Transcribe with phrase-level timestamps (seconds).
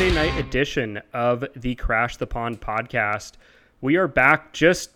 [0.00, 3.32] Monday night edition of the Crash the Pond podcast.
[3.82, 4.92] We are back just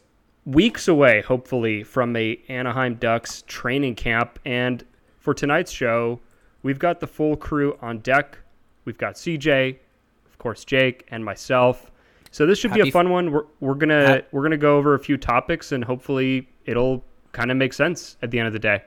[0.47, 4.39] weeks away, hopefully, from a Anaheim Ducks training camp.
[4.47, 4.83] And
[5.19, 6.21] for tonight's show,
[6.63, 8.39] we've got the full crew on deck.
[8.87, 9.77] We've got CJ,
[10.25, 11.91] of course, Jake, and myself.
[12.31, 13.31] So this should be a fun one.
[13.31, 17.51] We're, we're gonna Hap- we're gonna go over a few topics, and hopefully, it'll kind
[17.51, 18.83] of make sense at the end of the day.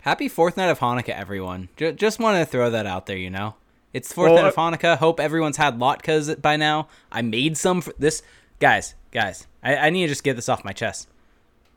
[0.00, 1.68] Happy fourth night of Hanukkah, everyone.
[1.76, 3.54] J- just want to throw that out there, you know?
[3.92, 4.98] It's fourth Well, of Hanukkah.
[4.98, 6.88] Hope everyone's had latkes by now.
[7.10, 8.22] I made some for this.
[8.60, 11.08] Guys, guys, I, I need to just get this off my chest.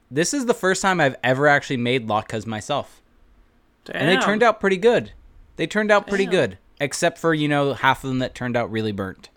[0.10, 3.02] This is the first time I've ever actually made latkes myself.
[3.92, 5.14] And they turned out pretty good.
[5.56, 6.32] They turned out pretty Damn.
[6.32, 6.58] good.
[6.80, 9.30] Except for, you know, half of them that turned out really burnt.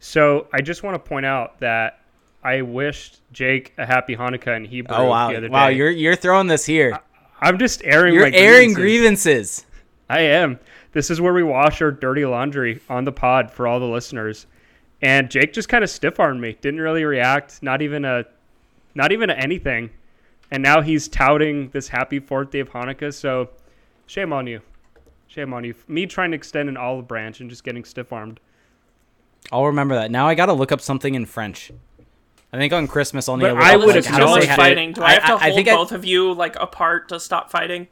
[0.00, 2.00] So I just want to point out that
[2.44, 5.30] I wished Jake a happy Hanukkah in Hebrew Oh wow.
[5.30, 5.52] the other day.
[5.52, 6.98] Wow, you're you're throwing this here.
[7.40, 8.14] I'm just airing.
[8.14, 9.64] You're my airing grievances.
[9.64, 9.66] grievances.
[10.08, 10.58] I am.
[10.92, 14.46] This is where we wash our dirty laundry on the pod for all the listeners.
[15.02, 16.56] And Jake just kind of stiff armed me.
[16.60, 17.62] Didn't really react.
[17.62, 18.24] Not even a,
[18.94, 19.90] not even a anything.
[20.50, 23.12] And now he's touting this happy fourth day of Hanukkah.
[23.14, 23.50] So,
[24.06, 24.60] shame on you.
[25.28, 25.74] Shame on you.
[25.86, 28.40] Me trying to extend an olive branch and just getting stiff armed.
[29.52, 30.10] I'll remember that.
[30.10, 31.70] Now I got to look up something in French.
[32.52, 34.48] I think on Christmas I'll need But to look I would like, acknowledge say much
[34.48, 34.56] ha- it.
[34.56, 34.92] fighting.
[34.94, 37.88] Do I have to I- hold I- both of you like apart to stop fighting?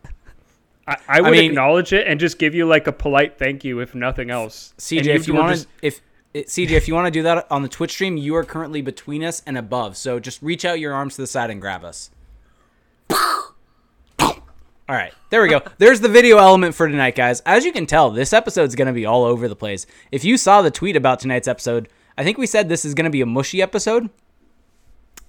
[0.86, 3.80] I, I would mean- acknowledge it and just give you like a polite thank you,
[3.80, 4.72] if nothing else.
[4.78, 6.00] CJ, if you want just- to, if
[6.34, 8.82] eh, CJ, if you want to do that on the Twitch stream, you are currently
[8.82, 9.96] between us and above.
[9.96, 12.10] So just reach out your arms to the side and grab us.
[14.88, 15.62] All right, there we go.
[15.78, 17.40] There's the video element for tonight, guys.
[17.44, 19.84] As you can tell, this episode's going to be all over the place.
[20.12, 23.04] If you saw the tweet about tonight's episode, I think we said this is going
[23.06, 24.10] to be a mushy episode.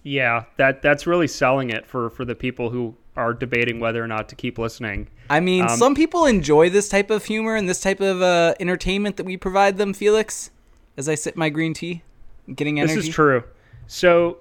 [0.03, 4.07] Yeah, that that's really selling it for for the people who are debating whether or
[4.07, 5.09] not to keep listening.
[5.29, 8.53] I mean, Um, some people enjoy this type of humor and this type of uh,
[8.59, 10.51] entertainment that we provide them, Felix.
[10.95, 12.03] As I sip my green tea,
[12.55, 12.95] getting energy.
[12.95, 13.43] This is true.
[13.87, 14.37] So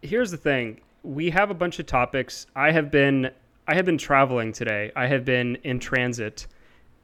[0.00, 0.80] here's the thing.
[1.02, 2.46] We have a bunch of topics.
[2.56, 3.30] I have been
[3.68, 4.90] I have been traveling today.
[4.96, 6.46] I have been in transit.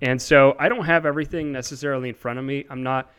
[0.00, 2.64] And so I don't have everything necessarily in front of me.
[2.70, 3.12] I'm not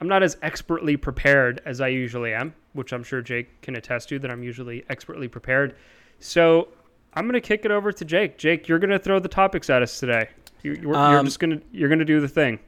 [0.00, 4.08] I'm not as expertly prepared as I usually am, which I'm sure Jake can attest
[4.10, 5.74] to that I'm usually expertly prepared.
[6.20, 6.68] So
[7.16, 8.36] I'm going to kick it over to Jake.
[8.36, 10.28] Jake, you're going to throw the topics at us today.
[10.62, 12.58] You, you're, you're Um, just going to you're going to do the thing.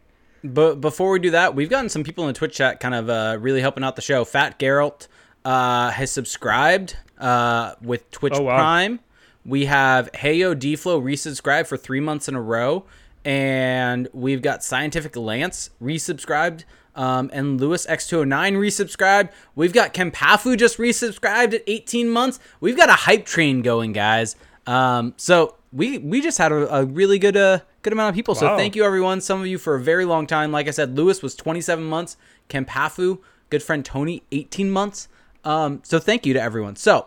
[0.42, 3.10] But before we do that, we've gotten some people in the Twitch chat kind of
[3.10, 4.25] uh, really helping out the show.
[4.25, 5.06] Fat Geralt
[5.44, 8.56] uh, has subscribed uh, with Twitch Oh, wow.
[8.56, 9.00] Prime.
[9.44, 12.84] We have Heyo Deflow resubscribed for three months in a row.
[13.25, 16.65] And we've got Scientific Lance resubscribed.
[16.98, 19.31] Um, and Lewis X209 resubscribed.
[19.54, 22.41] We've got Kempafu just resubscribed at 18 months.
[22.60, 24.34] We've got a hype train going, guys.
[24.66, 28.34] Um, so we we just had a, a really good uh, good amount of people.
[28.34, 29.20] So thank you everyone.
[29.20, 30.50] Some of you for a very long time.
[30.50, 32.16] Like I said, Lewis was 27 months.
[32.50, 35.09] Kempafu, good friend Tony, 18 months.
[35.44, 36.75] Um, so thank you to everyone.
[36.75, 37.06] So,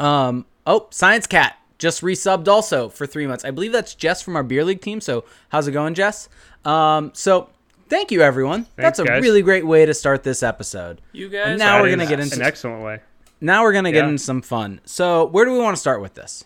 [0.00, 3.44] um, oh, Science Cat just resubbed also for three months.
[3.44, 5.00] I believe that's Jess from our beer league team.
[5.00, 6.28] So how's it going, Jess?
[6.64, 7.50] Um, so
[7.88, 8.66] thank you everyone.
[8.76, 9.22] that's a guys.
[9.22, 11.00] really great way to start this episode.
[11.12, 11.48] You guys.
[11.48, 13.00] And now That we're gonna get into an excellent way.
[13.40, 14.10] now we're gonna get Yeah.
[14.10, 14.80] into some fun.
[14.84, 16.44] So where do we want to start with this?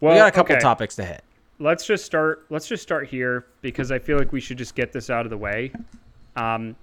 [0.00, 0.62] Well, we got a couple okay.
[0.62, 1.22] topics to hit.
[1.58, 4.92] let's just start let's just start here because i feel like we should just get
[4.92, 5.72] this out of the way
[6.36, 6.76] um,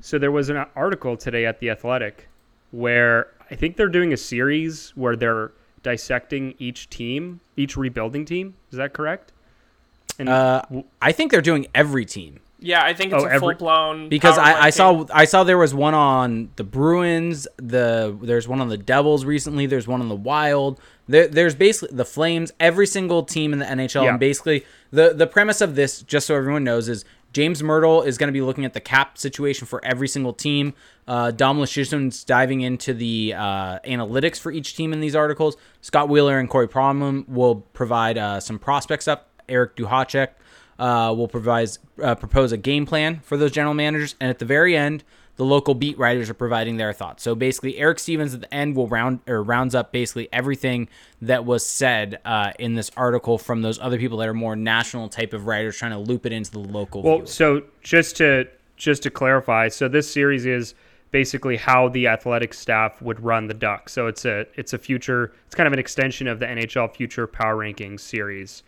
[0.00, 2.26] so there was an article today at the athletic
[2.70, 5.52] where i think they're doing a series where they're
[5.82, 9.30] dissecting each team each rebuilding team is that correct
[10.18, 12.40] and Uh, w- I think they're doing every team.
[12.64, 14.08] Yeah, I think it's Oh, a every- full blown.
[14.08, 17.46] because I, I saw I saw there was one on the Bruins.
[17.56, 19.66] The there's one on the Devils recently.
[19.66, 20.80] There's one on the Wild.
[21.06, 22.52] There, there's basically the Flames.
[22.58, 24.10] Every single team in the NHL, Yeah.
[24.10, 27.04] and basically the the premise of this, just so everyone knows, is
[27.34, 30.72] James Mirtle is going to be looking at the cap situation for every single team.
[31.06, 35.56] Uh, Dom Luszczyszyn's diving into the uh, analytics for each team in these articles.
[35.82, 39.28] Scott Wheeler and Corey Pronman will provide uh, some prospects up.
[39.46, 40.28] Eric Duhatschek
[40.78, 41.68] uh, will provide
[42.02, 45.04] uh, propose a game plan for those general managers, and at the very end,
[45.36, 47.22] the local beat writers are providing their thoughts.
[47.22, 50.88] So basically, Eric Stephens at the end will round or rounds up basically everything
[51.22, 55.08] that was said uh, in this article from those other people that are more national
[55.08, 57.02] type of writers trying to loop it into the local.
[57.02, 57.26] well viewer.
[57.26, 58.46] so just to
[58.76, 60.74] just to clarify so this series is
[61.12, 65.32] basically how the athletic staff would run the duck so it's a it's a future
[65.46, 68.64] it's kind of an extension of the nhl future power rankings series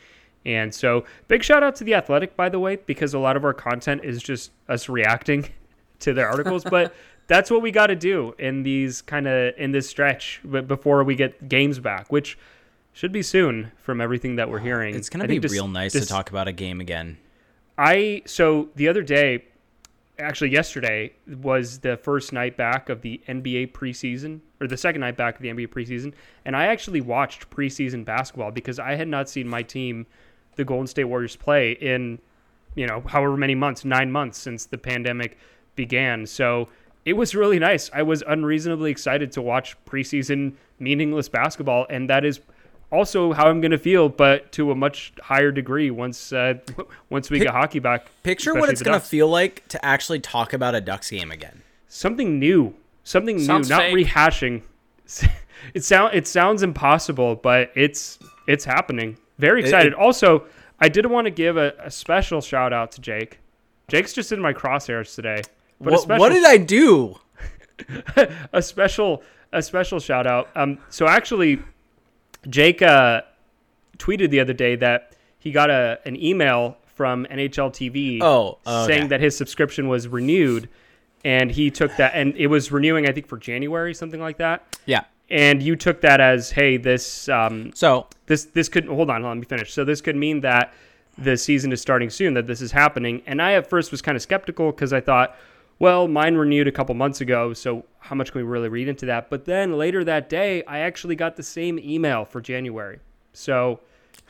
[0.46, 3.44] and so big shout out to the athletic by the way because a lot of
[3.44, 5.46] our content is just us reacting
[5.98, 6.94] to their articles but
[7.26, 11.14] that's what we got to do in these kind of in this stretch before we
[11.14, 12.38] get games back which
[12.92, 15.68] should be soon from everything that we're ah, hearing it's gonna be think this- real
[15.68, 17.18] nice this- to talk about a game again.
[17.76, 19.44] I so the other day
[20.18, 21.12] actually yesterday
[21.42, 25.42] was the first night back of the NBA preseason or the second night back of
[25.42, 26.14] the NBA preseason,
[26.46, 30.06] and I actually watched preseason basketball because I had not seen my team,
[30.56, 32.18] the Golden State Warriors, play in
[32.74, 35.38] you know however many months, nine months since the pandemic
[35.76, 36.26] began.
[36.26, 36.68] So
[37.04, 37.90] it was really nice.
[37.94, 42.40] I was unreasonably excited to watch preseason meaningless basketball, and that is
[42.90, 46.54] also how I'm going to feel, but to a much higher degree once uh,
[47.10, 48.06] once we Pic- get hockey back.
[48.22, 51.62] Picture what it's going to feel like to actually talk about a Ducks game again.
[51.88, 52.74] something new,
[53.04, 54.62] something Sounds new, not rehashing.
[55.74, 59.16] It sound it sounds impossible, but it's it's happening.
[59.38, 59.92] Very excited.
[59.92, 60.44] it- also,
[60.80, 63.40] I did want to give a, a special shout out to Jake.
[63.88, 65.42] Jake's just in my crosshairs today.
[65.80, 67.18] But What, special what did I do?
[68.52, 69.22] a special
[69.52, 70.48] a special shout out.
[70.56, 71.60] Um, so actually,
[72.48, 73.22] Jake uh,
[73.98, 78.86] tweeted the other day that he got a an email from NHL TV Oh, okay.
[78.86, 80.68] saying that his subscription was renewed,
[81.24, 84.78] and he took that and it was renewing I think for January something like that.
[84.86, 85.04] Yeah.
[85.28, 89.36] And you took that as hey this um, So this this could hold on let
[89.36, 90.72] me finish so this could mean that
[91.18, 94.16] the season is starting soon that this is happening and i at first was kind
[94.16, 95.34] of skeptical because i thought
[95.78, 99.06] well mine renewed a couple months ago so how much can we really read into
[99.06, 102.98] that but then later that day i actually got the same email for january
[103.32, 103.80] so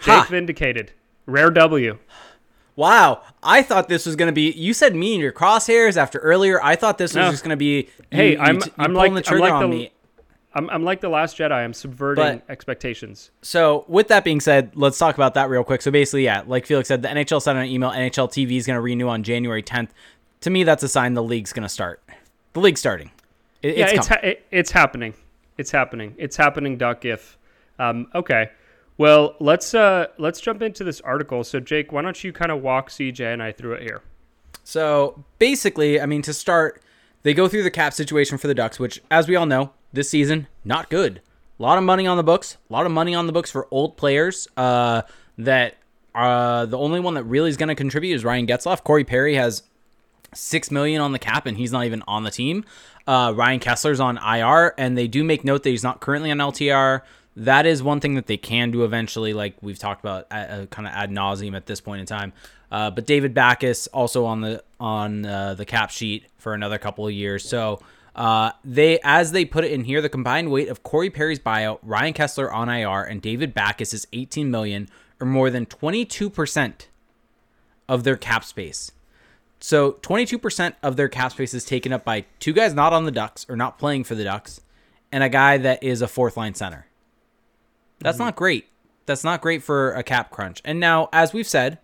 [0.00, 0.26] jake Ha.
[0.30, 0.92] vindicated
[1.26, 1.98] rare w
[2.76, 4.50] Wow, I thought this was gonna be.
[4.52, 6.62] You said me in your crosshairs after earlier.
[6.62, 7.88] I thought this was just gonna be.
[8.12, 9.92] Hey, you, I'm- you, I'm pulling like- the I'm like on the- me.
[10.56, 14.72] I'm, I'm like the last jedi i'm subverting But- expectations So, with that being said,
[14.74, 15.82] let's talk about that real quick.
[15.82, 17.90] So, basically, yeah, like Felix said, the NHL sent out an email.
[17.90, 19.90] NHL TV is going to renew on January 10th.
[20.40, 22.02] To me, that's a sign the league's going to start.
[22.54, 23.10] The league's starting.
[23.62, 25.14] It, yeah it's it's ha- it, it's happening
[25.58, 27.38] it's happening it's happening duck if
[27.78, 28.50] um, okay
[28.98, 32.62] well let's uh let's jump into this article so jake why don't you kind of
[32.62, 34.02] walk cj and i through it here
[34.62, 36.82] So basically, I mean, to start,
[37.22, 40.08] they go through the cap situation for the Ducks, which, as we all know, this
[40.08, 41.20] season not good.
[41.58, 42.56] A lot of money on the books.
[42.68, 44.46] A lot of money on the books for old players.
[44.56, 45.02] Uh,
[45.38, 45.76] that
[46.14, 48.84] uh, the only one that really is going to contribute is Ryan Getzlaf.
[48.84, 49.62] Corey Perry has
[50.34, 52.64] six million on the cap, and he's not even on the team.
[53.06, 56.38] Uh, Ryan Kesler's on IR, and they do make note that he's not currently on
[56.38, 57.02] LTR.
[57.36, 60.88] That is one thing that they can do eventually, like we've talked about, uh, kind
[60.88, 62.32] of ad nauseum at this point in time.
[62.70, 67.06] Uh, but David Backes also on the on uh, the cap sheet for another couple
[67.06, 67.48] of years.
[67.48, 67.80] So
[68.16, 71.78] uh, they, as they put it in here, the combined weight of Corey Perry's buyout,
[71.82, 74.88] Ryan Kesler on IR, and David Backes is 18 million,
[75.20, 76.88] or more than 22 percent
[77.88, 78.90] of their cap space.
[79.60, 83.10] So 22% of their cap space is taken up by two guys not on the
[83.10, 84.60] Ducks or not playing for the Ducks
[85.12, 86.86] and a guy that is a fourth line center.
[88.00, 88.66] That's not great.
[89.06, 90.60] That's not great for a cap crunch.
[90.64, 91.78] And now, as we've said,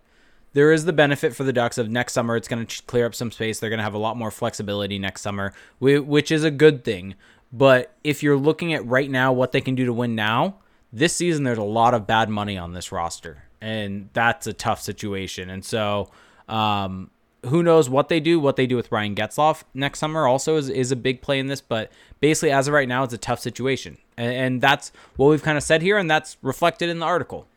[0.53, 2.35] there is the benefit for the Ducks of next summer.
[2.35, 3.59] It's going to clear up some space.
[3.59, 7.15] They're going to have a lot more flexibility next summer, which is a good thing.
[7.51, 10.55] But if you're looking at right now what they can do to win now,
[10.91, 14.81] this season there's a lot of bad money on this roster, and that's a tough
[14.81, 15.49] situation.
[15.49, 16.11] And so,
[16.47, 17.09] um,
[17.47, 18.39] who knows what they do?
[18.39, 21.47] What they do with Ryan Getzlaf next summer also is, is a big play in
[21.47, 21.61] this.
[21.61, 25.43] But basically, as of right now, it's a tough situation, and, and that's what we've
[25.43, 27.47] kind of said here, and that's reflected in the article.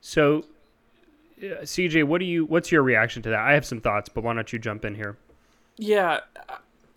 [0.00, 0.44] So,
[1.38, 2.44] Uh, CJ, what do you?
[2.44, 3.40] What's your reaction to that?
[3.40, 5.16] I have some thoughts, but why don't you jump in here?
[5.76, 6.20] Yeah,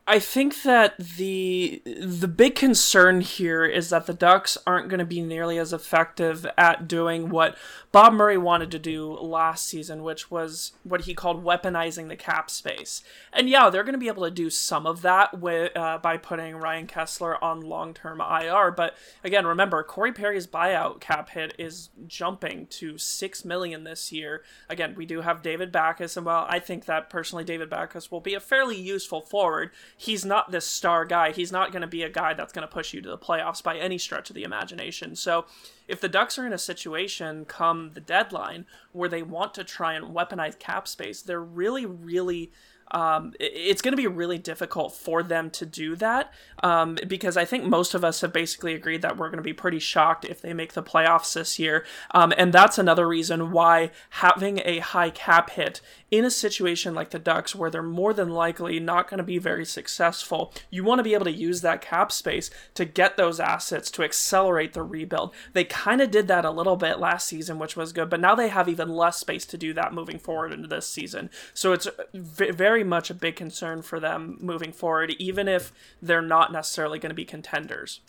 [0.08, 5.06] I think that the the big concern here is that the Ducks aren't going to
[5.06, 7.56] be nearly as effective at doing what
[7.92, 12.50] Bob Murray wanted to do last season, which was what he called weaponizing the cap
[12.50, 13.04] space.
[13.34, 16.16] And yeah, they're going to be able to do some of that with uh, by
[16.16, 18.72] putting Ryan Kesler on long term IR.
[18.72, 18.96] But
[19.26, 24.44] again, remember Corey Perry's buyout cap hit is jumping to six million this year.
[24.70, 28.22] Again, we do have David Backes, and while I think that personally David Backes will
[28.22, 31.32] be a fairly useful forward, he's not this star guy.
[31.32, 33.62] He's not going to be a guy that's going to push you to the playoffs
[33.62, 35.18] by any stretch of the imagination.
[35.18, 35.46] So
[35.92, 39.94] if the Ducks are in a situation come the deadline where they want to try
[39.94, 42.50] and weaponize cap space, they're really, really
[42.92, 46.32] um, it's going to be really difficult for them to do that
[46.64, 49.54] um, because I think most of us have basically agreed that we're going to be
[49.54, 51.86] pretty shocked if they make the playoffs this year.
[52.12, 55.82] Um, and that's another reason why having a high cap hit
[56.12, 59.38] in a situation like the Ducks, where they're more than likely not going to be
[59.38, 63.40] very successful, you want to be able to use that cap space to get those
[63.40, 65.34] assets to accelerate the rebuild.
[65.54, 68.36] They kind of did that a little bit last season, which was good, but now
[68.36, 71.30] they have even less space to do that moving forward into this season.
[71.54, 75.72] So it's v- very much a big concern for them moving forward, even if
[76.02, 78.02] they're not necessarily going to be contenders.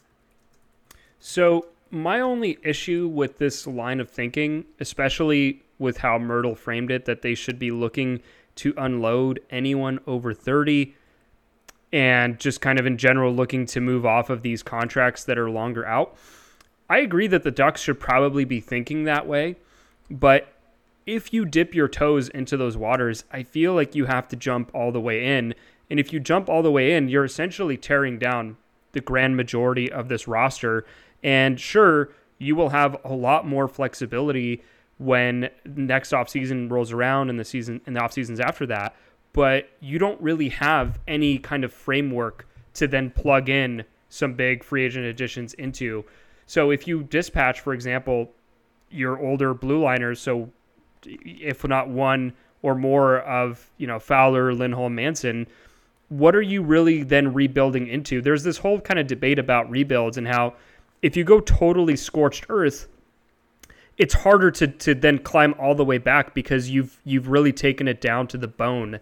[1.21, 7.05] So my only issue with this line of thinking, especially with how Mirtle framed it,
[7.05, 8.21] that they should be looking
[8.57, 10.95] to unload anyone over 30
[11.93, 15.51] and just kind of in general looking to move off of these contracts that are
[15.51, 16.17] longer out.
[16.89, 19.57] I agree that the Ducks should probably be thinking that way,
[20.11, 20.52] but
[21.07, 24.71] if you dip your toes into those waters, I feel like you have to jump
[24.75, 25.55] all the way in.
[25.91, 28.57] And if you jump all the way in, you're essentially tearing down
[28.93, 30.85] the grand majority of this roster.
[31.23, 34.63] And sure, you will have a lot more flexibility
[34.99, 38.95] when next offseason rolls around and the season and the off seasons after that,
[39.33, 44.63] but you don't really have any kind of framework to then plug in some big
[44.63, 46.05] free agent additions into.
[46.47, 48.31] So if you dispatch, for example,
[48.91, 50.51] your older blue liners, so
[51.07, 52.33] if not one
[52.63, 55.47] or more of you know Fowler, Lindholm, Manson,
[56.09, 58.21] what are you really then rebuilding into?
[58.21, 60.55] There's this whole kind of debate about rebuilds and how
[61.01, 62.89] if you go totally scorched earth,
[63.99, 67.89] it's harder to to then climb all the way back because you've you've really taken
[67.89, 69.01] it down to the bone.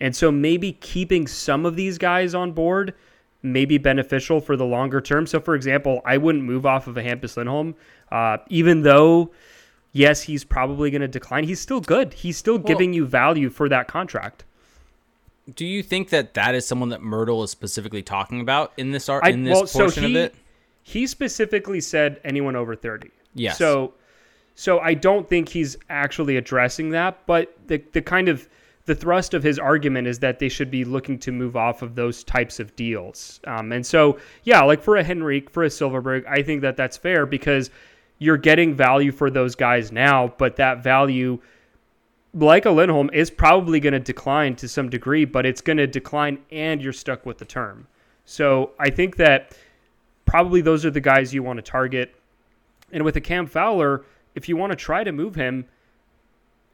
[0.00, 2.94] And so maybe keeping some of these guys on board
[3.42, 5.26] may be beneficial for the longer term.
[5.26, 7.74] So for example, I wouldn't move off of a Hampus Lindholm,
[8.10, 9.30] uh, even though
[9.92, 11.44] yes, he's probably going to decline.
[11.44, 12.14] He's still good.
[12.14, 14.44] He's still well, giving you value for that contract.
[15.54, 19.08] Do you think that that is someone that Mirtle is specifically talking about in this
[19.08, 20.34] art in this well, portion so he, of it?
[20.82, 23.10] He specifically said anyone over thirty.
[23.34, 23.58] Yes.
[23.58, 23.94] So,
[24.54, 28.48] so I don't think he's actually addressing that, but the the kind of
[28.86, 31.94] the thrust of his argument is that they should be looking to move off of
[31.94, 33.38] those types of deals.
[33.46, 36.96] Um, and so, yeah, like for a Henrique, for a Silfverberg, I think that that's
[36.96, 37.70] fair because
[38.20, 41.40] you're getting value for those guys now, but that value,
[42.34, 45.86] like a Lindholm, is probably going to decline to some degree, but it's going to
[45.86, 47.88] decline and you're stuck with the term.
[48.26, 49.56] So I think that
[50.26, 52.14] probably those are the guys you want to target.
[52.92, 55.64] And with a Cam Fowler, if you want to try to move him,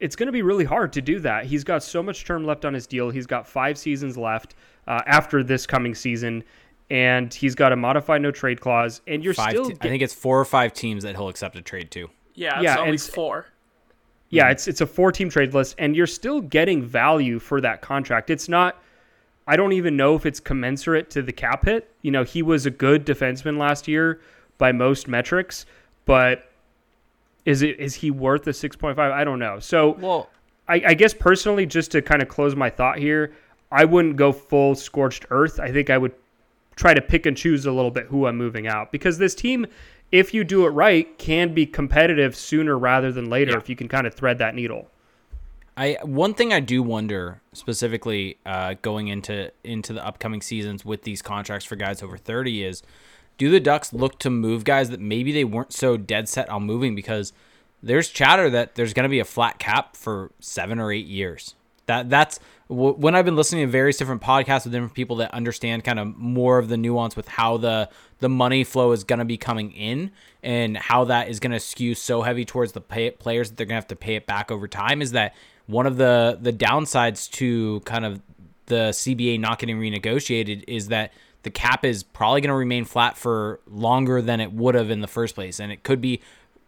[0.00, 1.46] it's going to be really hard to do that.
[1.46, 3.08] He's got so much term left on his deal.
[3.10, 4.56] He's got five seasons left
[4.88, 6.42] uh, after this coming season
[6.90, 9.70] and he's got a modified no trade clause, and you're five still.
[9.70, 12.08] Te- I think it's four or five teams that he'll accept a trade to.
[12.34, 13.46] Yeah, yeah, only it's, four.
[14.30, 17.80] Yeah, it's it's a four team trade list, and you're still getting value for that
[17.80, 18.30] contract.
[18.30, 18.82] It's not.
[19.48, 21.88] I don't even know if it's commensurate to the cap hit.
[22.02, 24.20] You know, he was a good defenseman last year
[24.58, 25.66] by most metrics,
[26.04, 26.50] but
[27.44, 29.12] is it is he worth the six point five?
[29.12, 29.58] I don't know.
[29.60, 30.28] So, well,
[30.68, 33.34] I, I guess personally, just to kind of close my thought here,
[33.70, 35.60] I wouldn't go full scorched earth.
[35.60, 36.12] I think I would
[36.76, 39.66] try to pick and choose a little bit who I'm moving out because this team,
[40.12, 43.58] if you do it right, can be competitive sooner rather than later yeah.
[43.58, 44.88] if you can kind of thread that needle.
[45.78, 51.02] I one thing I do wonder specifically uh, going into into the upcoming seasons with
[51.02, 52.82] these contracts for guys over 30 is
[53.36, 56.62] do the Ducks look to move guys that maybe they weren't so dead set on
[56.64, 57.34] moving because
[57.82, 61.54] there's chatter that there's going to be a flat cap for 7 or 8 years.
[61.86, 65.84] That that's when I've been listening to various different podcasts with different people that understand
[65.84, 67.88] kind of more of the nuance with how the
[68.18, 70.10] the money flow is going to be coming in
[70.42, 73.66] and how that is going to skew so heavy towards the pay, players that they're
[73.66, 75.34] going to have to pay it back over time is that
[75.66, 78.20] one of the the downsides to kind of
[78.66, 81.12] the CBA not getting renegotiated is that
[81.44, 85.00] the cap is probably going to remain flat for longer than it would have in
[85.00, 85.60] the first place.
[85.60, 86.20] And it could be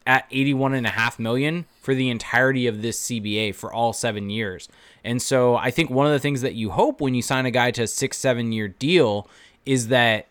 [0.08, 4.30] at 81 and a half million for the entirety of this CBA for all 7
[4.30, 4.66] years.
[5.04, 7.50] And so I think one of the things that you hope when you sign a
[7.50, 9.28] guy to a 6-7 year deal
[9.66, 10.26] is that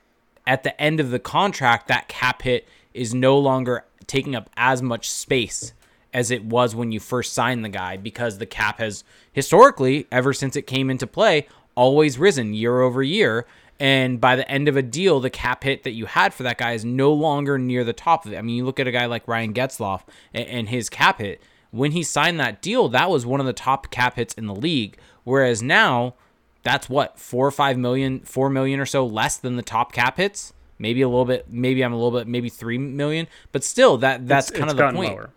[0.48, 4.82] at the end of the contract that cap hit is no longer taking up as
[4.82, 5.74] much space
[6.12, 10.34] as it was when you first signed the guy because the cap has historically ever
[10.34, 13.46] since it came into play always risen year over year
[13.80, 16.58] and by the end of a deal, the cap hit that you had for that
[16.58, 18.38] guy is no longer near the top of it.
[18.38, 20.02] I mean, you look at a guy like Ryan Getzlaf
[20.34, 21.42] and, his cap hit.
[21.72, 24.56] When he signed that deal, that was one of the top cap hits in the
[24.56, 24.98] league.
[25.24, 26.16] Whereas now,
[26.64, 30.18] that's what four or five million, four million or so less than the top cap
[30.18, 30.54] hits.
[30.80, 31.46] Maybe a little bit.
[31.50, 32.28] Maybe I'm a little bit.
[32.28, 33.28] Maybe three million.
[33.52, 35.14] But still, that that's it's, kind it's of the point.
[35.14, 35.30] Lower.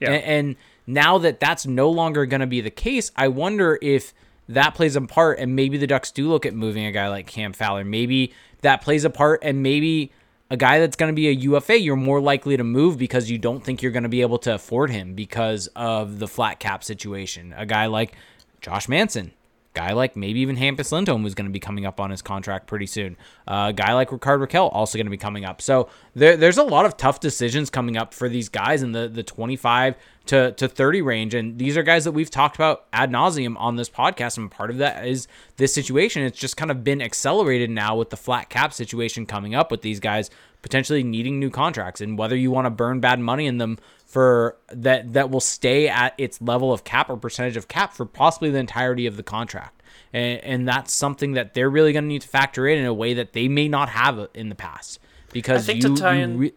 [0.00, 0.12] Yeah.
[0.12, 4.12] And, and now that that's no longer going to be the case, I wonder if
[4.48, 7.26] that plays a part, and maybe the Ducks do look at moving a guy like
[7.26, 7.84] Cam Fowler.
[7.84, 10.12] Maybe that plays a part, and maybe
[10.50, 13.38] a guy that's going to be a UFA, you're more likely to move because you
[13.38, 16.82] don't think you're going to be able to afford him because of the flat cap
[16.82, 17.54] situation.
[17.56, 18.14] A guy like
[18.60, 19.32] Josh Manson,
[19.74, 22.66] guy like maybe even Hampus Lindholm who's going to be coming up on his contract
[22.66, 23.16] pretty soon.
[23.46, 25.62] Uh, a guy like Rickard Rakell also going to be coming up.
[25.62, 29.08] So there, there's a lot of tough decisions coming up for these guys in the,
[29.08, 29.96] the 25
[30.26, 31.34] to, to 30 range.
[31.34, 34.36] And these are guys that we've talked about ad nauseum on this podcast.
[34.36, 36.22] And part of that is this situation.
[36.22, 39.82] It's just kind of been accelerated now with the flat cap situation coming up with
[39.82, 40.30] these guys
[40.62, 44.56] potentially needing new contracts and whether you want to burn bad money in them for
[44.72, 48.50] that that will stay at its level of cap or percentage of cap for possibly
[48.50, 49.82] the entirety of the contract.
[50.12, 52.94] And, and that's something that they're really going to need to factor in in a
[52.94, 54.98] way that they may not have in the past
[55.32, 56.54] because I think you, to tie you in- re-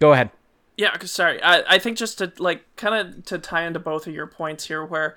[0.00, 0.30] go ahead.
[0.76, 1.40] Yeah, sorry.
[1.42, 4.66] I, I think just to like kind of to tie into both of your points
[4.66, 5.16] here, where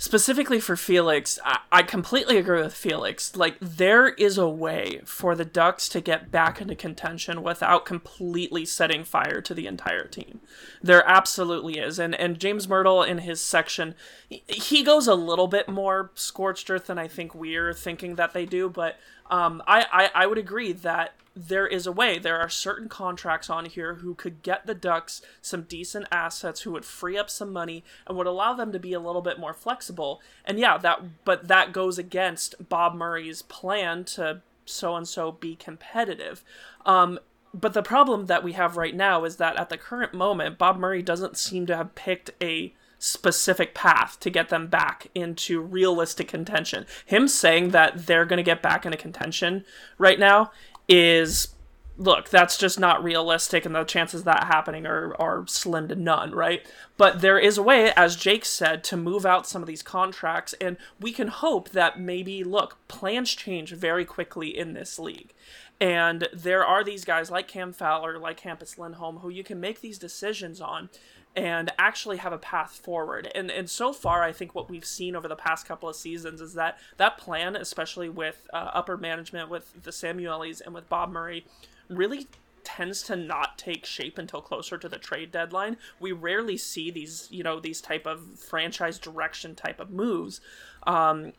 [0.00, 3.36] specifically for Felix, I, I completely agree with Felix.
[3.36, 8.64] Like there is a way for the Ducks to get back into contention without completely
[8.64, 10.40] setting fire to the entire team.
[10.82, 13.94] There absolutely is, and and James Mirtle in his section,
[14.28, 18.46] he, goes a little bit more scorched earth than I think we're thinking that they
[18.46, 18.98] do, but
[19.30, 21.12] um, I, I I would agree that
[21.48, 22.18] there is a way.
[22.18, 26.72] There are certain contracts on here who could get the Ducks some decent assets, who
[26.72, 29.54] would free up some money and would allow them to be a little bit more
[29.54, 30.20] flexible.
[30.44, 35.56] And yeah, that but that goes against Bob Murray's plan to so and so be
[35.56, 36.44] competitive.
[36.84, 37.18] Um,
[37.52, 40.78] but the problem that we have right now is that at the current moment, Bob
[40.78, 46.28] Murray doesn't seem to have picked a specific path to get them back into realistic
[46.28, 46.84] contention.
[47.06, 49.64] Him saying that they're going to get back into contention
[49.98, 50.52] right now
[50.90, 51.54] is
[52.00, 56.32] look, that's just not realistic, and the chances that happening are, are slim to none,
[56.32, 56.66] right?
[56.96, 60.54] But there is a way, as Jake said, to move out some of these contracts,
[60.62, 65.34] and we can hope that maybe, look, plans change very quickly in this league.
[65.78, 69.80] And there are these guys like Cam Fowler, like Hampus Lindholm, who you can make
[69.80, 70.88] these decisions on
[71.36, 73.30] and actually have a path forward.
[73.34, 76.40] And and so far, I think what we've seen over the past couple of seasons
[76.40, 81.12] is that that plan, especially with uh, upper management, with the Samuelis and with Bob
[81.12, 81.46] Murray,
[81.88, 82.26] really
[82.64, 85.76] tends to not take shape until closer to the trade deadline.
[85.98, 90.40] We rarely see these, you know, these type of franchise direction type of moves.
[90.86, 91.32] Um,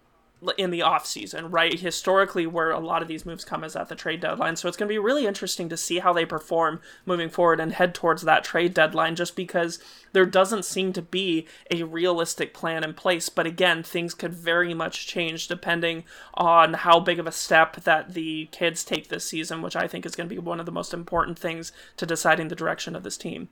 [0.57, 1.79] in the off season, right?
[1.79, 4.55] Historically, where a lot of these moves come is at the trade deadline.
[4.55, 7.73] So it's going to be really interesting to see how they perform moving forward and
[7.73, 9.79] head towards that trade deadline, just because
[10.13, 13.29] there doesn't seem to be a realistic plan in place.
[13.29, 18.13] But again, things could very much change depending on how big of a step that
[18.13, 20.71] the kids take this season, which I think is going to be one of the
[20.71, 23.49] most important things to deciding the direction of this team.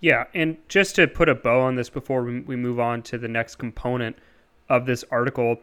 [0.00, 3.28] Yeah, and just to put a bow on this before we, move on to the
[3.28, 4.16] next component
[4.70, 5.60] of this article,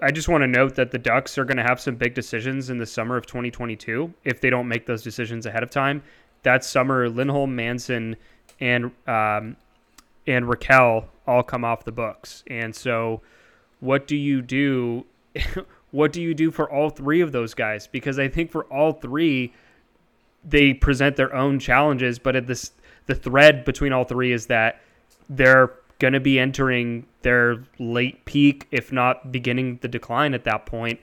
[0.00, 2.70] I just want to note that the Ducks are going to have some big decisions
[2.70, 6.02] in the summer of 2022 if they don't make those decisions ahead of time.
[6.42, 8.16] That summer, Lindholm, Manson,
[8.60, 9.56] and um,
[10.26, 13.22] and Rakell all come off the books, and so
[13.80, 15.06] what do you do?
[15.90, 17.86] what do you do for all three of those guys?
[17.86, 19.54] Because I think for all three,
[20.44, 22.72] they present their own challenges, but at this
[23.06, 24.80] the thread between all three is that
[25.28, 30.66] they're going to be entering their late peak, if not beginning the decline at that
[30.66, 31.00] point.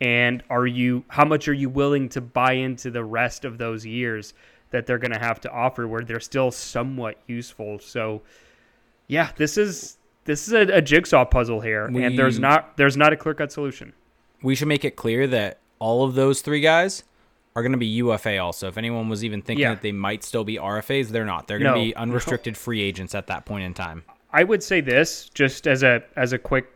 [0.00, 3.86] And are you, how much are you willing to buy into the rest of those
[3.86, 4.34] years
[4.70, 7.78] that they're going to have to offer where they're still somewhat useful?
[7.78, 8.22] So,
[9.06, 12.96] yeah, this is, this is a, a jigsaw puzzle here, We- and there's not, there's
[12.96, 13.92] not a clear cut solution.
[14.42, 17.02] we should make it clear that all of those three guys
[17.56, 18.66] are going to be UFA also.
[18.68, 19.74] If anyone was even thinking Yeah.
[19.74, 21.46] that they might still be RFAs, they're not.
[21.46, 21.84] They're going to No.
[21.84, 24.02] be unrestricted free agents at that point in time.
[24.34, 26.66] I would say this just as a as a quick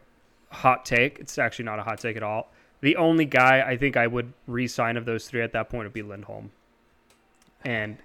[0.51, 1.19] hot take.
[1.19, 2.51] It's actually not a hot take at all.
[2.81, 5.93] The only guy I think I would re-sign of those three at that point would
[5.93, 6.53] be Lindholm.
[7.65, 7.99] And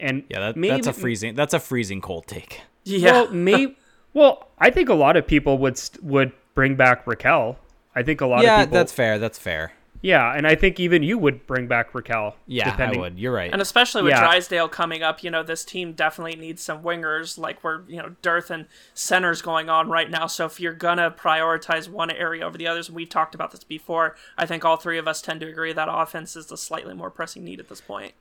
[0.00, 1.34] and Yeah, that, maybe, that's a freezing.
[1.34, 2.62] That's a freezing cold take.
[2.84, 3.12] Yeah.
[3.12, 3.76] Well, me.
[4.14, 7.56] Well, I think a lot of people would st- would bring back Rakell.
[7.94, 8.78] I think a lot Yeah, of people.
[8.78, 9.18] that's fair.
[9.18, 9.72] That's fair.
[10.06, 12.34] Yeah, and I think even you would bring back Rakell.
[12.46, 13.00] Yeah, depending.
[13.00, 13.18] I would.
[13.18, 13.50] You're right.
[13.52, 14.20] And especially with Yeah.
[14.20, 17.36] Drysdale coming up, you know, this team definitely needs some wingers.
[17.36, 20.28] Like we're, you know, dearth and centers going on right now.
[20.28, 23.64] So if you're gonna prioritize one area over the others, and we've talked about this
[23.64, 26.94] before, I think all three of us tend to agree that offense is the slightly
[26.94, 28.12] more pressing need at this point.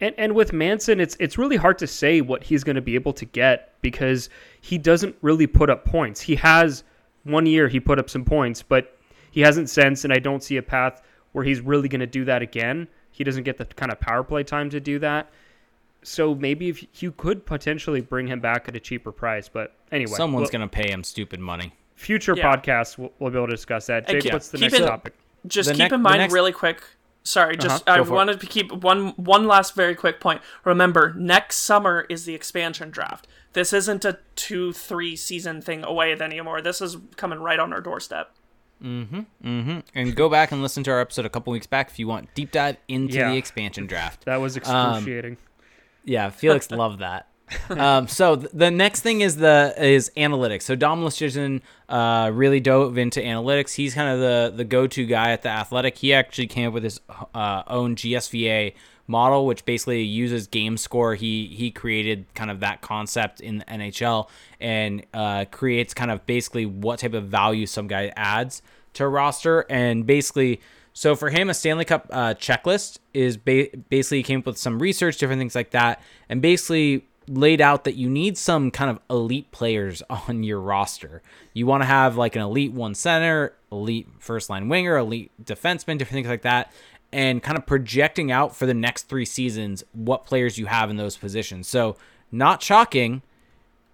[0.00, 2.94] And and with Manson, it's it's really hard to say what he's going to be
[2.94, 6.20] able to get because he doesn't really put up points.
[6.20, 6.84] He has
[7.24, 8.96] one year he put up some points, but
[9.32, 11.02] he hasn't since, and I don't see a path
[11.34, 12.88] where he's really going to do that again.
[13.10, 15.30] He doesn't get the kind of power play time to do that.
[16.02, 20.12] So maybe if you could potentially bring him back at a cheaper price, but anyway,
[20.16, 21.72] Someone's we'll- going to pay him stupid money.
[21.96, 22.54] future Yeah.
[22.56, 24.08] podcasts we'll, we'll be able to discuss that.
[24.08, 25.14] Jake, keep- what's the keep next it- topic?
[25.46, 26.82] Just The keep nec- in mind, next- really quick.
[27.22, 28.16] Sorry, just Uh-huh, I go for it.
[28.16, 30.42] wanted to keep one one last very quick point.
[30.64, 33.26] Remember, next summer is the expansion draft.
[33.54, 36.60] This isn't a two three season thing away anymore.
[36.60, 38.34] This is coming right on our doorstep.
[38.84, 42.32] And go back and listen to our episode a couple weeks back if you want
[42.34, 43.30] deep dive into Yeah.
[43.30, 44.24] the expansion draft.
[44.26, 45.36] That was excruciating.
[46.04, 47.28] Yeah, Felix loved that.
[47.70, 50.62] um, so th- the next thing is the is analytics.
[50.62, 53.74] So Dom Luszczyszyn uh, really dove into analytics.
[53.74, 55.98] He's kind of the the go to guy at the Athletic.
[55.98, 57.00] He actually came up with his
[57.34, 58.74] uh, own GSVA
[59.06, 61.14] model, which basically uses game score.
[61.16, 66.24] He he created kind of that concept in the NHL and uh, creates kind of
[66.24, 68.62] basically what type of value some guy adds
[68.94, 70.60] to roster, and basically.
[70.96, 74.58] So for him, a Stanley Cup uh, checklist is ba- basically he came up with
[74.58, 78.90] some research, different things like that, and basically laid out that you need some kind
[78.90, 81.22] of elite players on your roster.
[81.52, 85.98] You want to have like an elite one center, elite first line winger, elite defenseman,
[85.98, 86.72] different things like that,
[87.12, 90.96] and kind of projecting out for the next three seasons what players you have in
[90.96, 91.68] those positions.
[91.68, 91.96] So,
[92.32, 93.22] not shocking,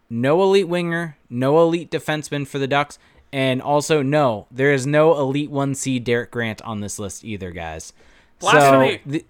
[0.09, 2.99] no elite winger, no elite defenseman for the Ducks,
[3.33, 7.93] and also no, there is no elite 1C Derek Grant on this list either, guys.
[8.39, 9.01] Blasphemy.
[9.05, 9.27] So, the,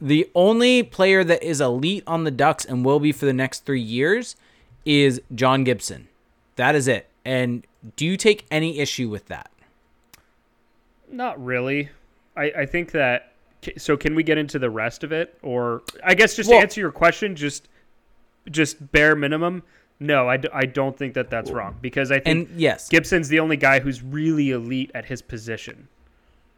[0.00, 3.64] the only player that is elite on the Ducks and will be for the next
[3.64, 4.36] three years
[4.84, 6.08] is John Gibson.
[6.56, 7.08] That is it.
[7.24, 9.50] And do you take any issue with that?
[11.10, 11.90] Not really.
[12.36, 13.32] I, I think that.
[13.76, 16.62] So can we get into the rest of it, or I guess just Well- to
[16.62, 17.68] answer your question, just
[18.50, 19.62] just bare minimum.
[20.00, 23.28] No, I, d- I don't think that that's wrong because I think And yes, Gibson's
[23.28, 25.88] the only guy who's really elite at his position.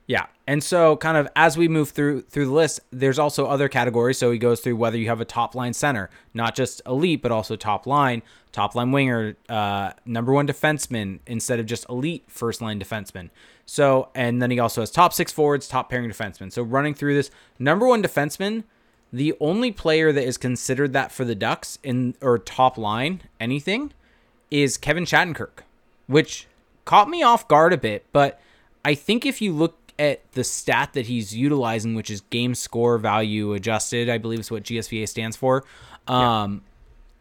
[0.07, 0.27] Yeah.
[0.49, 4.19] And so kind of as we move through through the list, there's also other categories.
[4.19, 7.31] So he goes through whether you have a top line center, not just elite, but
[7.31, 12.61] also top line, top line winger, uh, number one defenseman instead of just elite first
[12.61, 13.31] line defenseman.
[13.67, 16.53] So and then he also has top six forwards, top pairing defenseman.
[16.53, 18.65] So running through this, number one defenseman,
[19.13, 23.93] the only player that is considered that for the Ducks in or top line, anything,
[24.51, 25.63] is Kevin Shattenkirk,
[26.07, 26.47] which
[26.85, 28.05] caught me off guard a bit.
[28.13, 28.41] But
[28.85, 32.99] I think if you look at the stat that he's utilizing, which is game score
[32.99, 35.65] value adjusted, I believe is what GSVA stands for.
[36.07, 36.63] Um,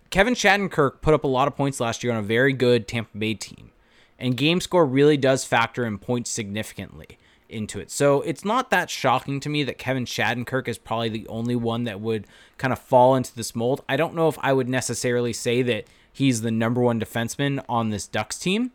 [0.10, 3.18] Kevin Shattenkirk put up a lot of points last year on a very good Tampa
[3.18, 3.72] Bay team.
[4.18, 7.18] And game score really does factor in points significantly
[7.50, 7.92] into it.
[7.92, 11.84] So it's not that shocking to me that Kevin Shattenkirk is probably the only one
[11.86, 13.84] that would kind of fall into this mold.
[13.90, 17.90] I don't know if I would necessarily say that he's the number one defenseman on
[17.90, 18.72] this Ducks team.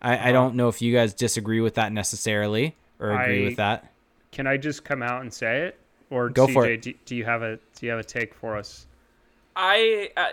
[0.00, 3.56] I, I don't know if you guys disagree with that necessarily or agree I- with
[3.56, 3.92] that.
[4.32, 5.78] Can I just come out and say it,
[6.10, 6.82] or Go CJ, for it.
[6.82, 8.86] Do, do you have a do you have a take for us?
[9.54, 10.26] I uh,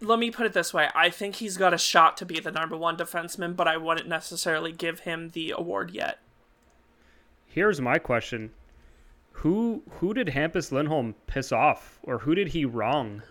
[0.00, 2.50] let me put it this way: I think he's got a shot to be the
[2.50, 6.20] number one defenseman, but I wouldn't necessarily give him the award yet.
[7.54, 8.50] Here's my question:
[9.30, 13.22] Who who did Hampus Lindholm piss off, or who did he wrong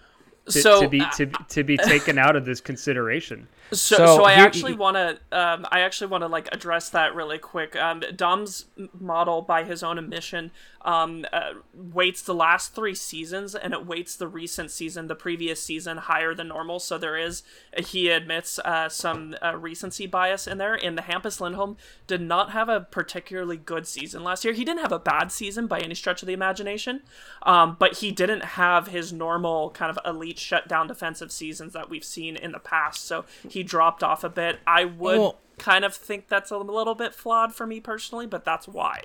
[0.45, 3.49] to, so to be uh, to, to be taken out of this consideration?
[3.71, 6.89] So, So so, I here- actually want to, um, I actually want to like address
[6.91, 7.75] that really quick.
[7.75, 8.65] Um, Dom's
[8.97, 10.51] model, by his own admission,
[10.84, 15.62] um, uh, weights the last three seasons and it weights the recent season, the previous
[15.62, 16.80] season, higher than normal.
[16.80, 17.43] So there is,
[17.78, 20.76] he admits, uh, some uh, recency bias in there.
[20.76, 24.54] And the Hampus Lindholm did not have a particularly good season last year.
[24.54, 27.02] He didn't have a bad season by any stretch of the imagination,
[27.43, 32.04] um, but he didn't have his normal kind of elite shutdown defensive seasons that we've
[32.04, 33.06] seen in the past.
[33.06, 34.60] So he dropped off a bit.
[34.67, 38.67] I would kind of think that's a little bit flawed for me personally, but that's
[38.67, 39.04] why.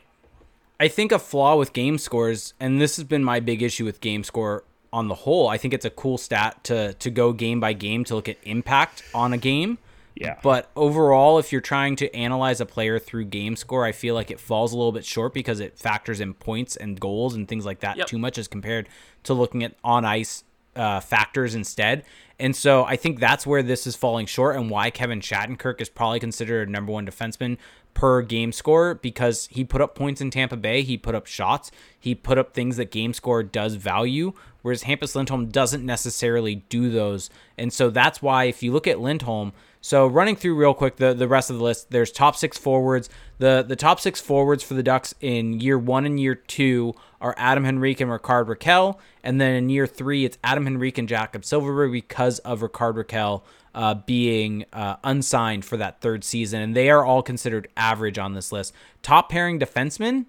[0.80, 4.00] I think a flaw with game scores, and this has been my big issue with
[4.00, 5.48] game score on the whole.
[5.48, 8.36] I think it's a cool stat to to go game by game to look at
[8.44, 9.78] impact on a game.
[10.14, 10.36] Yeah.
[10.42, 14.32] But overall, if you're trying to analyze a player through game score, I feel like
[14.32, 17.64] it falls a little bit short because it factors in points and goals and things
[17.64, 18.06] like that Yep.
[18.08, 18.88] too much as compared
[19.24, 20.42] to looking at on ice
[20.74, 22.04] uh, factors instead.
[22.40, 25.88] And so I think that's where this is falling short and why Kevin Shattenkirk is
[25.88, 27.56] probably considered a number one defenseman
[27.98, 30.82] per game score because he put up points in Tampa Bay.
[30.82, 31.72] He put up shots.
[31.98, 36.90] He put up things that game score does value, whereas Hampus Lindholm doesn't necessarily do
[36.90, 37.28] those.
[37.56, 41.12] And so that's why if you look at Lindholm, so running through real quick the,
[41.12, 43.10] the rest of the list, there's top six forwards.
[43.38, 47.34] The the top six forwards for the Ducks in year one and year two are
[47.36, 48.96] Adam Henrique and Rickard Rakell.
[49.24, 53.42] And then in year three, it's Adam Henrique and Jakob Silfverberg because of Rickard Rakell
[53.78, 56.60] uh, being uh, unsigned for that third season.
[56.60, 58.74] And they are all considered average on this list.
[59.02, 60.26] Top pairing defenseman,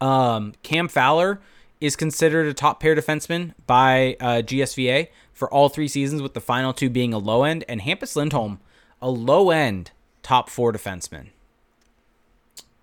[0.00, 1.40] um, Cam Fowler
[1.80, 6.40] is considered a top pair defenseman by uh, GSVA for all three seasons, with the
[6.40, 8.58] final two being a low end, and Hampus Lindholm,
[9.00, 9.92] a low end
[10.24, 11.28] top four defenseman.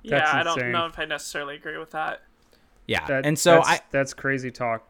[0.03, 0.71] Yeah, That's I don't insane.
[0.71, 2.21] know if I necessarily agree with that.
[2.87, 4.89] Yeah, That- and so that's, I that's crazy talk.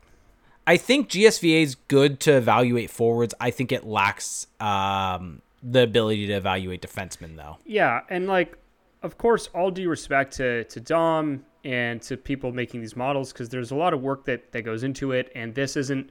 [0.68, 3.34] I think GSVA is good to evaluate forwards.
[3.40, 7.58] I think it lacks um, the ability to evaluate defensemen, though.
[7.66, 8.58] Yeah, and like,
[9.04, 13.50] of course, all due respect to to Dom and to people making these models, because
[13.50, 16.10] there's a lot of work that that goes into it, and this isn't.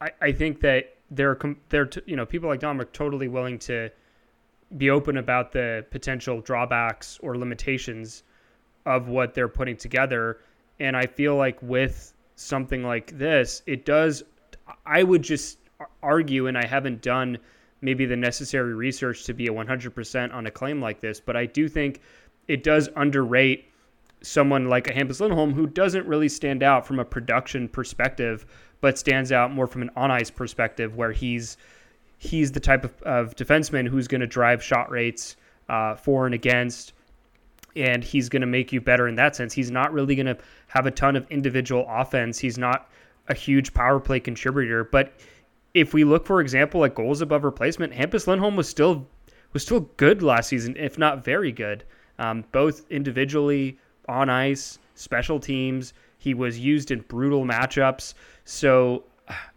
[0.00, 3.90] I I think that they're they're you know people like Dom are totally willing to
[4.78, 8.22] be open about the potential drawbacks or limitations
[8.86, 10.40] of what they're putting together.
[10.80, 14.24] And I feel like with something like this, it does.
[14.86, 15.58] I would just
[16.02, 17.38] argue, and I haven't done
[17.80, 21.46] maybe the necessary research to be a 100% on a claim like this, but I
[21.46, 22.00] do think
[22.48, 23.66] it does underrate
[24.22, 28.46] someone like a Hampus Lindholm who doesn't really stand out from a production perspective,
[28.80, 31.56] but stands out more from an on ice perspective where he's
[32.18, 35.36] he's the type of, of defenseman who's going to drive shot rates
[35.68, 36.94] uh, for and against,
[37.76, 39.52] and he's going to make you better in that sense.
[39.52, 42.38] He's not really going to have a ton of individual offense.
[42.38, 42.88] He's not
[43.28, 45.12] a huge power play contributor, but
[45.72, 49.06] if we look, for example, at goals above replacement, Hampus Lindholm was still
[49.52, 51.84] was still good last season, if not very good,
[52.18, 55.92] um, both individually on ice, special teams.
[56.18, 58.14] He was used in brutal matchups.
[58.44, 59.04] So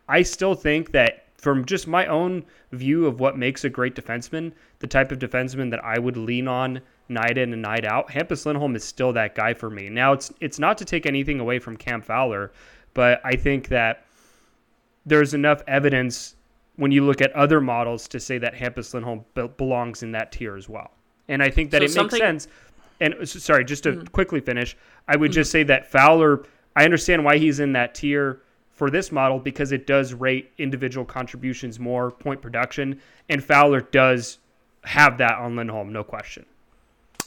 [0.08, 4.52] I still think that from just my own view of what makes a great defenseman,
[4.80, 8.46] the type of defenseman that I would lean on night in and night out, Hampus
[8.46, 9.90] Lindholm is still that guy for me.
[9.90, 12.52] Now it's it's not to take anything away from Cam Fowler,
[12.94, 14.06] but I think that
[15.06, 16.36] there's enough evidence
[16.76, 20.32] when you look at other models to say that Hampus Lindholm be- belongs in that
[20.32, 20.92] tier as well.
[21.28, 22.48] And I think that So it something- makes sense.
[23.00, 24.06] And sorry, just to mm-hmm.
[24.06, 24.76] quickly finish,
[25.08, 25.60] I would just mm-hmm.
[25.60, 28.42] say that Fowler, I understand why he's in that tier
[28.72, 34.40] for this model because it does rate individual contributions more, point production, and Fowler does
[34.84, 36.46] have that on Lindholm, no question.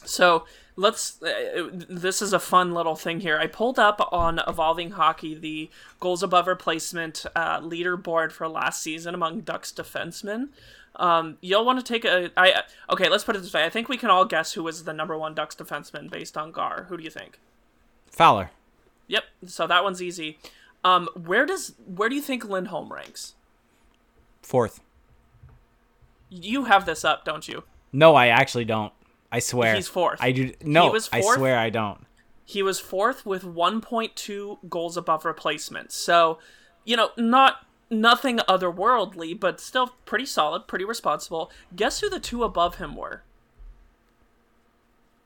[0.03, 1.21] So let's.
[1.21, 3.37] Uh, this is a fun little thing here.
[3.37, 9.13] I pulled up on Evolving Hockey the goals above replacement uh, leaderboard for last season
[9.13, 10.49] among Ducks defensemen.
[10.95, 12.31] Um, you'll want to take a.
[12.35, 13.09] I okay.
[13.09, 13.63] Let's put it this way.
[13.65, 16.51] I think we can all guess who was the number one Ducks defenseman based on
[16.51, 16.85] GAR.
[16.89, 17.39] Who do you think?
[18.07, 18.51] Fowler.
[19.07, 19.23] Yep.
[19.45, 20.37] So that one's easy.
[20.83, 23.35] Um, where does where do you think Lindholm ranks?
[24.41, 24.81] Fourth.
[26.29, 27.63] You have this up, don't you?
[27.91, 28.93] No, I actually don't.
[29.31, 29.75] I swear.
[29.75, 30.19] He's fourth.
[30.21, 30.53] I do.
[30.61, 32.05] No, was I swear I don't.
[32.45, 35.91] He was fourth with 1.2 goals above replacement.
[35.93, 36.37] So,
[36.83, 41.49] you know, not nothing otherworldly, but still pretty solid, pretty responsible.
[41.75, 43.23] Guess who the two above him were?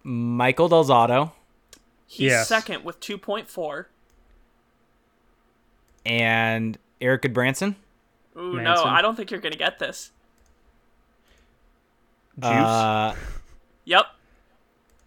[0.04, 1.32] Michael Del Zotto
[2.06, 2.48] He's Yes.
[2.48, 3.86] second with 2.4.
[6.06, 7.76] and Erik Gudbranson.
[8.38, 10.12] Ooh, no, I don't think you're going to get this.
[12.40, 13.16] Djoos, Uh,
[13.86, 14.06] Yep.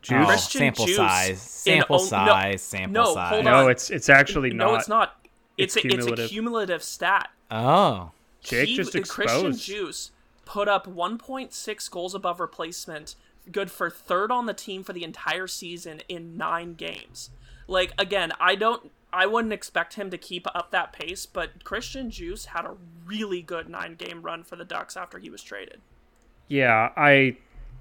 [0.03, 0.17] juice.
[0.21, 1.31] oh, Christian sample Juice size.
[1.31, 2.63] in Sample o- no- size.
[2.63, 3.31] sample no, size.
[3.31, 4.67] hold no, it's it's actually not.
[4.71, 5.17] No, it's not.
[5.57, 6.31] It's, It's a, it's a cumulative.
[6.31, 7.31] cumulative stat.
[7.51, 8.13] Oh.
[8.41, 9.53] Jake he, just uh, Christian.
[9.53, 10.11] Djoos
[10.45, 13.15] put up 1.6 goals above replacement,
[13.51, 17.31] good for third on the team for the entire season in nine games.
[17.67, 22.11] Like again, I don't, I wouldn't expect him to keep up that pace, but Christian
[22.11, 25.81] Djoos had a really good nine game run for the Ducks after he was traded.
[26.47, 27.37] Yeah, I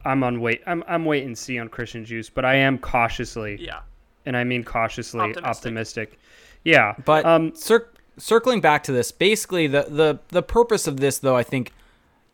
[0.07, 0.61] I'm on wait.
[0.65, 3.81] I'm I'm wait and see on Christian Djoos, but I am cautiously, Yeah,
[4.25, 5.45] and I mean cautiously Optimistic.
[5.45, 6.19] optimistic.
[6.63, 11.19] Yeah, But um, cir- circling back to this, basically the, the the purpose of this,
[11.19, 11.71] though, I think,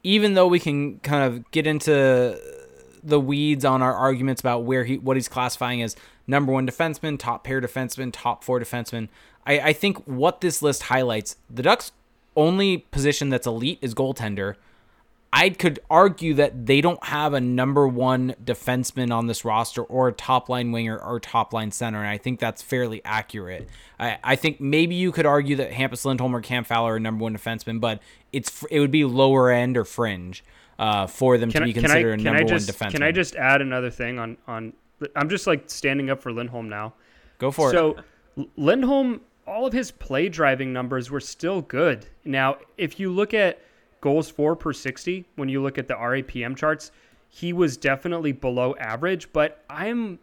[0.04, 2.40] even though we can kind of get into
[3.04, 7.20] the weeds on our arguments about where he what he's classifying as number one defenseman,
[7.20, 9.10] top pair defenseman, top four defenseman,
[9.46, 11.92] I, I think what this list highlights, the Ducks'
[12.36, 14.56] only position that's elite is goaltender.
[15.36, 20.10] I could argue that they don't have a number one defenseman on this roster or
[20.10, 23.68] a top line winger or top line center, and I think that's fairly accurate.
[24.00, 27.24] I, I think maybe you could argue that Hampus Lindholm or Cam Fowler are number
[27.24, 28.00] one defenseman, but
[28.32, 30.44] it's it would be lower end or fringe
[30.78, 32.90] uh, for them can to I be I considered a can number I just one
[32.92, 32.94] defenseman.
[32.94, 34.74] can I just add another thing on on?
[35.16, 36.94] I'm just like standing up for Lindholm now.
[37.40, 37.74] go for it?
[37.74, 37.98] So
[38.56, 42.06] Lindholm, all of his play driving numbers were still good.
[42.24, 43.60] Now, if you look at
[44.04, 46.92] goals for per 60, when you look at the RAPM charts,
[47.30, 49.32] he was definitely below average.
[49.32, 50.20] But I'm,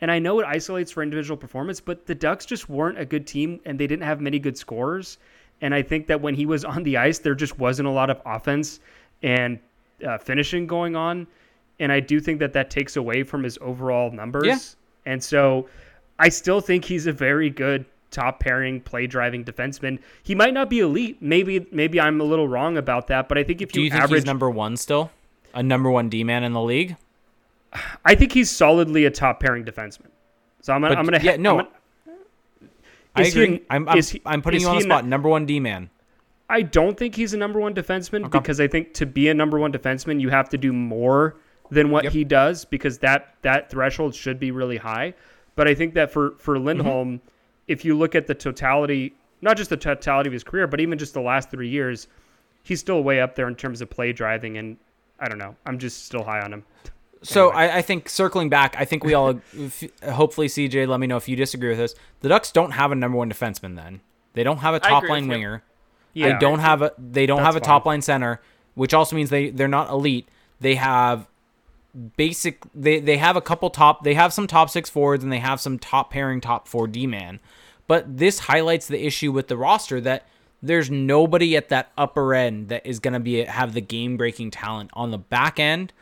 [0.00, 3.28] and I know it isolates for individual performance, but the Ducks just weren't a good
[3.28, 5.18] team and they didn't have many good scorers.
[5.60, 8.10] And I think that when he was on the ice, there just wasn't a lot
[8.10, 8.80] of offense
[9.22, 9.60] and
[10.04, 11.28] uh, finishing going on.
[11.78, 14.46] And I do think that that takes away from his overall numbers.
[14.46, 14.58] Yeah.
[15.06, 15.68] And so
[16.18, 19.98] I still think he's a very good top pairing play driving defenseman.
[20.22, 21.18] He might not be elite.
[21.20, 23.90] Maybe maybe I'm a little wrong about that, but I think if Do you, you
[23.90, 25.10] think average number one still?
[25.54, 26.96] A number one D man in the league?
[28.04, 30.08] I think he's solidly a top pairing defenseman.
[30.60, 31.68] So I'm gonna But I'm gonna yeah, no, I'm gonna-
[33.14, 33.62] I is he agree.
[33.70, 35.06] I'm, I'm, he- I'm putting you on the spot.
[35.06, 35.90] Number one D man.
[36.48, 38.38] I don't think he's a number one defenseman Okay.
[38.38, 41.36] because I think to be a number one defenseman, you have to do more
[41.70, 42.12] than what Yep.
[42.12, 45.14] he does because that that threshold should be really high.
[45.54, 46.66] But I think that for for mm-hmm.
[46.66, 47.20] Lindholm,
[47.70, 50.98] if you look at the totality, not just the totality of his career, but even
[50.98, 52.08] just the last three years,
[52.64, 54.76] he's still way up there in terms of play driving, and
[55.20, 55.54] I don't know.
[55.64, 56.64] I'm just still high on him.
[57.22, 57.62] So anyway.
[57.62, 59.40] I, I, think circling back, I think we all
[60.10, 60.88] hopefully CJ.
[60.88, 61.94] Let me know if you disagree with this.
[62.22, 63.76] The Ducks don't have a number one defenseman.
[63.76, 64.00] Then
[64.32, 65.62] they don't have a top line winger.
[66.12, 68.40] Yeah, I don't have a they don't have a top line center,
[68.74, 70.28] which also means they they're not elite.
[70.60, 71.28] They have
[72.16, 75.40] basic they they have a couple top they have some top six forwards and they
[75.40, 77.38] have some top pairing top four D man.
[77.90, 80.28] But this highlights the issue with the roster that
[80.62, 84.52] there's nobody at that upper end that is going to be have the game breaking
[84.52, 85.92] talent on the back end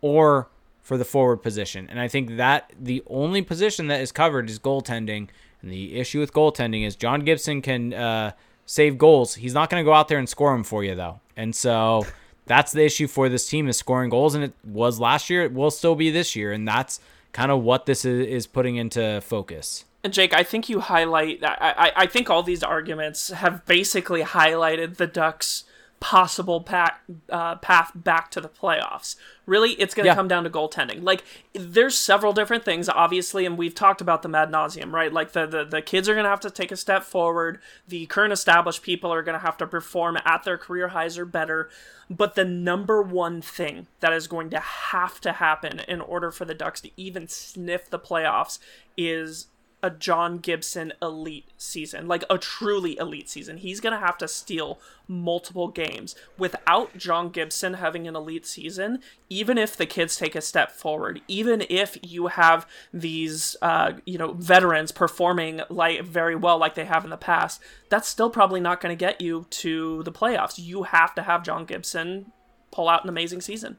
[0.00, 0.48] or
[0.82, 1.86] for the forward position.
[1.88, 5.28] And I think that the only position that is covered is goaltending.
[5.62, 8.32] And the issue with goaltending is John Gibson can uh,
[8.64, 9.36] save goals.
[9.36, 11.20] He's not going to go out there and score them for you though.
[11.36, 12.04] And so
[12.46, 14.34] that's the issue for this team is scoring goals.
[14.34, 15.44] And it was last year.
[15.44, 16.50] It will still be this year.
[16.50, 16.98] And that's
[17.30, 19.84] kind of what this is, is putting into focus.
[20.12, 21.44] Jake, I think you highlight.
[21.44, 25.64] I, I, I think all these arguments have basically highlighted the Ducks'
[25.98, 26.98] possible path,
[27.30, 29.16] uh, path back to the playoffs.
[29.46, 30.14] Really, it's going to yeah.
[30.14, 31.02] come down to goaltending.
[31.02, 35.12] Like, there's several different things, obviously, and we've talked about the ad nauseum, right?
[35.12, 37.60] Like, the, the, the kids are going to have to take a step forward.
[37.88, 41.24] The current established people are going to have to perform at their career highs or
[41.24, 41.70] better.
[42.10, 46.44] But the number one thing that is going to have to happen in order for
[46.44, 48.58] the Ducks to even sniff the playoffs
[48.96, 49.46] is
[49.86, 53.58] a John Gibson elite season, like a truly elite season.
[53.58, 56.16] He's going to have to steal multiple games.
[56.36, 58.98] Without John Gibson having an elite season,
[59.30, 64.18] even if the kids take a step forward, even if you have these, uh, you
[64.18, 68.60] know, veterans performing like very well like they have in the past, that's still probably
[68.60, 70.58] not going to get you to the playoffs.
[70.58, 72.32] You have to have John Gibson
[72.72, 73.76] pull out an amazing season.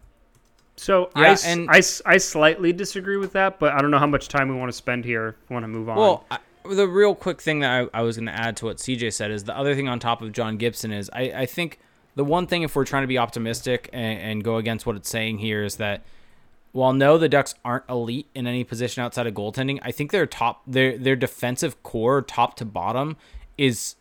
[0.78, 4.08] So yeah, I, and I, I slightly disagree with that, but I don't know how
[4.08, 5.36] much time we want to spend here.
[5.50, 5.98] Want to move on?
[5.98, 6.38] Well, I,
[6.70, 9.32] the real quick thing that I, I was going to add to what CJ said
[9.32, 11.80] is the other thing on top of John Gibson is I, I think
[12.16, 15.10] the one thing if we're trying to be optimistic and, and go against what it's
[15.10, 16.04] saying here is that
[16.72, 20.28] while no the Ducks aren't elite in any position outside of goaltending, I think their
[20.28, 23.18] top their their defensive corps top to bottom
[23.58, 23.96] is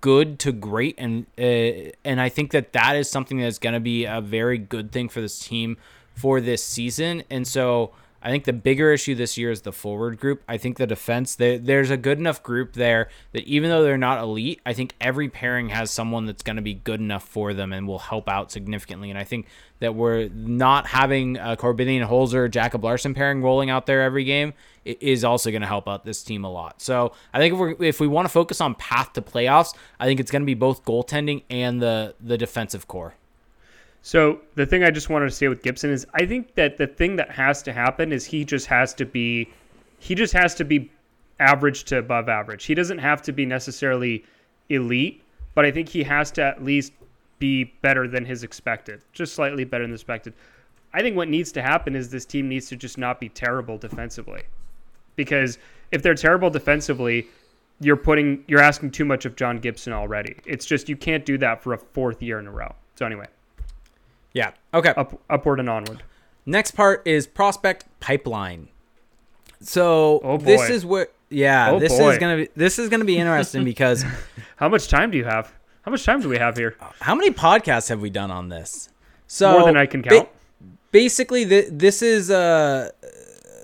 [0.00, 3.80] good to great and uh, and I think that that is something that's going to
[3.80, 5.76] be a very good thing for this team
[6.14, 7.22] for this season.
[7.30, 10.42] And so I think the bigger issue this year is the forward group.
[10.48, 14.20] I think the defense, there's a good enough group there that even though they're not
[14.20, 17.72] elite, I think every pairing has someone that's going to be good enough for them
[17.72, 19.10] and will help out significantly.
[19.10, 19.46] And I think
[19.78, 24.52] that we're not having a Korbinian Holzer, Jacob Larsson pairing rolling out there every game
[24.84, 26.80] is also going to help out this team a lot.
[26.80, 30.06] So I think if, we if we want to focus on path to playoffs, I
[30.06, 33.14] think it's going to be both goaltending and the the defensive corps.
[34.02, 36.86] So the thing I just wanted to say with Gibson is I think that the
[36.86, 39.48] thing that has to happen is he just has to be
[39.98, 40.90] he just has to be
[41.40, 42.64] average to above average.
[42.64, 44.24] He doesn't have to be necessarily
[44.68, 45.22] elite,
[45.54, 46.92] but I think he has to at least
[47.38, 50.34] be better than his expected, just slightly better than expected.
[50.92, 53.78] I think what needs to happen is this team needs to just not be terrible
[53.78, 54.42] defensively.
[55.16, 55.58] Because
[55.92, 57.26] if they're terrible defensively,
[57.80, 60.36] you're putting you're asking too much of John Gibson already.
[60.46, 62.74] It's just you can't do that for a fourth year in a row.
[62.96, 63.26] So anyway,
[64.32, 64.52] yeah.
[64.72, 64.92] Okay.
[64.96, 66.02] Up, upward and onward.
[66.46, 68.68] Next part is prospect pipeline.
[69.60, 72.10] So oh this is what yeah, oh this boy.
[72.10, 74.04] is gonna be this is gonna be interesting because
[74.56, 75.52] how much time do you have?
[75.82, 76.76] How much time do we have here?
[77.00, 78.88] How many podcasts have we done on this?
[79.26, 80.28] So more than I can count.
[80.28, 82.90] Ba- basically, the, this is uh,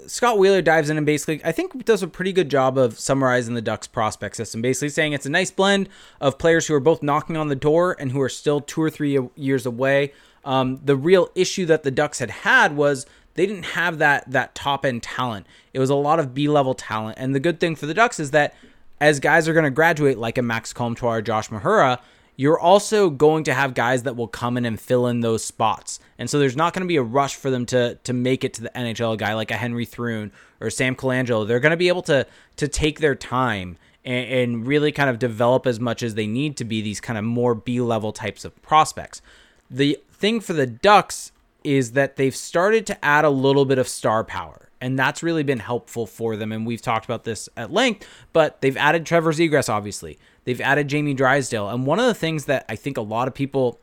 [0.07, 3.55] Scott Wheeler dives in and basically, I think, does a pretty good job of summarizing
[3.55, 4.63] the Ducks prospect system.
[4.63, 5.89] Basically, saying it's a nice blend
[6.21, 8.91] of players who are both knocking on the door and who are still two or
[8.91, 10.13] three years away
[10.45, 14.55] um, the real issue that the Ducks had had was they didn't have that that
[14.55, 15.47] top end talent.
[15.73, 17.19] It was a lot of B level talent.
[17.19, 18.55] And the good thing for the Ducks is that
[19.01, 21.99] as guys are going to graduate, like a Max Comtois, or Josh Mahura,
[22.37, 26.01] you're also going to have guys that will come in and fill in those spots.
[26.19, 28.55] And so there's not going to be a rush for them to to make it
[28.55, 29.19] to the NHL.
[29.19, 32.27] Guy like a Henry Thrun or Sam Colangelo, they're going to be able to
[32.57, 36.57] to take their time and, and really kind of develop as much as they need
[36.59, 39.23] to be these kind of more B level types of prospects.
[39.71, 41.33] The thing for the Ducks
[41.65, 44.71] is that they've started to add a little bit of star power.
[44.81, 46.51] And that's really been helpful for them.
[46.51, 50.19] And we've talked about this at length, but they've added Trevor Zegras, obviously.
[50.45, 51.69] They've added Jamie Drysdale.
[51.69, 53.79] And one of the things that I think a lot of people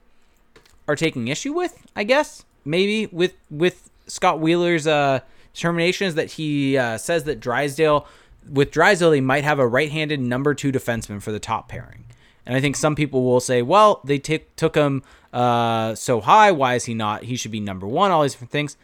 [0.87, 5.19] are taking issue with, I guess, maybe with with Scott Wheeler's uh,
[5.53, 8.07] determination is that he uh, says that Drysdale,
[8.51, 12.05] with Drysdale, they might have a right handed number two defenseman for the top pairing.
[12.47, 15.03] And I think some people will say, well, they t- took him
[15.33, 16.51] uh, so high.
[16.51, 17.23] Why is he not?
[17.23, 18.11] He should be number one.
[18.11, 18.77] All these different things.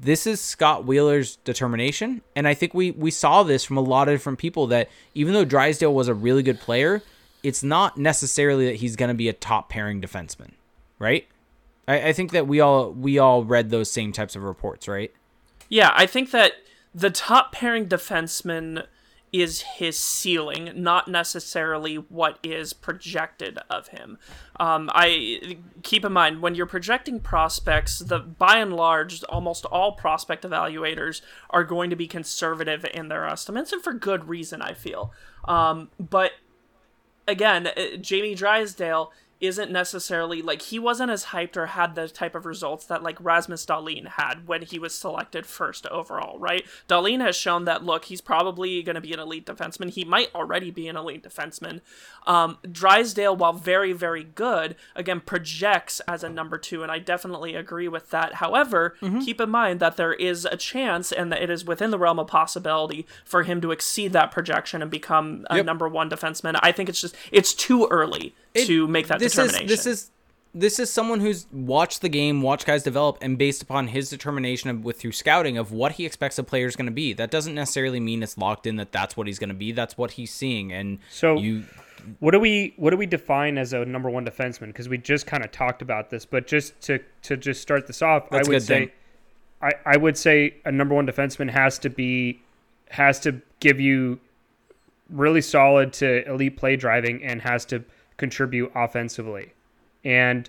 [0.00, 4.08] This is Scott Wheeler's determination, and I think we we saw this from a lot
[4.08, 7.02] of different people that even though Drysdale was a really good player,
[7.42, 10.52] it's not necessarily that he's going to be a top pairing defenseman,
[11.00, 11.26] right?
[11.88, 15.12] I, I think that we all we all read those same types of reports, right?
[15.68, 16.52] Yeah, I think that
[16.94, 18.86] the top pairing defenseman
[19.32, 24.18] is his ceiling, not necessarily what is projected of him.
[24.58, 29.92] Um, I keep in mind when you're projecting prospects, the by and large, almost all
[29.92, 31.20] prospect evaluators
[31.50, 34.60] are going to be conservative in their estimates, and for good reason.
[34.60, 35.12] I feel,
[35.46, 36.32] um, but
[37.28, 42.34] again, uh, Jamie Drysdale isn't necessarily like he wasn't as hyped or had the type
[42.34, 46.64] of results that like Rasmus Dahlin had when he was selected first overall, right?
[46.88, 49.90] Dahlin has shown that look, he's probably going to be an elite defenseman.
[49.90, 51.80] He might already be an elite defenseman.
[52.26, 57.54] Um, Drysdale, while very very good, again projects as a number two, and I definitely
[57.54, 58.34] agree with that.
[58.34, 59.20] However, mm-hmm.
[59.20, 62.18] keep in mind that there is a chance, and that it is within the realm
[62.18, 65.66] of possibility for him to exceed that projection and become a yep.
[65.66, 66.58] number one defenseman.
[66.62, 69.66] I think it's just it's too early it, to make that this determination.
[69.66, 70.10] Is, this is
[70.54, 74.68] this is someone who's watched the game, watched guys develop, and based upon his determination
[74.70, 77.12] of, with through scouting of what he expects a player is going to be.
[77.12, 79.72] That doesn't necessarily mean it's locked in that that's what he's going to be.
[79.72, 81.64] That's what he's seeing, and so you.
[82.18, 84.68] What do we what do we define as a number one defenseman?
[84.68, 88.00] Because we just kind of talked about this, but just to to just start this
[88.00, 88.90] off, I would say,
[89.60, 92.40] I I would say a number one defenseman has to be
[92.88, 94.18] has to give you
[95.10, 97.84] really solid to elite play driving and has to
[98.20, 99.54] contribute offensively.
[100.04, 100.48] And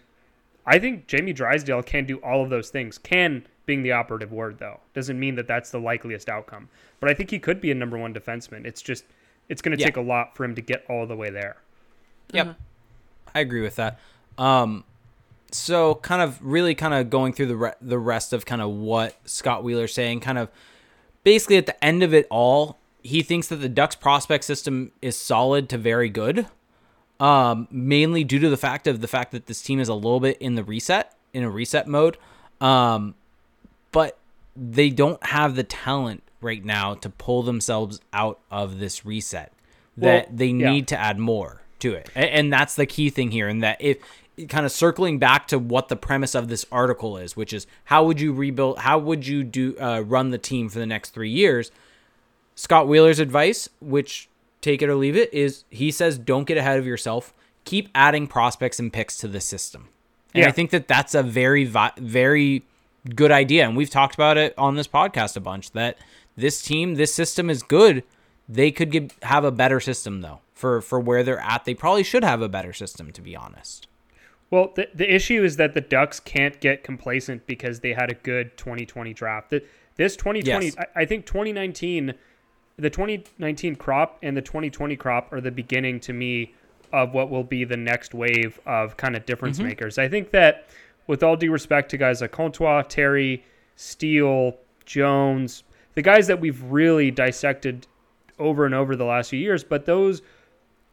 [0.66, 2.98] I think Jamie Drysdale can do all of those things.
[2.98, 6.68] Can being the operative word though doesn't mean that that's the likeliest outcome.
[7.00, 8.66] But I think he could be a number one defenseman.
[8.66, 9.06] It's just
[9.50, 9.88] it's going to yeah.
[9.88, 11.58] take a lot for him to get all the way there.
[12.34, 12.62] Yep, mm-hmm.
[13.34, 14.00] I agree with that.
[14.38, 14.84] Um,
[15.52, 18.70] so kind of really kind of going through the re- the rest of kind of
[18.70, 20.50] what Scott Wheeler's saying, kind of
[21.24, 25.16] basically at the end of it all, he thinks that the Ducks prospect system is
[25.16, 26.48] solid to very good
[27.22, 30.20] um, mainly due to the fact of the fact that this team is a little
[30.20, 32.18] bit in the reset, in a reset mode.
[32.60, 33.14] Um,
[33.92, 34.18] but
[34.56, 39.54] they don't have the talent right now to pull themselves out of this reset.
[39.98, 40.72] That well, they yeah.
[40.72, 43.48] need to add more to it, and, and that's the key thing here.
[43.48, 43.98] And that if
[44.50, 48.04] kind of circling back to what the premise of this article is, which is how
[48.06, 51.30] would you rebuild, how would you do uh, run the team for the next three
[51.30, 51.72] years?
[52.56, 54.30] Scott Wheeler's advice, which
[54.62, 57.34] take it or leave it, is he says don't get ahead of yourself.
[57.66, 59.90] Keep adding prospects and picks to the system.
[60.34, 60.48] And yeah.
[60.48, 61.66] I think that that's a very,
[61.98, 62.64] very
[63.16, 63.68] good idea.
[63.68, 65.98] And we've talked about it on this podcast a bunch that
[66.36, 68.04] this team, this system is good.
[68.48, 71.66] They could get, have a better system, though, for, for where they're at.
[71.66, 73.88] They probably should have a better system, to be honest.
[74.50, 78.16] Well, the, the issue is that the Ducks can't get complacent because they had a
[78.16, 79.50] good 2020 draft.
[79.50, 79.64] The,
[79.96, 80.76] this 2020, yes.
[80.78, 82.14] I, I think 2019
[82.78, 86.54] the 2019 crop and the 2020 crop are the beginning to me
[86.94, 89.68] of what will be the next wave of kind of difference mm-hmm.
[89.68, 89.98] makers.
[89.98, 90.68] I think that
[91.08, 93.44] with all due respect to guys like Comtois, Terry,
[93.76, 95.64] Steele, Jones,
[95.96, 97.88] the guys that we've really dissected
[98.40, 100.22] over and over the last few years, but those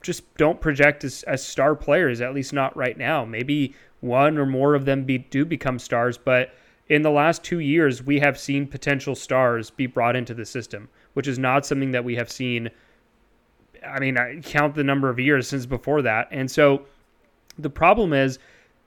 [0.02, 3.24] just don't project as, as star players, at least not right now.
[3.24, 6.54] Maybe one or more of them be, do become stars, but
[6.88, 10.88] in the last two years, we have seen potential stars be brought into the system
[11.18, 12.70] which is not something that we have seen.
[13.84, 16.28] I mean, I count the number of years since before that.
[16.30, 16.84] And so
[17.58, 18.38] the problem is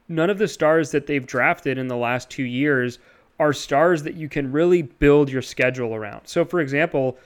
[0.08, 3.00] none of the stars that they've drafted in the last two years
[3.38, 6.26] are stars that you can really build your schedule around.
[6.26, 7.18] So, for example,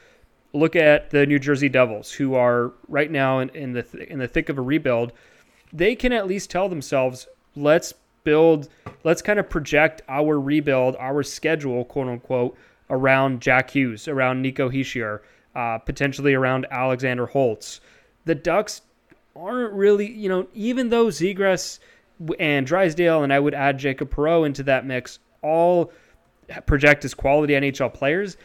[0.53, 4.17] look at the New Jersey Devils, who are right now in, in the th- in
[4.17, 5.13] the thick of a rebuild.
[5.71, 7.93] They can at least tell themselves, let's
[8.23, 8.69] build,
[9.03, 12.57] let's kind of project our rebuild, our schedule, quote unquote,
[12.89, 15.21] around Jack Hughes, around Nico Hischier,
[15.55, 17.81] uh, potentially around Alexander Holtz.
[18.25, 18.81] The Ducks
[19.35, 21.79] aren't really, you know, even though Zegras
[22.39, 25.91] and Drysdale, and I would add Jacob Perreault into that mix, all
[26.65, 28.37] project as quality NHL players.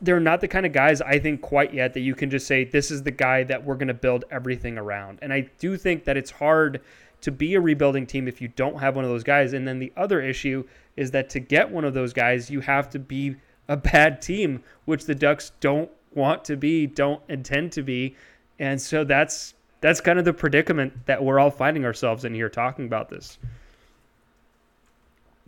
[0.00, 2.64] They're not the kind of guys I think quite yet that you can just say
[2.64, 5.18] this is the guy that we're going to build everything around.
[5.22, 6.80] And I do think that it's hard
[7.20, 9.52] to be a rebuilding team if you don't have one of those guys.
[9.52, 10.64] And then the other issue
[10.96, 13.36] is that to get one of those guys, you have to be
[13.68, 18.16] a bad team, which the Ducks don't want to be, don't intend to be.
[18.58, 22.48] And so that's that's kind of the predicament that we're all finding ourselves in here
[22.48, 23.38] talking about this.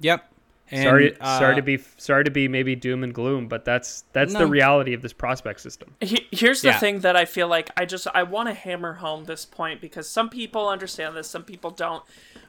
[0.00, 0.26] Yep.
[0.72, 4.04] And, sorry, uh, sorry to be sorry to be maybe doom and gloom, but that's
[4.12, 4.40] that's no.
[4.40, 5.96] the reality of this prospect system.
[6.00, 6.78] Here's the yeah.
[6.78, 10.08] thing that I feel like I just I want to hammer home this point because
[10.08, 12.04] some people understand this, some people don't.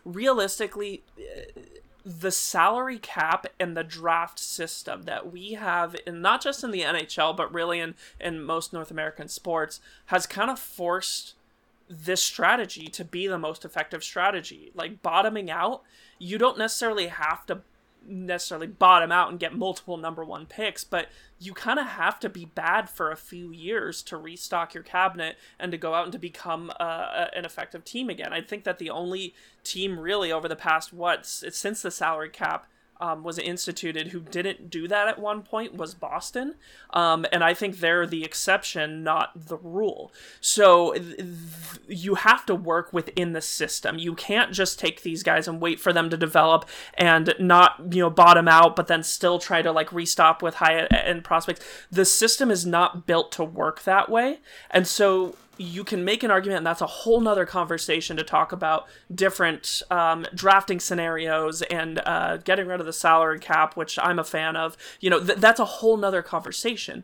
[0.05, 1.03] Realistically,
[2.03, 6.81] the salary cap and the draft system that we have in not just in the
[6.81, 11.35] NHL but really in in most North American sports has kind of forced
[11.91, 14.71] this strategy to be the most effective strategy.
[14.73, 15.83] Like bottoming out,
[16.17, 17.59] you don't necessarily have to
[18.05, 21.07] necessarily bottom out and get multiple number one picks, but
[21.39, 25.37] you kind of have to be bad for a few years to restock your cabinet
[25.59, 28.33] and to go out and to become uh, an effective team again.
[28.33, 29.33] I think that the only
[29.63, 32.67] team really over the past what since the salary cap
[33.01, 36.55] um, was instituted who didn't do that at one point was Boston.
[36.91, 40.13] Um, and I think they're the exception, not the rule.
[40.39, 41.27] So th- th-
[41.87, 43.97] you have to work within the system.
[43.97, 48.01] You can't just take these guys and wait for them to develop and not, you
[48.01, 51.65] know, bottom out, but then still try to like restock with high end prospects.
[51.91, 54.39] The system is not built to work that way.
[54.69, 58.51] And so you can make an argument, and that's a whole nother conversation to talk
[58.51, 64.19] about different um, drafting scenarios and uh, getting rid of the salary cap, which I'm
[64.19, 64.75] a fan of.
[64.99, 67.03] You know, th- that's a whole nother conversation.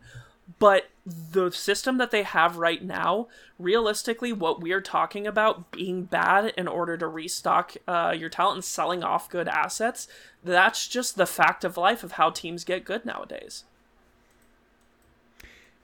[0.60, 3.28] But the system that they have right now,
[3.60, 8.64] realistically, what we're talking about being bad in order to restock uh, your talent and
[8.64, 10.08] selling off good assets,
[10.44, 13.66] that's just the fact of life of how teams get good nowadays.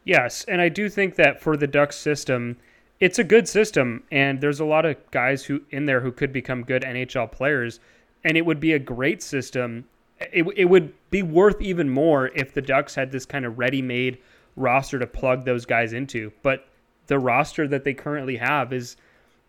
[0.03, 2.57] Yes, and I do think that for the Ducks system,
[2.99, 6.33] it's a good system, and there's a lot of guys who in there who could
[6.33, 7.79] become good NHL players,
[8.23, 9.85] and it would be a great system.
[10.19, 14.19] It, it would be worth even more if the Ducks had this kind of ready-made
[14.55, 16.31] roster to plug those guys into.
[16.43, 16.67] But
[17.07, 18.95] the roster that they currently have is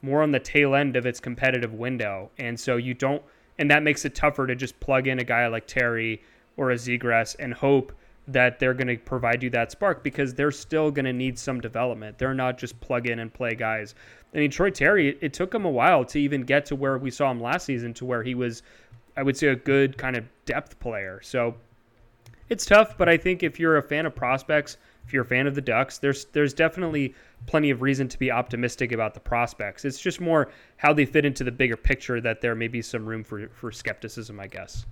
[0.02, 3.22] more on the tail end of its competitive window, and so you don't,
[3.58, 6.22] and that makes it tougher to just plug in a guy like Terry
[6.56, 7.92] or a Zegras and hope
[8.28, 11.60] that they're going to provide you that spark because they're still going to need some
[11.60, 12.16] development.
[12.16, 13.94] They're not just plug in and play guys.
[14.34, 17.10] I mean, Troy Terry, it took him a while to even get to where we
[17.10, 18.62] saw him last season, to where he was,
[19.16, 21.20] I would say, a good kind of depth player.
[21.22, 21.54] So
[22.48, 25.46] it's tough, but I think if you're a fan of prospects, if you're a fan
[25.46, 27.14] of the Ducks, there's there's definitely
[27.46, 29.84] plenty of reason to be optimistic about the prospects.
[29.84, 33.04] It's just more how they fit into the bigger picture that there may be some
[33.04, 34.86] room for for skepticism, I guess.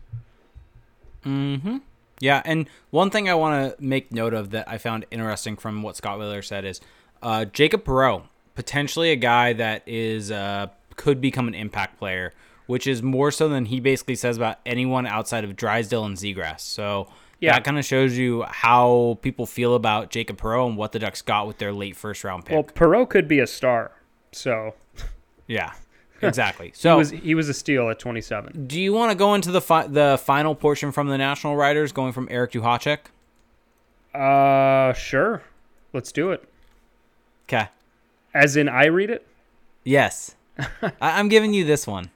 [1.25, 1.79] Mm-hmm.
[2.23, 5.83] Yeah, and one thing I want to make note of that I found interesting from
[5.83, 6.81] what Scott Wheeler said is
[7.21, 8.23] uh, Jacob Perreault,
[8.55, 12.33] potentially a guy that is uh, could become an impact player,
[12.67, 16.61] which is more so than he basically says about anyone outside of Drysdale and Zegras.
[16.61, 17.09] So
[17.41, 17.55] yeah.
[17.55, 21.23] that kind of shows you how people feel about Jacob Perreault and what the Ducks
[21.23, 22.55] got with their late first round pick.
[22.55, 23.91] Well, Perreault could be a star,
[24.31, 24.75] so
[25.49, 25.73] yeah.
[26.23, 26.73] Exactly.
[26.75, 28.67] So he was he was a steal at 27.
[28.67, 31.93] Do you want to go into the fi- the final portion from the national writers,
[31.93, 32.99] going from Eric Duhatschek?
[34.15, 35.43] Uh, sure.
[35.93, 36.49] Let's do it.
[37.49, 37.69] Okay.
[38.35, 39.27] As in, I read it.
[39.85, 40.37] Yes.
[40.59, 42.11] I- am giving you this one.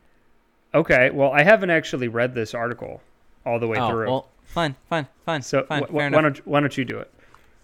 [0.74, 1.10] Okay.
[1.10, 3.00] Well, I haven't actually read this article
[3.44, 4.06] all the way oh, through.
[4.06, 5.42] Well, fine, fine, fine.
[5.42, 7.10] So fine, wh- why don't why don't you do it?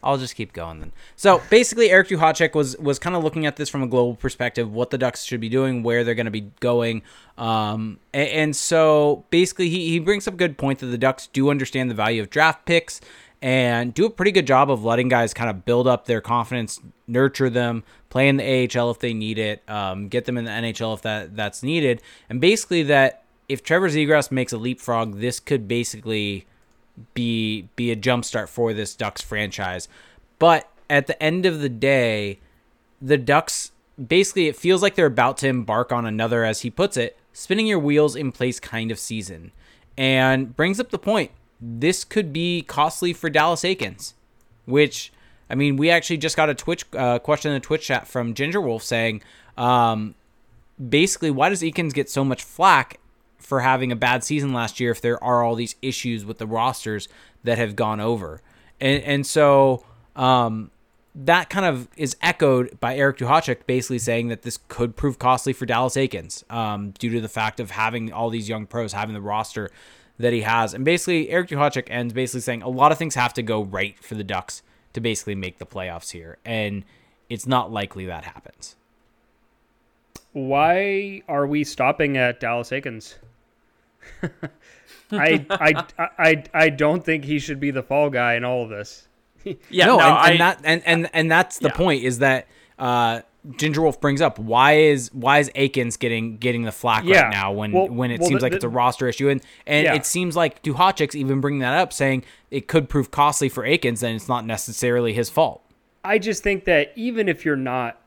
[0.02, 0.92] I'll just keep going then.
[1.16, 4.72] So basically, Eric Duhatschek was was kind of looking at this from a global perspective,
[4.72, 7.02] what the Ducks should be doing, where they're going to be going,
[7.38, 11.28] um, and, and, so basically he he brings up a good point that the Ducks
[11.28, 13.00] do understand the value of draft picks
[13.40, 16.80] and do a pretty good job of letting guys kind of build up their confidence,
[17.08, 18.44] nurture them, play in the
[18.78, 22.02] AHL if they need it, um, get them in the NHL if that that's needed,
[22.28, 26.46] and basically that if Trevor Zegras makes a leapfrog, this could basically
[27.14, 29.88] be be a jumpstart for this Ducks franchise.
[30.38, 32.38] But at the end of the day,
[33.00, 33.72] the Ducks
[34.06, 37.66] basically it feels like they're about to embark on another, as he puts it, spinning
[37.66, 39.52] your wheels in place kind of season.
[39.96, 41.30] And brings up the point.
[41.60, 44.14] This could be costly for Dallas Eakins,
[44.64, 45.12] which
[45.52, 48.32] I mean, we actually just got a Twitch uh, question in the Twitch chat from
[48.32, 49.22] Ginger Wolf saying,
[49.58, 50.14] um,
[50.88, 52.98] basically, why does Eakins get so much flack
[53.42, 56.46] for having a bad season last year if there are all these issues with the
[56.46, 57.08] rosters
[57.44, 58.40] that have gone over.
[58.80, 59.84] And and so
[60.16, 60.70] um,
[61.14, 65.52] that kind of is echoed by Eric Duhatschek basically saying that this could prove costly
[65.52, 69.14] for Dallas Eakins um, due to the fact of having all these young pros, having
[69.14, 69.70] the roster
[70.18, 70.72] that he has.
[70.72, 73.98] And basically, Eric Duhatschek ends basically saying a lot of things have to go right
[74.02, 74.62] for the Ducks
[74.94, 76.38] to basically make the playoffs here.
[76.44, 76.84] And
[77.28, 78.76] it's not likely that happens.
[80.32, 83.16] Why are we stopping at Dallas Eakins?
[85.12, 85.84] I, I,
[86.18, 89.08] I, I don't think he should be the fall guy in all of this.
[89.70, 91.74] yeah, no, no and, I, and, that and, and and that's the yeah.
[91.74, 92.46] point is that
[92.78, 93.22] uh,
[93.56, 97.22] Ginger Wolf brings up why is why is Eakins getting getting the flack yeah.
[97.22, 99.28] right now when well, when it well, seems the, like the, it's a roster issue
[99.28, 99.94] and and yeah.
[99.94, 104.02] it seems like Duhatschek's even bringing that up saying it could prove costly for Eakins
[104.02, 105.62] and it's not necessarily his fault.
[106.04, 108.00] I just think that even if you're not,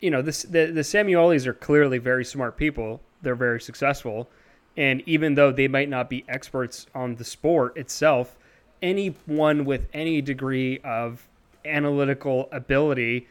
[0.00, 3.00] you know, this the the Samuelis are clearly very smart people.
[3.22, 4.28] They're very successful
[4.76, 8.36] and even though they might not be experts on the sport itself,
[8.82, 11.26] anyone with any degree of
[11.64, 13.26] analytical ability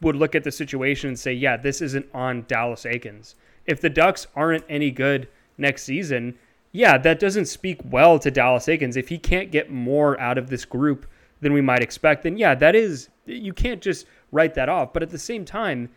[0.00, 3.34] would look at the situation and say, yeah, this isn't on Dallas Eakins.
[3.64, 6.38] If the Ducks aren't any good next season,
[6.72, 8.96] yeah, that doesn't speak well to Dallas Eakins.
[8.96, 11.06] If he can't get more out of this group
[11.40, 14.92] than we might expect, then yeah, that is you can't just write that off.
[14.92, 15.90] But at the same time,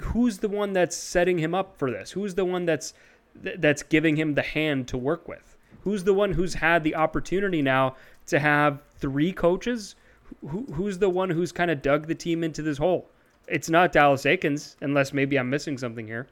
[0.00, 2.12] who's the one that's setting him up for this?
[2.12, 2.94] Who's the one that's
[3.42, 5.56] that's giving him the hand to work with?
[5.82, 9.94] Who's the one who's had the opportunity now to have three coaches?
[10.40, 13.08] Who, who's the one who's kind of dug the team into this hole?
[13.46, 16.26] It's not Dallas Eakins, unless maybe I'm missing something here.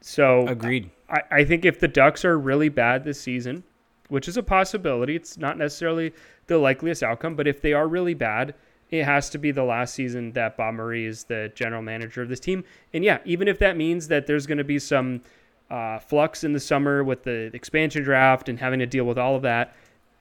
[0.00, 0.90] So agreed.
[1.08, 3.62] I, I think if the Ducks are really bad this season,
[4.08, 6.12] which is a possibility, it's not necessarily
[6.46, 8.54] the likeliest outcome, but if they are really bad,
[8.90, 12.28] it has to be the last season that Bob Murray is the general manager of
[12.28, 12.64] this team.
[12.92, 15.22] And yeah, even if that means that there's going to be some
[15.70, 19.34] uh, flux in the summer with the expansion draft and having to deal with all
[19.34, 19.74] of that,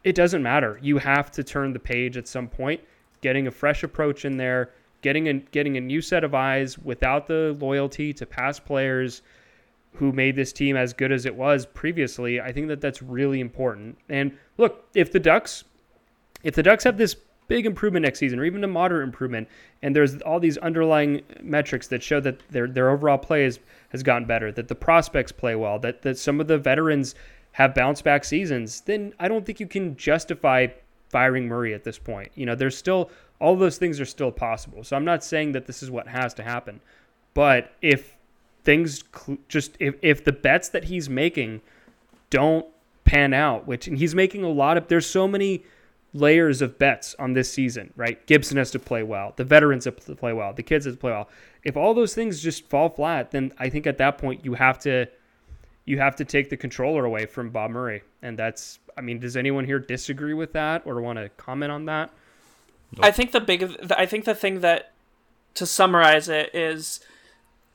[0.03, 0.79] it doesn't matter.
[0.81, 2.81] You have to turn the page at some point,
[3.21, 7.27] getting a fresh approach in there, getting a getting a new set of eyes without
[7.27, 9.21] the loyalty to past players
[9.93, 12.41] who made this team as good as it was previously.
[12.41, 13.97] I think that that's really important.
[14.09, 15.63] And look, if the Ducks
[16.43, 17.15] if the Ducks have this
[17.47, 19.47] big improvement next season or even a moderate improvement
[19.85, 24.01] and there's all these underlying metrics that show that their their overall play has, has
[24.01, 27.13] gotten better, that the prospects play well, that that some of the veterans
[27.51, 30.67] have bounce back seasons, then I don't think you can justify
[31.09, 32.31] firing Murray at this point.
[32.33, 34.83] You know, there's still all those things are still possible.
[34.83, 36.81] So I'm not saying that this is what has to happen.
[37.35, 38.17] But if
[38.63, 41.61] things cl- just if, if the bets that he's making
[42.31, 42.65] don't
[43.03, 45.63] pan out, which and he's making a lot of there's so many
[46.15, 48.25] layers of bets on this season, right?
[48.25, 50.99] Gibson has to play well, the veterans have to play well, the kids have to
[50.99, 51.29] play well.
[51.63, 54.79] If all those things just fall flat, then I think at that point you have
[54.79, 55.07] to
[55.83, 58.01] you have to take the controller away from Bob Murray.
[58.21, 61.85] And that's I mean, does anyone here disagree with that or want to comment on
[61.85, 62.11] that?
[63.01, 64.93] I think the big I think the thing that
[65.55, 67.01] to summarize it is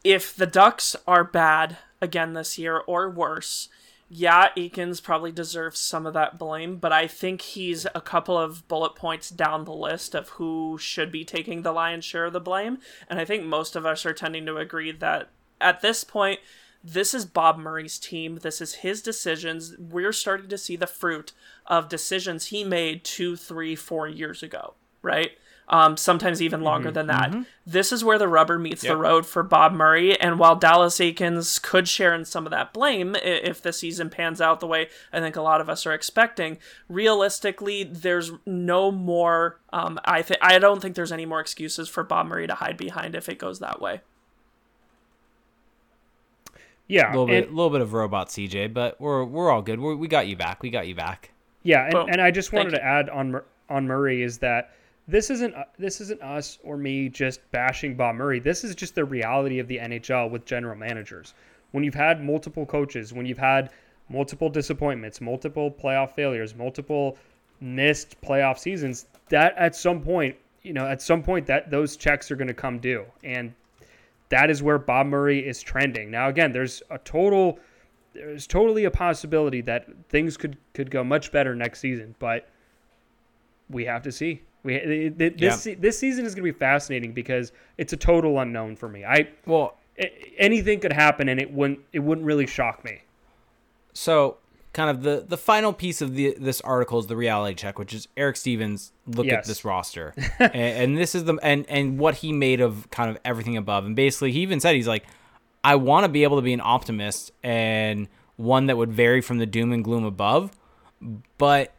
[0.02, 3.68] if the Ducks are bad again this year or worse,
[4.12, 8.66] yeah, Eakins probably deserves some of that blame, but I think he's a couple of
[8.66, 12.40] bullet points down the list of who should be taking the lion's share of the
[12.40, 12.78] blame.
[13.08, 15.28] And I think most of us are tending to agree that
[15.60, 16.40] at this point,
[16.82, 18.40] this is Bob Murray's team.
[18.42, 19.76] This is his decisions.
[19.78, 21.32] We're starting to see the fruit
[21.66, 25.32] of decisions he made two, three, four years ago, right?
[25.70, 26.94] Um, sometimes even longer mm-hmm.
[26.94, 27.30] than that.
[27.30, 27.42] Mm-hmm.
[27.64, 28.92] This is where the rubber meets yep.
[28.92, 30.20] the road for Bob Murray.
[30.20, 34.40] And while Dallas Eakins could share in some of that blame if the season pans
[34.40, 36.58] out the way I think a lot of us are expecting,
[36.88, 39.60] realistically, there's no more.
[39.72, 42.76] Um, I think I don't think there's any more excuses for Bob Murray to hide
[42.76, 44.00] behind if it goes that way.
[46.88, 49.78] Yeah, a little bit, a little bit of robot CJ, but we're we're all good.
[49.78, 50.64] We're, we got you back.
[50.64, 51.30] We got you back.
[51.62, 54.72] Yeah, and, and I just wanted to add on on Murray is that
[55.08, 58.38] this isn't uh, this isn't us or me just bashing Bob Murray.
[58.38, 61.34] This is just the reality of the NHL with general managers.
[61.72, 63.70] When you've had multiple coaches, when you've had
[64.08, 67.16] multiple disappointments, multiple playoff failures, multiple
[67.60, 72.30] missed playoff seasons, that at some point, you know, at some point that those checks
[72.30, 73.04] are going to come due.
[73.22, 73.54] And
[74.30, 76.10] that is where Bob Murray is trending.
[76.10, 77.58] Now again, there's a total
[78.12, 82.48] there's totally a possibility that things could could go much better next season, but
[83.68, 84.42] we have to see.
[84.62, 85.74] We this yeah.
[85.78, 89.04] this season is going to be fascinating because it's a total unknown for me.
[89.04, 89.78] I well,
[90.38, 93.02] anything could happen and it wouldn't it wouldn't really shock me.
[93.92, 94.36] So,
[94.72, 97.94] kind of the the final piece of the this article is the reality check, which
[97.94, 99.38] is Eric Stephens look yes.
[99.38, 103.10] at this roster, and, and this is the and and what he made of kind
[103.10, 105.04] of everything above, and basically he even said he's like,
[105.64, 109.38] I want to be able to be an optimist and one that would vary from
[109.38, 110.52] the doom and gloom above,
[111.36, 111.74] but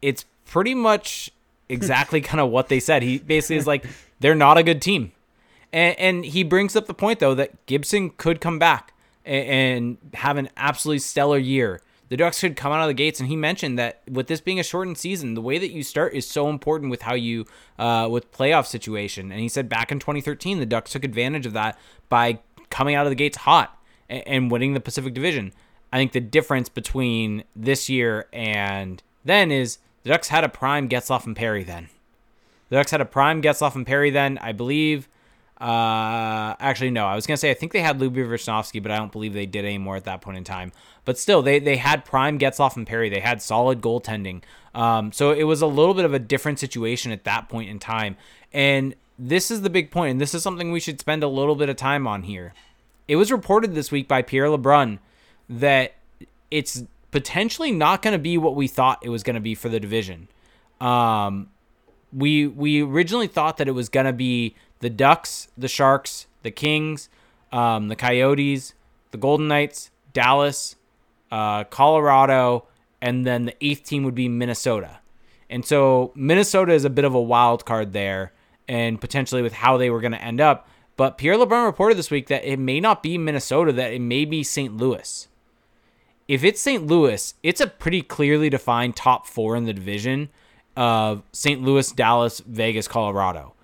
[0.00, 1.32] it's pretty much
[1.68, 3.02] exactly kind of what they said.
[3.02, 3.84] He basically is like,
[4.20, 5.12] they're not a good team.
[5.72, 8.92] And, and he brings up the point, though, that Gibson could come back
[9.24, 11.80] and, and have an absolutely stellar year.
[12.08, 14.58] The Ducks could come out of the gates, and he mentioned that with this being
[14.58, 17.44] a shortened season, the way that you start is so important with how you,
[17.78, 19.30] uh, with playoff situation.
[19.30, 22.38] And he said back in 2013, the Ducks took advantage of that by
[22.70, 25.52] coming out of the gates hot and, and winning the Pacific Division.
[25.92, 30.88] I think the difference between this year and then is the Ducks had a prime
[30.88, 31.88] Getzlaf and Perry then.
[32.68, 34.38] The Ducks had a prime Getzlaf and Perry then.
[34.38, 35.08] I believe.
[35.60, 37.06] Uh, actually, no.
[37.06, 39.46] I was gonna say I think they had Lyubi Visnovsky, but I don't believe they
[39.46, 40.72] did anymore at that point in time.
[41.04, 43.08] But still, they they had prime Getzlaf and Perry.
[43.08, 44.42] They had solid goaltending.
[44.74, 47.78] Um, so it was a little bit of a different situation at that point in
[47.78, 48.16] time.
[48.52, 51.56] And this is the big point, and this is something we should spend a little
[51.56, 52.54] bit of time on here.
[53.08, 54.98] It was reported this week by Pierre LeBrun
[55.48, 55.94] that
[56.50, 59.68] it's potentially not going to be what we thought it was going to be for
[59.68, 60.28] the division.
[60.80, 61.50] Um,
[62.12, 67.08] we we originally thought that it was gonna be the Ducks, the Sharks, the Kings,
[67.52, 68.74] um, the Coyotes,
[69.10, 70.76] the Golden Knights, Dallas,
[71.30, 72.66] uh, Colorado,
[73.00, 75.00] and then the eighth team would be Minnesota.
[75.50, 78.32] And so Minnesota is a bit of a wild card there,
[78.68, 80.68] and potentially with how they were going to end up.
[80.96, 84.24] But Pierre LeBrun reported this week that it may not be Minnesota, that it may
[84.24, 84.76] be St.
[84.76, 85.28] Louis.
[86.28, 86.86] If it's St.
[86.86, 90.28] Louis, it's a pretty clearly defined top four in the division
[90.76, 91.62] of St.
[91.62, 93.54] Louis, Dallas, Vegas, Colorado.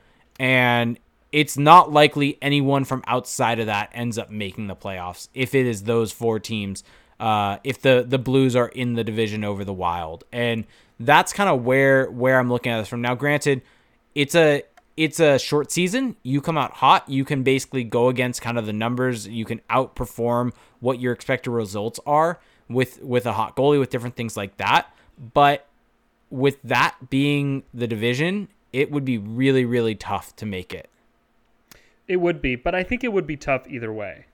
[0.41, 0.99] And
[1.31, 5.67] it's not likely anyone from outside of that ends up making the playoffs if it
[5.67, 6.83] is those four teams.
[7.21, 10.65] Uh, if the the Blues are in the division over the Wild, and
[10.99, 13.03] that's kind of where where I'm looking at this from.
[13.03, 13.63] Now, granted,
[14.15, 14.65] it's a
[14.97, 16.17] it's a short season.
[16.23, 19.29] You come out hot, you can basically go against kind of the numbers.
[19.29, 24.17] You can outperform what your expected results are with with a hot goalie, with different
[24.17, 24.87] things like that.
[25.33, 25.67] But
[26.31, 30.89] with that being the division, it would be really really tough to make it.
[32.07, 34.27] It would be, but I think it would be tough either way.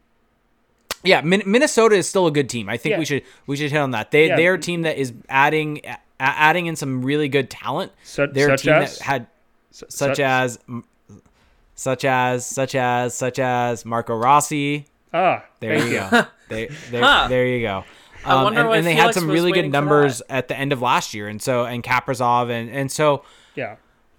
[1.02, 2.68] Yeah, Min- Minnesota is still a good team.
[2.68, 2.98] I think Yeah.
[2.98, 4.10] we should we should hit on that.
[4.10, 4.36] They Yeah.
[4.36, 7.92] they're a team that is adding a- adding in some really good talent.
[8.02, 8.98] Su- they're such a team as?
[8.98, 9.26] that had
[9.72, 10.58] S- such su- as
[11.74, 14.86] such as such as such as Marco Rossi.
[15.14, 16.10] ah, There thank you go.
[16.48, 17.26] there, there, Huh.
[17.28, 17.84] there you go.
[18.24, 20.82] I Um, and, and they Fiala had some really good numbers at the end of
[20.82, 23.76] last year, and so and Kaprizov and and so Yeah,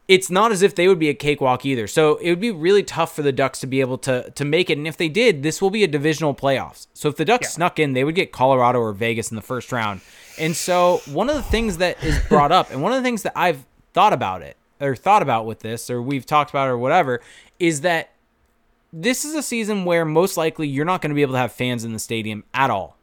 [0.07, 1.87] it's not as if they would be a cakewalk either.
[1.87, 4.69] So it would be really tough for the Ducks to be able to to make
[4.69, 4.77] it.
[4.77, 6.87] And if they did, this will be a divisional playoffs.
[6.93, 7.51] So if the Ducks Yeah.
[7.51, 10.01] snuck in, they would get Colorado or Vegas in the first round.
[10.39, 13.23] And so one of the things that is brought up, and one of the things
[13.23, 16.77] that I've thought about it or thought about with this, or we've talked about or
[16.77, 17.21] whatever,
[17.59, 18.09] is that
[18.91, 21.51] this is a season where most likely you're not going to be able to have
[21.51, 22.97] fans in the stadium at all.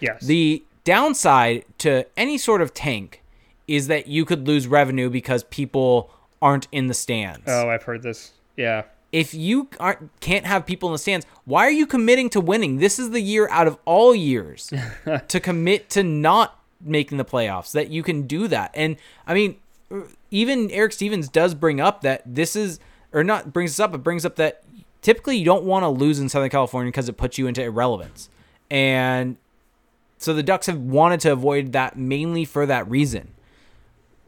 [0.00, 0.24] Yes.
[0.24, 3.22] The downside to any sort of tank
[3.68, 6.10] is that you could lose revenue because people
[6.42, 7.44] aren't in the stands.
[7.46, 8.32] oh, I've heard this.
[8.56, 12.40] Yeah, If you aren't, can't have people in the stands, why are you committing to
[12.40, 12.78] winning?
[12.78, 14.72] This is the year out of all years
[15.28, 17.72] to commit to not making the playoffs.
[17.72, 18.70] That you can do that.
[18.74, 18.96] And
[19.26, 19.56] I mean,
[20.30, 22.80] even Eric Stephens does bring up that this is,
[23.12, 24.62] or not brings this up, but brings up that
[25.02, 28.28] typically you don't want to lose in Southern California because it puts you into irrelevance.
[28.70, 29.36] And
[30.20, 33.32] so the Ducks have wanted to avoid that mainly for that reason.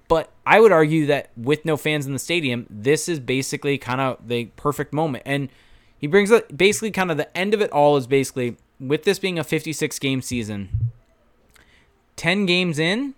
[0.09, 4.01] But I would argue that with no fans in the stadium, this is basically kind
[4.01, 5.23] of the perfect moment.
[5.27, 5.51] And
[5.97, 9.19] he brings up basically kind of the end of it all is basically with this
[9.19, 10.91] being a 56 game season,
[12.17, 13.15] 10 games in,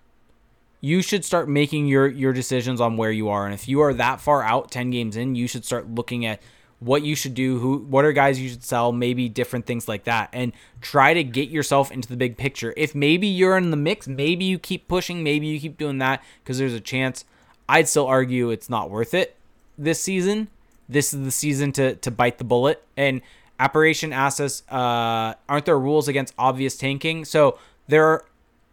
[0.81, 3.47] you should start making your your decisions on where you are.
[3.47, 6.43] And if you are that far out 10 games in, you should start looking at
[6.85, 10.05] what you should do, who what are guys you should sell, maybe different things like
[10.05, 12.75] that and try to get yourself into the big picture.
[12.77, 16.23] If maybe you're in the mix, maybe you keep pushing, maybe you keep doing that
[16.43, 17.25] because there's a chance.
[17.69, 19.37] I'd still argue it's not worth it
[19.79, 20.49] this season.
[20.89, 22.85] This is the season to to bite the bullet.
[22.97, 23.23] And
[23.59, 27.25] Apparition asks us, uh, aren't there rules against obvious tanking?
[27.25, 27.59] So
[27.89, 28.25] there are,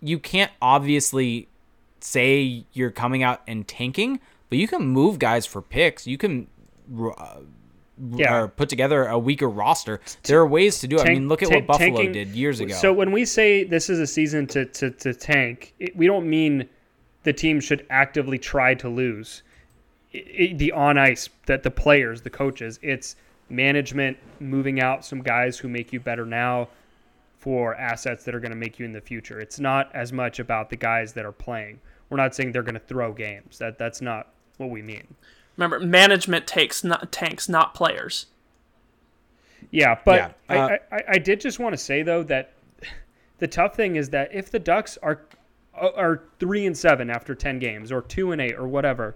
[0.01, 1.47] you can't obviously
[1.99, 6.07] say you're coming out and tanking, but you can move guys for picks.
[6.07, 6.47] You can
[6.99, 7.41] uh,
[8.01, 8.35] Yeah.
[8.35, 10.01] or put together a weaker roster.
[10.23, 11.07] There are ways to do it.
[11.07, 12.73] I mean, look at tank- what Buffalo tanking- did years ago.
[12.73, 16.29] So when we say this is a season to to, to tank, it, we don't
[16.29, 16.67] mean
[17.23, 19.43] the team should actively try to lose.
[20.13, 23.15] I i the on ice that the players, the coaches, it's
[23.49, 26.69] management moving out some guys who make you better now
[27.37, 29.39] for assets that are going to make you in the future.
[29.39, 31.79] It's not as much about the guys that are playing.
[32.09, 33.57] We're not saying they're going to throw games.
[33.57, 34.27] That that's not
[34.57, 35.07] what we mean.
[35.57, 38.27] Remember, management takes not tanks, not players.
[39.69, 42.53] Yeah, but Yeah, uh, I, I, I did just want to say though that
[43.39, 45.21] the tough thing is that if the Ducks are
[45.73, 49.15] are three and seven after ten games, or two and eight, or whatever,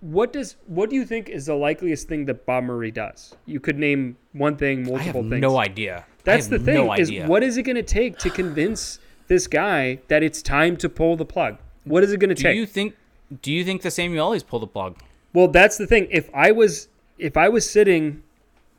[0.00, 3.34] what does what do you think is the likeliest thing that Bob Murray does?
[3.46, 5.40] You could name one thing, I have multiple things.
[5.40, 6.04] no idea.
[6.24, 8.98] That's I the thing no is what is it going to take to convince
[9.28, 11.56] this guy that it's time to pull the plug?
[11.84, 12.54] What is it going to take?
[12.54, 12.94] do you think?
[13.42, 14.98] Do you think the Samuelis pulled the plug?
[15.32, 16.08] Well, that's the thing.
[16.10, 18.22] If I was if I was sitting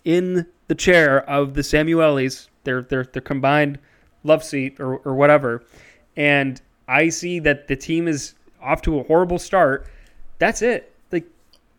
[0.04, 3.80] in the chair of the Samuelis, their their their combined
[4.24, 5.64] love seat or, or whatever,
[6.16, 9.88] and I see that the team is off to a horrible start,
[10.40, 10.94] that's it.
[11.12, 11.26] Like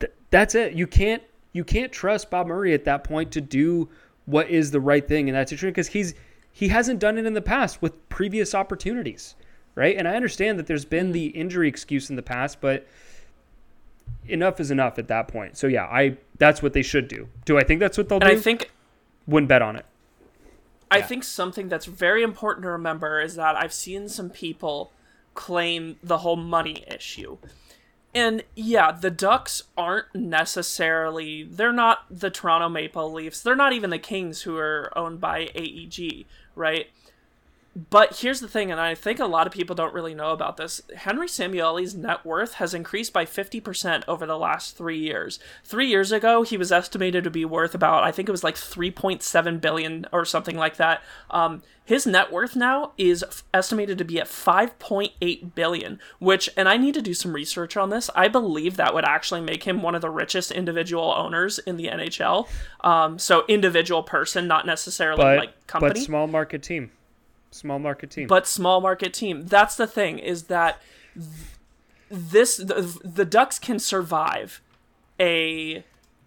[0.01, 0.75] th- that's it.
[0.75, 3.89] You can't you can't trust Bob Murray at that point to do
[4.27, 6.15] what is the right thing in that situation because he's
[6.53, 9.35] he hasn't done it in the past with previous opportunities,
[9.77, 9.97] right?
[9.97, 12.89] And I understand that there's been the injury excuse in the past, but
[14.27, 15.57] enough is enough at that point.
[15.57, 17.29] So yeah, I that's what they should do.
[17.45, 18.37] Do I think that's what they'll And do?
[18.37, 18.73] I think
[19.29, 19.87] Wouldn't bet on it.
[20.91, 21.07] I Yeah.
[21.07, 24.93] think something that's very important to remember is that I've seen some people
[25.35, 27.39] claim the whole money issue.
[28.15, 33.43] And yeah, the Ducks aren't necessarily they're not the Toronto Maple Leafs.
[33.43, 36.25] They're not even the Kings who are owned by AEG,
[36.55, 36.87] right?
[37.77, 40.57] But here's the thing, and I think a lot of people don't really know about
[40.57, 40.81] this.
[40.97, 45.39] Henry Samueli's net worth has increased by 50% over the last three years.
[45.63, 48.55] Three years ago, he was estimated to be worth about, I think it was like
[48.55, 51.03] 3.7 billion or something like that.
[51.31, 56.71] Um, his net worth now is f- estimated to be at 5.8 billion, which, and
[56.71, 58.09] I need to do some research on this.
[58.15, 61.89] I believe that would actually make him one of the richest individual owners in the
[61.89, 62.49] NHL.
[62.81, 66.91] Um, so individual person, not necessarily but like company but small market team,
[67.57, 68.27] small market team.
[68.29, 69.47] but small market team.
[69.47, 70.81] That's the thing is that
[72.11, 74.61] this the, the Ducks can survive
[75.19, 75.85] a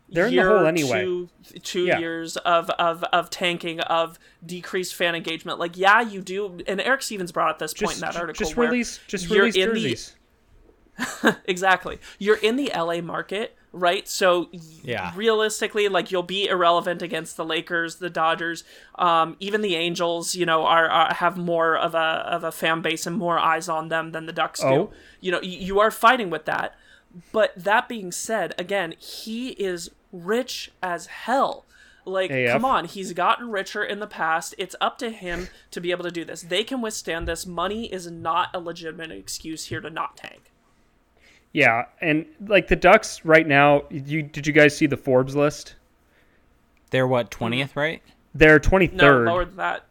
[0.10, 1.04] They're in the hole anyway.
[1.04, 1.30] Two,
[1.64, 2.00] two Yeah.
[2.00, 5.60] years of, of of tanking of decreased fan engagement.
[5.60, 6.60] Like yeah, you do.
[6.68, 8.40] And Eric Stephens brought up this point in that article.
[8.46, 10.16] just release just release in the- jerseys.
[11.46, 12.00] exactly.
[12.18, 14.08] You're in the LA market, right?
[14.08, 14.50] So
[14.84, 15.12] Yeah.
[15.16, 18.64] realistically, like you'll be irrelevant against the Lakers, the Dodgers,
[18.96, 20.36] um, even the Angels.
[20.36, 23.70] You know, are, are have more of a of a fan base and more eyes
[23.70, 24.70] on them than the Ducks Oh.
[24.88, 24.90] do.
[25.22, 26.76] You know, y- you are fighting with that.
[27.32, 31.66] But that being said, again, he is rich as hell.
[32.06, 32.54] Like, AF.
[32.54, 34.56] come on, he's gotten richer in the past.
[34.58, 36.42] It's up to him to be able to do this.
[36.42, 37.46] They can withstand this.
[37.46, 40.49] Money is not a legitimate excuse here to not tank.
[41.54, 45.76] Yeah, and like the Ducks right now, you did you guys see the Forbes list?
[46.92, 48.02] They're what twentieth, right?
[48.36, 48.94] They're 23rd.
[48.94, 49.86] No, lower than that.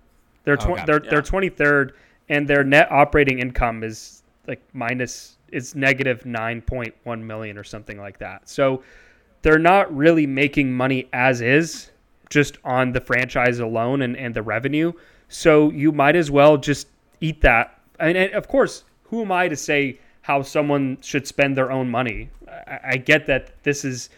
[0.45, 0.85] They're Oh, tw- gotcha.
[0.87, 1.11] they're Yeah.
[1.11, 1.93] they're 23rd
[2.29, 8.19] and their net operating income is like minus it's negative 9.1 million or something like
[8.19, 8.49] that.
[8.49, 8.83] So
[9.43, 11.91] they're not really making money as is
[12.31, 14.93] just on the franchise alone and, and the revenue.
[15.29, 16.87] So you might as well just
[17.21, 17.81] eat that.
[17.99, 19.99] And, and of course, who am I to say
[20.29, 22.29] how someone should spend their own money?
[22.47, 24.11] I, I get that this is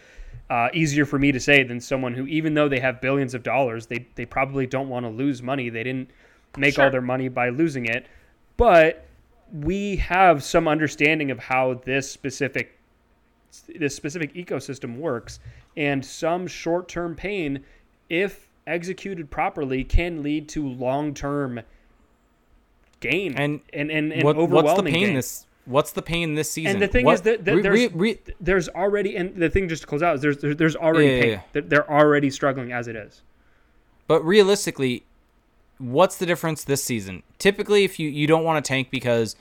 [0.49, 3.43] uh, easier for me to say than someone who, even though they have billions of
[3.43, 5.69] dollars, they, they probably don't want to lose money.
[5.69, 6.11] They didn't
[6.57, 8.07] make all their money by losing it.
[8.57, 9.05] But
[9.53, 12.77] we have some understanding of how this specific
[13.79, 15.39] this specific ecosystem works
[15.77, 17.63] and some short-term pain
[18.09, 21.61] if executed properly can lead to long-term
[22.99, 25.15] gain And and and, and What, overwhelming what's the pain gain.
[25.15, 25.45] this?
[25.65, 26.73] What's the pain this season?
[26.73, 29.49] And the thing What- is that, that re- there's re- re- there's already and the
[29.49, 31.41] thing just to close out is there's there's, there's already Yeah, pain.
[31.53, 31.61] yeah.
[31.65, 33.21] They're- already struggling as it is.
[34.07, 35.03] But realistically,
[35.77, 37.23] what's the difference this season?
[37.37, 39.35] Typically, if you, you don't want to tank because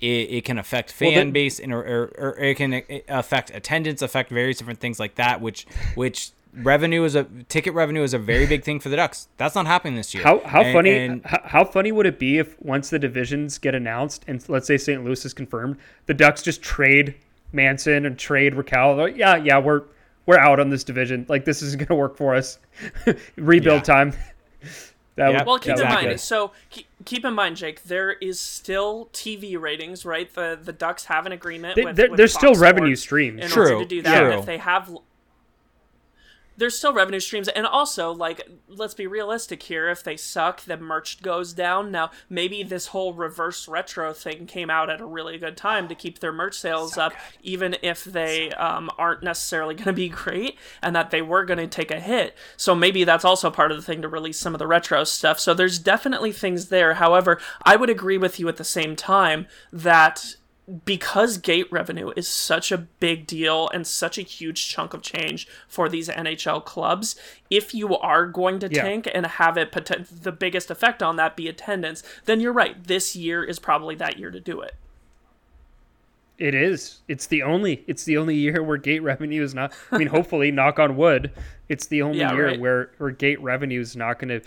[0.00, 2.82] it, it can affect fan Well, the- base and or, or, or it can uh,
[3.08, 5.40] affect attendance, affect various different things like that.
[5.40, 9.28] Which which revenue is a ticket revenue is a very big thing for the Ducks.
[9.36, 10.22] That's not happening this year.
[10.24, 13.58] How how And- funny and- how, how funny would it be if once the divisions
[13.58, 15.04] get announced and let's say St.
[15.04, 15.76] Louis is confirmed,
[16.06, 17.14] the Ducks just trade
[17.52, 18.96] Manson and trade Rakell.
[18.96, 19.82] Like, yeah, yeah, we're
[20.26, 21.24] we're out on this division.
[21.28, 22.58] Like this isn't going to work for us.
[23.36, 23.94] Rebuild Yeah.
[23.94, 24.12] time.
[25.16, 25.38] That Yeah.
[25.38, 26.06] would- Well, keep that in mind.
[26.08, 26.20] good.
[26.20, 27.84] So keep, keep in mind, Jake.
[27.84, 30.30] There is still TV ratings, right?
[30.34, 31.74] The the Ducks have an agreement.
[31.76, 33.42] They- with, with there's still revenue Sports streams.
[33.44, 34.32] In True, order to do that, true.
[34.38, 34.94] if they have,
[36.56, 39.88] there's still revenue streams, and also like let's be realistic here.
[39.88, 41.90] If they suck, the merch goes down.
[41.90, 45.94] Now maybe this whole reverse retro thing came out at a really good time to
[45.94, 50.58] keep their merch sales up, even if they um, aren't necessarily going to be great,
[50.82, 52.34] and that they were going to take a hit.
[52.56, 55.38] So maybe that's also part of the thing to release some of the retro stuff.
[55.38, 56.94] So there's definitely things there.
[56.94, 60.36] However, I would agree with you at the same time that
[60.84, 65.46] because gate revenue is such a big deal and such a huge chunk of change
[65.68, 67.14] for these NHL clubs,
[67.50, 68.82] if you are going to Yeah.
[68.82, 72.82] tank and have it poten- the biggest effect on that be attendance, then you're right.
[72.84, 74.74] This year is probably that year to do it.
[76.38, 76.98] It is.
[77.08, 77.82] It's the only.
[77.86, 79.72] It's the only year where gate revenue is not.
[79.90, 81.30] I mean, hopefully, knock on wood.
[81.70, 82.60] It's the only Yeah, year right.
[82.60, 84.46] where where gate revenue is not going to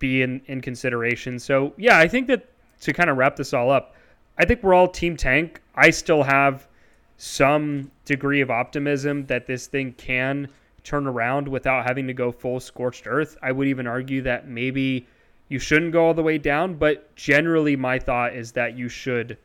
[0.00, 1.38] be in in consideration.
[1.38, 2.48] So yeah, I think that
[2.80, 3.94] to kind of wrap this all up,
[4.38, 5.60] I think we're all team tank.
[5.74, 6.68] I still have
[7.16, 10.48] some degree of optimism that this thing can
[10.84, 13.36] turn around without having to go full scorched earth.
[13.42, 15.06] I would even argue that maybe
[15.48, 19.36] you shouldn't go all the way down, but generally my thought is that you should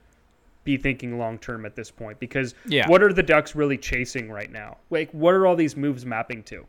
[0.63, 2.87] be thinking long term at this point because Yeah.
[2.87, 4.77] what are the Ducks really chasing right now?
[4.89, 6.65] Like, what are all these moves mapping to?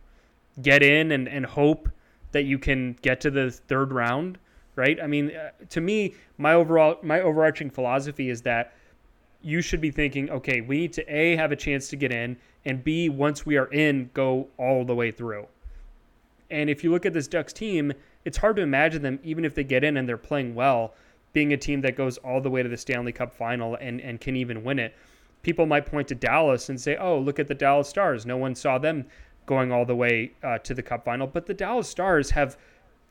[0.62, 1.89] Get in and, and hope
[2.33, 4.39] that you can get to the third round,
[4.77, 5.01] right?
[5.03, 8.75] I mean, uh, to me, my overall my overarching philosophy is that
[9.43, 12.37] you should be thinking, okay, we need to a have a chance to get in,
[12.64, 15.47] and b once we are in, go all the way through.
[16.51, 17.93] And if you look at this Ducks team,
[18.25, 20.95] it's hard to imagine them, even if they get in and they're playing well,
[21.33, 24.20] being a team that goes all the way to the Stanley Cup final and, and
[24.20, 24.95] can even win it.
[25.43, 28.27] people might point to Dallas and say, "Oh, look at the Dallas Stars.
[28.27, 29.07] No one saw them
[29.47, 32.57] going all the way uh, to the Cup final." But the Dallas Stars have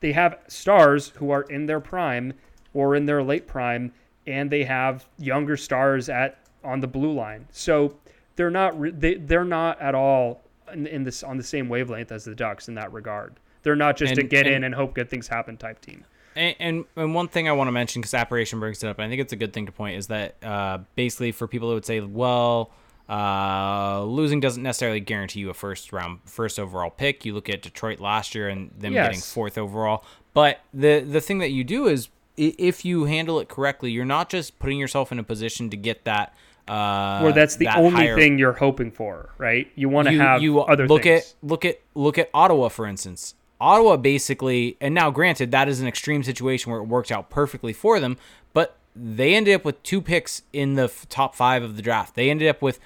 [0.00, 2.34] they have stars who are in their prime
[2.72, 3.92] or in their late prime,
[4.26, 7.46] and they have younger stars at on the blue line.
[7.50, 7.96] So
[8.36, 10.42] they're not they they're not at all
[10.72, 13.34] in, in, this on the same wavelength as the Ducks in that regard.
[13.62, 16.04] They're not just and, a get and, in and hope good things happen type team.
[16.36, 19.06] And, and, and one thing I want to mention because Apparition brings it up, and
[19.06, 21.74] I think it's a good thing to point, is that uh, basically for people who
[21.74, 22.72] would say, well,
[23.08, 27.24] uh, losing doesn't necessarily guarantee you a first round, first overall pick.
[27.24, 29.06] You look at Detroit last year and them yes.
[29.06, 30.04] getting fourth overall.
[30.32, 34.28] But the the thing that you do is if you handle it correctly, you're not
[34.28, 36.34] just putting yourself in a position to get that.
[36.66, 38.16] Uh, or that's the that only higher...
[38.16, 39.70] thing you're hoping for, right?
[39.74, 41.34] You want to have you other look things.
[41.42, 43.34] at look at look at Ottawa for instance.
[43.60, 47.72] Ottawa basically, and now granted, that is an extreme situation where it worked out perfectly
[47.72, 48.16] for them,
[48.52, 52.14] but they ended up with two picks in the f- top five of the draft.
[52.14, 52.78] They ended up with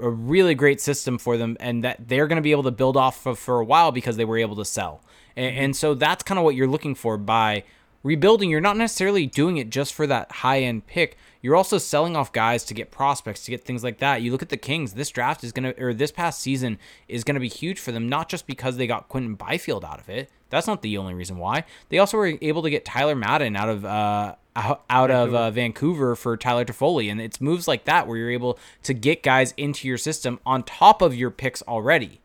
[0.00, 2.96] a really great system for them, and that they're going to be able to build
[2.96, 5.02] off of for a while because they were able to sell.
[5.36, 7.64] And, and so that's kind of what you're looking for by
[8.02, 8.50] rebuilding.
[8.50, 11.16] You're not necessarily doing it just for that high end pick.
[11.42, 14.22] You're also selling off guys to get prospects, to get things like that.
[14.22, 16.78] You look at the Kings, this draft is going to, or this past season
[17.08, 20.00] is going to be huge for them, not just because they got Quinton Byfield out
[20.00, 20.30] of it.
[20.50, 21.64] That's not the only reason why.
[21.88, 26.16] They also were able to get Tyler Madden out of, uh, out of uh, Vancouver
[26.16, 27.10] for Tyler Toffoli.
[27.10, 30.62] And it's moves like that where you're able to get guys into your system on
[30.62, 32.20] top of your picks already.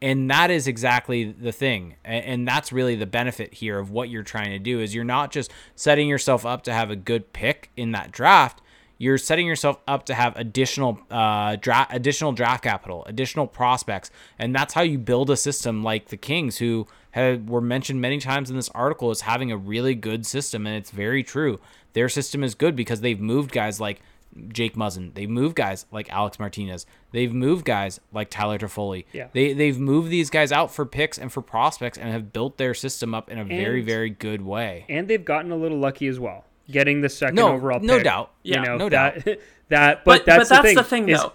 [0.00, 1.94] And that is exactly the thing.
[2.04, 5.30] And that's really the benefit here of what you're trying to do is you're not
[5.30, 8.60] just setting yourself up to have a good pick in that draft.
[8.98, 14.54] You're setting yourself up to have additional uh, draft, additional draft capital, additional prospects, and
[14.54, 18.50] that's how you build a system like the Kings, who had, were mentioned many times
[18.50, 21.60] in this article as having a really good system, and it's very true.
[21.92, 24.00] Their system is good because they've moved guys like
[24.48, 25.12] Jake Muzzin.
[25.14, 26.86] They've moved guys like Alec Martinez.
[27.10, 29.04] They've moved guys like Tyler Toffoli.
[29.12, 29.28] Yeah.
[29.32, 32.74] They they've moved these guys out for picks and for prospects and have built their
[32.74, 34.86] system up in a and, very very good way.
[34.88, 37.80] And they've gotten a little lucky as well, getting the second no, overall.
[37.80, 38.32] No pick, doubt.
[38.42, 39.36] You Yeah, know, no that, doubt.
[39.68, 40.76] That, but, but that's, but that's the thing.
[40.76, 41.32] the thing is, though.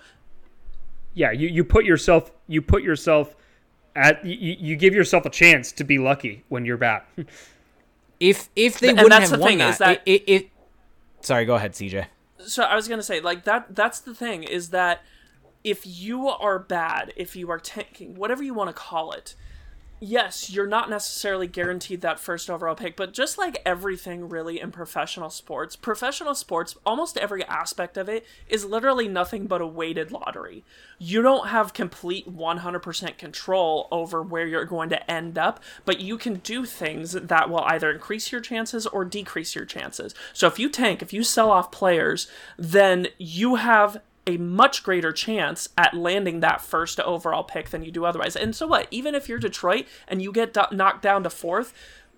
[1.15, 3.35] Yeah, you, you put yourself you put yourself
[3.97, 7.09] at you, you give yourself a chance to be lucky when you're back.
[8.19, 10.29] if if they And wouldn't that's have the won thing, that, is that- it, it,
[10.31, 10.49] it
[11.21, 12.05] sorry, go ahead, CJ.
[12.39, 13.75] so I was gonna say like that.
[13.75, 15.01] That's the thing is that
[15.63, 19.35] if you are bad, if you are tanking, whatever you want to call it,
[19.99, 22.95] yes, you're not necessarily guaranteed that first overall pick.
[22.95, 28.25] But just like everything really in professional sports, professional sports, almost every aspect of it
[28.47, 30.63] is literally nothing but a weighted lottery.
[30.99, 36.17] You don't have complete 100% control over where you're going to end up, but you
[36.17, 40.13] can do things that will either increase your chances or decrease your chances.
[40.33, 42.27] So if you tank, if you sell off players,
[42.57, 47.91] then you have a much greater chance at landing that first overall pick than you
[47.91, 48.35] do otherwise.
[48.35, 48.87] And so what?
[48.91, 51.73] Even if you're Detroit and you get do- knocked down to fourth,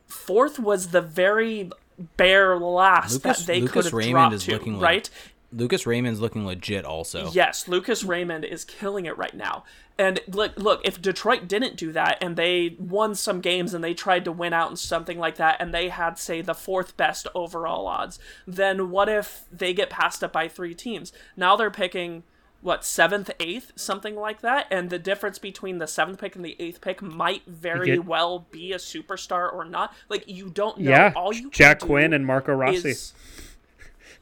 [0.07, 1.71] fourth was the very
[2.17, 5.09] bare last Lucas, that they Lucas could have Raymond dropped is to, looking right?
[5.13, 7.31] Like, Lucas Raymond's looking legit also.
[7.31, 9.63] Yes, Lucas Raymond is killing it right now.
[9.99, 13.93] And look, look, if Detroit didn't do that and they won some games and they
[13.93, 17.27] tried to win out and something like that and they had say the fourth best
[17.35, 21.11] overall odds, then what if they get passed up by three teams?
[21.35, 22.23] Now they're picking
[22.61, 26.55] what seventh, eighth, something like that, and the difference between the seventh pick and the
[26.59, 29.93] eighth pick might very get- well be a superstar or not.
[30.09, 30.91] Like you don't know.
[30.91, 32.89] yeah, All you Jack Quinn and Marco Rossi.
[32.89, 33.13] is-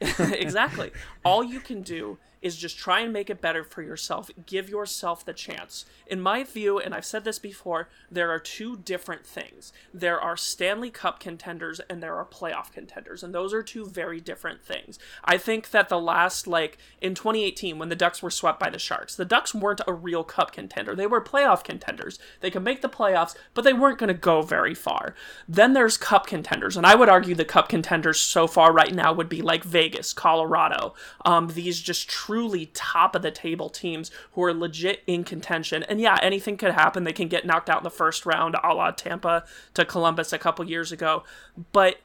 [0.00, 0.90] exactly.
[1.24, 4.30] All you can do is just try and make it better for yourself.
[4.46, 5.84] Give yourself the chance.
[6.06, 9.72] In my view, and I've said this before, there are two different things.
[9.92, 14.20] There are Stanley Cup contenders and there are playoff contenders, and those are two very
[14.20, 14.98] different things.
[15.24, 18.78] I think that the last, like, in 2018, when the Ducks were swept by the
[18.78, 20.94] Sharks, the Ducks weren't a real cup contender.
[20.94, 22.18] They were playoff contenders.
[22.40, 25.14] They could make the playoffs, but they weren't going to go very far.
[25.48, 29.12] Then there's cup contenders, and I would argue the cup contenders so far right now
[29.12, 34.44] would be like Vegas, Colorado, um, these just truly top of the table teams who
[34.44, 35.82] are legit in contention.
[35.84, 37.04] And yeah, anything could happen.
[37.04, 40.38] They can get knocked out in the first round, a la Tampa to Columbus a
[40.38, 41.24] couple years ago.
[41.72, 42.00] But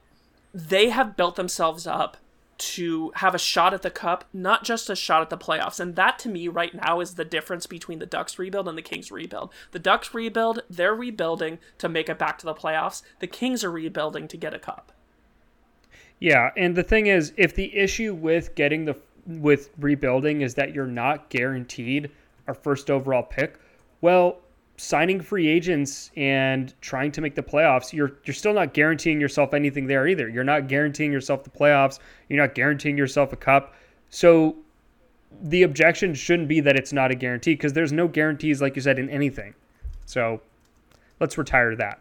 [0.54, 2.16] they have built themselves up
[2.56, 5.78] to have a shot at the cup, not just a shot at the playoffs.
[5.78, 8.82] And that to me right now is the difference between the Ducks rebuild and the
[8.82, 9.52] Kings rebuild.
[9.72, 13.02] The Ducks rebuild, they're rebuilding to make it back to the playoffs.
[13.18, 14.90] The Kings are rebuilding to get a cup.
[16.18, 18.96] Yeah, and the thing is, if the issue with getting the
[19.26, 22.10] with rebuilding is that you're not guaranteed
[22.46, 23.58] a first overall pick,
[24.00, 24.38] well,
[24.76, 29.54] signing free agents and trying to make the playoffs, you're you're still not guaranteeing yourself
[29.54, 30.28] anything there either.
[30.28, 31.98] You're not guaranteeing yourself the playoffs.
[32.28, 33.74] You're not guaranteeing yourself a cup.
[34.10, 34.56] So
[35.42, 38.82] the objection shouldn't be that it's not a guarantee because there's no guarantees, like you
[38.82, 39.54] said, in anything.
[40.06, 40.40] So
[41.20, 42.00] let's retire that.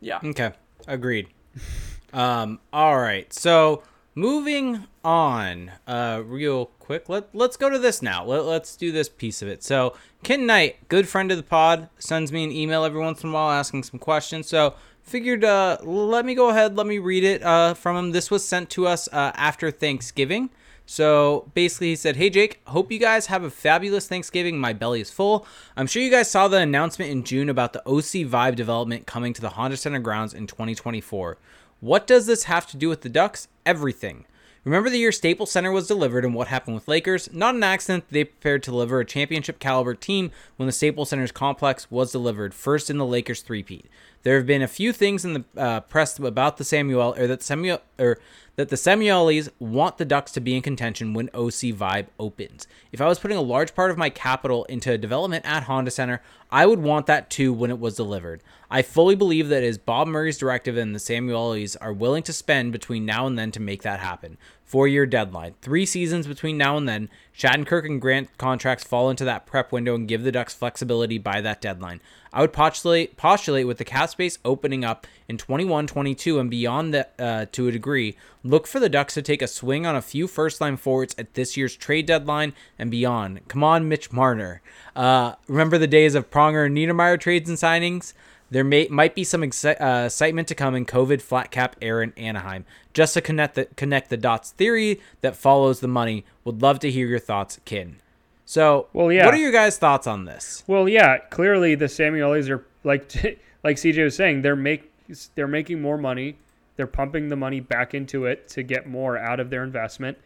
[0.00, 0.18] Yeah.
[0.24, 0.52] Okay,
[0.86, 1.28] agreed.
[2.12, 3.82] um, all right, so
[4.14, 7.08] moving on, uh, real quick.
[7.08, 8.24] Let Let's go to this now.
[8.24, 9.62] Let, let's do this piece of it.
[9.62, 13.30] So, Ken Knight, good friend of the pod, sends me an email every once in
[13.30, 14.48] a while asking some questions.
[14.48, 18.10] So, figured uh, let me go ahead, let me read it uh, from him.
[18.12, 20.50] This was sent to us uh, after Thanksgiving.
[20.90, 24.58] So basically, he said, Hey Jake, hope you guys have a fabulous Thanksgiving.
[24.58, 25.46] My belly is full.
[25.76, 29.32] I'm sure you guys saw the announcement in June about the OC Vibe development coming
[29.34, 31.38] to the Honda Center grounds in 2024.
[31.78, 33.46] What does this have to do with the Ducks?
[33.70, 34.24] Everything.
[34.64, 37.32] Remember the year Staples Center was delivered and what happened with Lakers?
[37.32, 41.30] Not an accident they prepared to deliver a championship caliber team when the Staples Center's
[41.30, 43.86] complex was delivered, first in the Lakers three-peat.
[44.24, 47.44] There have been a few things in the uh, press about the Samuel or that
[47.44, 48.18] Samuel or
[48.60, 52.68] that the Samuelis want the Ducks to be in contention when OC Vibe opens.
[52.92, 56.20] If I was putting a large part of my capital into development at Honda Center,
[56.50, 58.42] I would want that too when it was delivered.
[58.70, 62.34] I fully believe that it is Bob Murray's directive and the Samuelis are willing to
[62.34, 64.36] spend between now and then to make that happen.
[64.64, 65.54] Four year deadline.
[65.62, 67.08] Three seasons between now and then.
[67.36, 71.40] Shattenkirk and Grant contracts fall into that prep window and give the Ducks flexibility by
[71.40, 72.00] that deadline.
[72.32, 76.94] I would postulate postulate with the cap space opening up in 21, 22, and beyond
[76.94, 78.16] that uh, to a degree.
[78.42, 81.34] Look for the Ducks to take a swing on a few first line forwards at
[81.34, 83.46] this year's trade deadline and beyond.
[83.48, 84.62] Come on, Mitch Marner.
[84.96, 88.14] Uh, remember the days of Pronger and Niedermayer trades and signings?
[88.50, 92.02] There may might be some exci- uh, excitement to come in COVID flat cap era
[92.02, 92.64] in Anaheim.
[92.92, 96.24] Just to connect the connect the dots theory that follows the money.
[96.44, 97.96] Would love to hear your thoughts, Kin.
[98.44, 99.26] So, Well, yeah.
[99.26, 100.64] what are your guys' thoughts on this?
[100.66, 103.12] Well, yeah, clearly the Samuelis are like
[103.62, 104.90] like CJ was saying, they're make
[105.36, 106.36] they're making more money.
[106.80, 110.16] They're pumping the money back into it to get more out of their investment.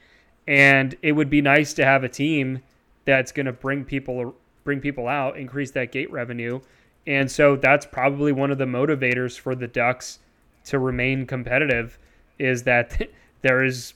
[0.47, 2.63] And it would be nice to have a team
[3.07, 6.61] that's going to bring people bring people out, increase that gate revenue.
[7.09, 10.21] And so that's probably one of the motivators for the Ducks
[10.67, 11.99] to remain competitive
[12.39, 13.03] is that
[13.43, 13.95] there is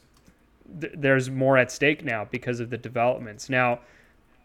[0.67, 3.49] there's more at stake now because of the developments.
[3.49, 3.79] Now,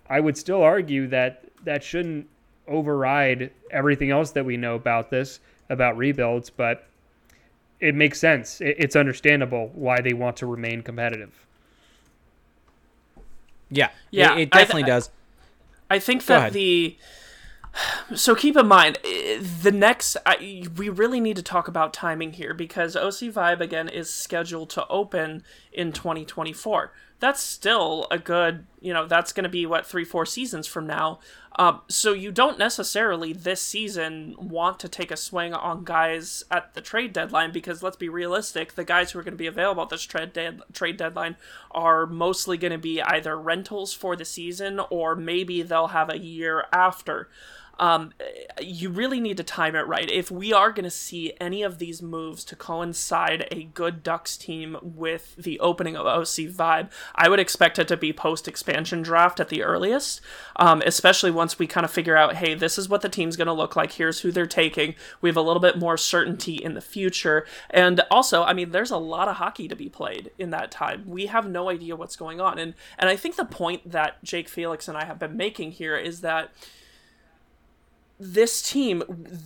[0.08, 2.28] I would still argue that that shouldn't
[2.68, 5.40] override everything else that we know about this,
[5.72, 6.88] about rebuilds, but
[7.84, 8.62] it makes sense.
[8.62, 11.46] It, it's understandable why they want to remain competitive.
[13.70, 15.10] Yeah, Yeah, it, it definitely I- does.
[15.90, 16.54] I think Go that ahead.
[16.54, 16.98] the
[18.16, 22.34] so keep in mind eh, the next I, we really need to talk about timing
[22.34, 26.92] here because OC Vibe again is scheduled to open in 2024.
[27.24, 30.86] That's still a good, you know, that's going to be what three four seasons from
[30.86, 31.20] now.
[31.56, 36.74] Um, so you don't necessarily this season want to take a swing on guys at
[36.74, 39.84] the trade deadline because let's be realistic, the guys who are going to be available
[39.84, 40.38] at this trade
[40.74, 41.38] trade deadline
[41.72, 46.20] are mostly going to be either rentals for the season or maybe they'll have a
[46.20, 47.30] year after
[47.80, 48.14] um,
[48.62, 50.10] you really need to time it right.
[50.10, 54.38] If we are going to see any of these moves to coincide a good Ducks
[54.38, 59.02] team with the opening of OC Vibe, I would expect it to be post expansion
[59.02, 60.22] draft at the earliest,
[60.56, 63.48] um, especially once we kind of figure out, hey, this is what the team's going
[63.48, 63.94] to look like.
[63.94, 64.96] Here's who they're taking.
[65.22, 67.46] We have a little bit more certainty in the future.
[67.70, 71.04] And also, I mean, there's a lot of hockey to be played in that time.
[71.08, 72.60] We have no idea what's going on.
[72.60, 75.98] And, and I think the point that Jake Felix and I have been making here
[75.98, 76.52] is that
[78.20, 79.04] this team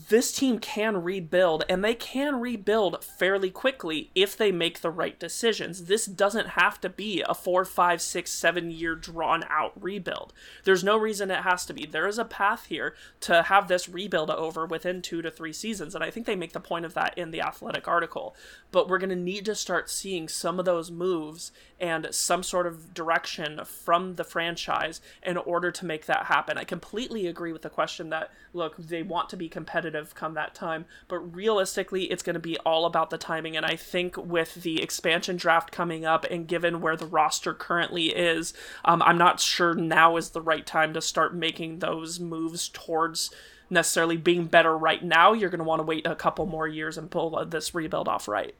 [0.09, 5.17] this team can rebuild and they can rebuild fairly quickly if they make the right
[5.19, 5.85] decisions.
[5.85, 10.33] This doesn't have to be a four five six seven year drawn out rebuild.
[10.65, 11.85] There's no reason it has to be.
[11.85, 15.95] There is a path here to have this rebuild over within two to three seasons
[15.95, 18.35] and i think they make the point of that in the athletic article.
[18.71, 22.67] But we're going to need to start seeing some of those moves and some sort
[22.67, 26.57] of direction from the franchise in order to make that happen.
[26.57, 30.53] I completely agree with the question that look, they want to be competitive come that
[30.53, 33.55] time, but realistically, it's going to be all about the timing.
[33.55, 38.07] And I think with the expansion draft coming up and given where the roster currently
[38.07, 38.53] is,
[38.83, 43.31] um, I'm not sure now is the right time to start making those moves towards
[43.69, 45.33] necessarily being better right now.
[45.33, 48.27] You're going to want to wait a couple more years and pull this rebuild off
[48.27, 48.55] right.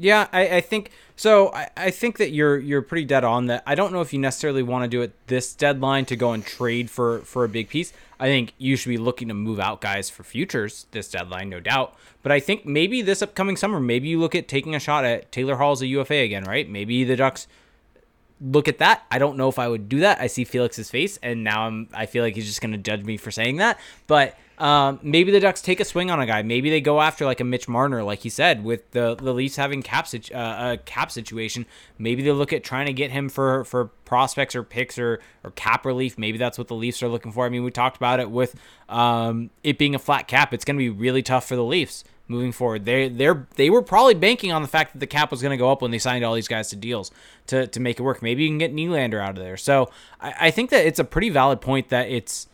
[0.00, 1.52] Yeah, I, I think so.
[1.52, 3.62] I, I think that you're you're pretty dead on that.
[3.66, 6.44] I don't know if you necessarily want to do it this deadline to go and
[6.44, 7.92] trade for for a big piece.
[8.18, 11.60] I think you should be looking to move out guys for futures this deadline, no
[11.60, 11.94] doubt.
[12.22, 15.30] But I think maybe this upcoming summer, maybe you look at taking a shot at
[15.32, 16.68] Taylor Hall as a UFA again, right?
[16.68, 17.46] Maybe the Ducks
[18.40, 19.02] look at that.
[19.10, 20.18] I don't know if I would do that.
[20.18, 23.18] I see Felix's face, and now I'm I feel like he's just gonna judge me
[23.18, 23.78] for saying that.
[24.06, 26.42] But um, maybe the Ducks take a swing on a guy.
[26.42, 29.56] Maybe they go after like a Mitch Marner, like he said, with the the Leafs
[29.56, 31.64] having cap situ- uh, a cap situation.
[31.98, 35.50] Maybe they look at trying to get him for for prospects or picks or or
[35.52, 36.18] cap relief.
[36.18, 37.46] Maybe that's what the Leafs are looking for.
[37.46, 38.54] I mean, we talked about it with
[38.90, 40.52] um, it being a flat cap.
[40.52, 42.84] It's going to be really tough for the Leafs moving forward.
[42.84, 45.56] They they're they were probably banking on the fact that the cap was going to
[45.56, 47.10] go up when they signed all these guys to deals
[47.46, 48.20] to to make it work.
[48.20, 49.56] Maybe you can get Nylander out of there.
[49.56, 52.46] So I, I think that it's a pretty valid point that it's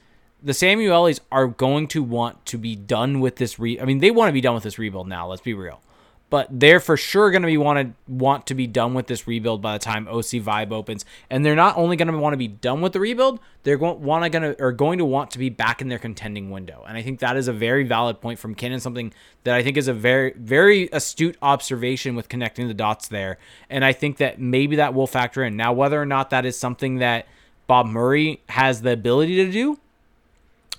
[0.47, 4.13] the Samuelis are going to want to be done with this re I mean they
[4.13, 5.83] want to be done with this rebuild now, let's be real.
[6.29, 9.27] But they're for sure going to be want to want to be done with this
[9.27, 12.37] rebuild by the time OC Vibe opens, and they're not only going to want to
[12.37, 15.39] be done with the rebuild, they're going want to gonna are going to want to
[15.39, 18.39] be back in their contending window, and I think that is a very valid point
[18.39, 19.13] from Ken and something
[19.45, 23.85] that I think is a very very astute observation with connecting the dots there, and
[23.85, 25.57] I think that maybe that will factor in.
[25.57, 27.27] Now whether or not that is something that
[27.67, 29.79] Bob Murray has the ability to do,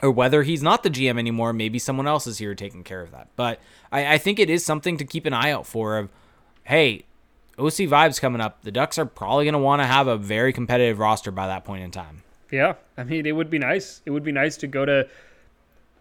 [0.02, 3.12] or whether he's not the GM anymore, maybe someone else is here taking care of
[3.12, 3.28] that.
[3.36, 3.60] But
[3.92, 5.98] I, I think it is something to keep an eye out for.
[5.98, 6.10] Of
[6.66, 7.06] hey,
[7.58, 8.62] OC Vibe's coming up.
[8.64, 11.66] The Ducks are probably going to want to have a very competitive roster by that
[11.66, 12.24] point in time.
[12.52, 14.02] Yeah, I mean, it would be nice.
[14.06, 15.08] It would be nice to go to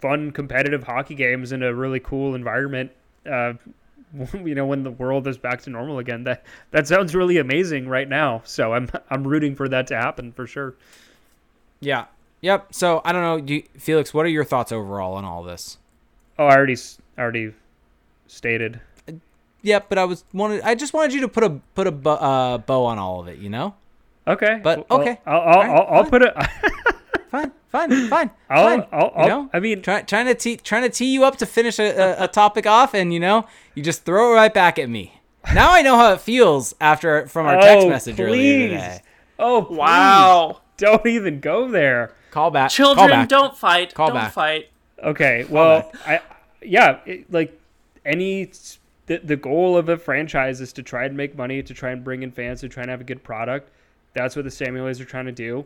[0.00, 2.92] fun, competitive hockey games in a really cool environment.
[3.28, 3.54] Uh,
[4.34, 6.24] you know, when the world is back to normal again.
[6.24, 8.42] That that sounds really amazing right now.
[8.44, 10.74] So I'm I'm rooting for that to happen for sure.
[11.80, 12.06] Yeah,
[12.40, 12.74] Yep.
[12.74, 14.12] So I don't know, you, Felix.
[14.12, 15.78] What are your thoughts overall on all this?
[16.38, 16.76] Oh, I already
[17.18, 17.54] already
[18.26, 18.80] stated.
[19.62, 20.62] Yep, but I was wanted.
[20.62, 23.28] I just wanted you to put a put a bow, uh, bow on all of
[23.28, 23.38] it.
[23.38, 23.74] You know.
[24.26, 24.60] Okay.
[24.62, 25.20] But okay.
[25.26, 26.34] I'll I'll, right, I'll, I'll put it.
[27.30, 28.30] fine, fine, fine.
[28.50, 28.86] I'll, fine.
[28.92, 29.50] I'll, I'll, you know?
[29.52, 32.24] I mean, Try, trying to tee trying to tee you up to finish a, a,
[32.24, 35.20] a topic off, and you know, you just throw it right back at me.
[35.54, 38.24] Now I know how it feels after from our text oh, message please.
[38.24, 39.00] earlier today.
[39.38, 39.78] Oh please.
[39.78, 40.60] Wow.
[40.76, 42.12] Don't even go there.
[42.36, 42.70] Call back.
[42.70, 43.28] Children, Call back.
[43.30, 43.94] don't fight.
[43.94, 44.32] Call don't back.
[44.34, 44.68] fight.
[45.02, 45.46] Okay.
[45.48, 46.20] Well, I
[46.60, 47.58] yeah, it, like
[48.04, 48.50] any
[49.06, 52.04] the, the goal of a franchise is to try and make money, to try and
[52.04, 53.70] bring in fans, to try and have a good product.
[54.12, 55.64] That's what the Samuels are trying to do,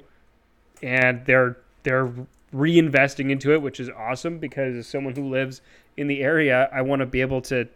[0.80, 2.12] and they're they're
[2.54, 5.62] reinvesting into it, which is awesome because as someone who lives
[5.96, 7.66] in the area, I want to be able to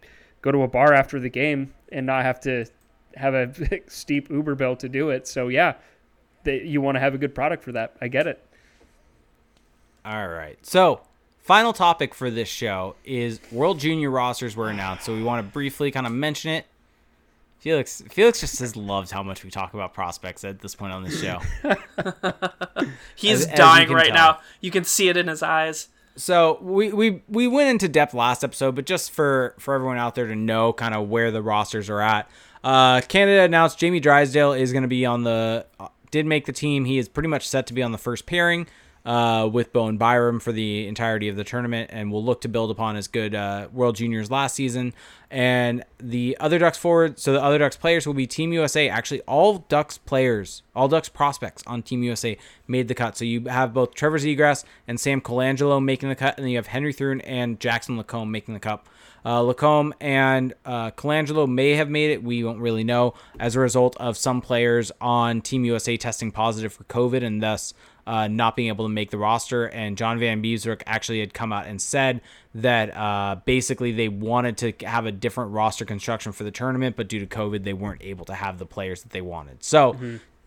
[0.40, 2.64] go to a bar after the game and not have to
[3.16, 5.26] have a steep Uber bill to do it.
[5.26, 5.74] So yeah,
[6.44, 7.96] they, you want to have a good product for that.
[8.00, 8.40] I get it.
[10.04, 10.58] All right.
[10.66, 11.00] So,
[11.42, 15.04] final topic for this show is World Junior rosters were announced.
[15.04, 16.66] So we want to briefly kind of mention it.
[17.58, 21.02] Felix Felix just has loved how much we talk about prospects at this point on
[21.02, 21.40] this show.
[23.16, 24.14] He's As- as dying can right tell.
[24.14, 24.40] now.
[24.60, 25.88] You can see it in his eyes.
[26.16, 30.14] So we, we we went into depth last episode, but just for for everyone out
[30.14, 32.28] there to know kind of where the rosters are at.
[32.62, 36.52] Uh, Canada announced Jamie Drysdale is going to be on the uh, did make the
[36.52, 36.84] team.
[36.84, 38.66] He is pretty much set to be on the first pairing
[39.04, 42.70] uh, with Bowen Byram for the entirety of the tournament, and will look to build
[42.70, 44.94] upon his good uh, World Juniors last season.
[45.30, 48.88] And the other Ducks forward, so the other Ducks players will be Team USA.
[48.88, 53.16] Actually, all Ducks players, all Ducks prospects on Team USA made the cut.
[53.16, 56.58] So you have both Trevor Zegras and Sam Colangelo making the cut, and then you
[56.58, 58.86] have Henry Thrun and Jackson Lacombe making the cut.
[59.26, 62.22] Uh, Lacombe and uh, Colangelo may have made it.
[62.22, 66.72] We don't really know as a result of some players on Team USA testing positive
[66.74, 67.72] for COVID and thus
[68.06, 69.66] uh, not being able to make the roster.
[69.66, 72.20] And John Vanbiesbrouck actually had come out and said
[72.54, 77.08] that uh, basically they wanted to have a different roster construction for the tournament, but
[77.08, 79.64] due to COVID, they weren't able to have the players that they wanted.
[79.64, 79.92] So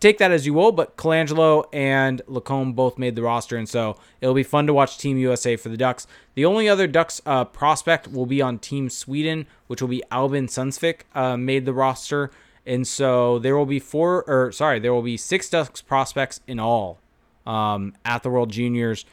[0.00, 3.98] take that as you will, but Colangelo and Lacombe both made the roster, and so
[4.20, 6.06] it'll be fun to watch Team USA for the Ducks.
[6.34, 10.46] The only other Ducks uh, prospect will be on Team Sweden, which will be Albin
[10.46, 12.30] Sundsvik, uh, made the roster,
[12.64, 16.60] and so there will be four, or sorry, there will be six Ducks prospects in
[16.60, 17.00] all
[17.48, 19.04] um, at the World Juniors,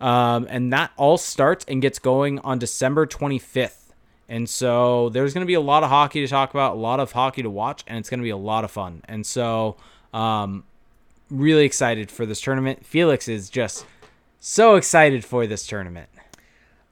[0.00, 3.92] um, and that all starts and gets going on December 25th.
[4.28, 7.00] And so there's going to be a lot of hockey to talk about, a lot
[7.00, 9.00] of hockey to watch, and it's going to be a lot of fun.
[9.08, 9.78] And so,
[10.12, 10.64] um,
[11.30, 12.84] really excited for this tournament.
[12.84, 13.86] Felix is just
[14.38, 16.10] so excited for this tournament.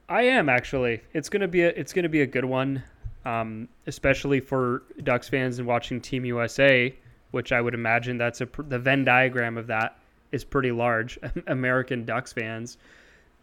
[0.09, 1.01] I am actually.
[1.13, 2.81] It's gonna be a it's gonna be a good one,
[3.25, 6.95] um, especially for Ducks fans and watching Team USA,
[7.31, 9.99] which I would imagine that's a the Venn diagram of that
[10.31, 11.17] is pretty large.
[11.47, 12.77] American Ducks fans,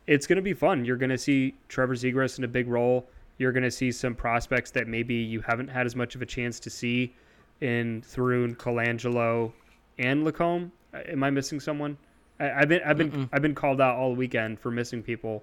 [0.06, 0.84] it's gonna be fun.
[0.84, 3.06] You're gonna see Trevor Zegras in a big role.
[3.38, 6.60] You're gonna see some prospects that maybe you haven't had as much of a chance
[6.60, 7.12] to see
[7.60, 9.52] in Thrun, Colangelo,
[9.98, 10.70] and Lacombe.
[10.92, 11.96] Uh, Am I missing someone?
[12.38, 15.42] I, I've been I've been I've been called out all weekend for missing people.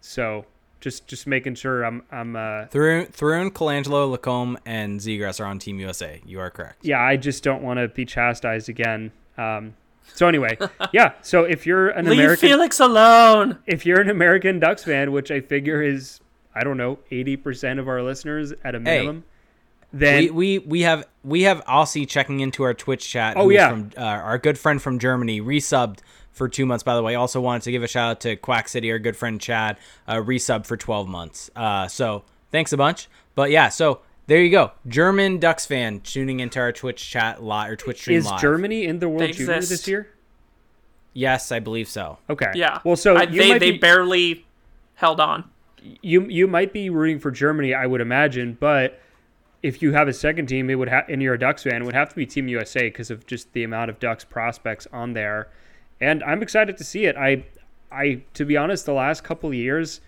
[0.00, 0.44] So
[0.80, 5.58] just just making sure I'm I'm uh Thrun, Thrun Colangelo, Lacombe, and Zegras are on
[5.58, 6.20] Team USA.
[6.26, 6.84] You are correct.
[6.84, 9.12] yeah I just don't want to be chastised again.
[9.38, 9.74] Um,
[10.14, 10.56] So anyway,
[10.92, 11.12] yeah.
[11.22, 13.58] So if you're an Leave American, Felix alone.
[13.66, 16.20] if you're an American Ducks fan, which I figure is
[16.54, 19.24] I don't know eighty percent of our listeners at a minimum,
[19.92, 23.36] then we, we we have we have Aussie checking into our Twitch chat.
[23.36, 23.70] Oh, yeah.
[23.70, 25.98] from uh, our good friend from Germany, resubbed
[26.32, 26.82] for two months.
[26.82, 29.16] By the way, also wanted to give a shout out to Quack City, our good
[29.16, 31.50] friend Chad, uh, resub for twelve months.
[31.54, 33.08] Uh, so thanks a bunch.
[33.34, 37.70] But yeah, so there you go, German Ducks fan tuning into our Twitch chat lot
[37.70, 38.40] or Twitch stream is live.
[38.40, 40.08] Germany in the World They Junior this year?
[41.12, 42.18] Yes, I believe so.
[42.28, 42.52] Okay.
[42.54, 42.80] Yeah.
[42.84, 44.46] Well, so I, you they might they be, barely
[44.96, 45.48] held on.
[46.02, 49.00] you you might be rooting for Germany, I would imagine, but
[49.62, 51.84] if you have a second team, it would have, and you're a Ducks fan, it
[51.84, 55.14] would have to be Team USA because of just the amount of Ducks prospects on
[55.14, 55.48] there,
[56.00, 57.16] and I'm excited to see it.
[57.16, 57.46] I,
[57.90, 60.00] I to be honest, the last couple of years,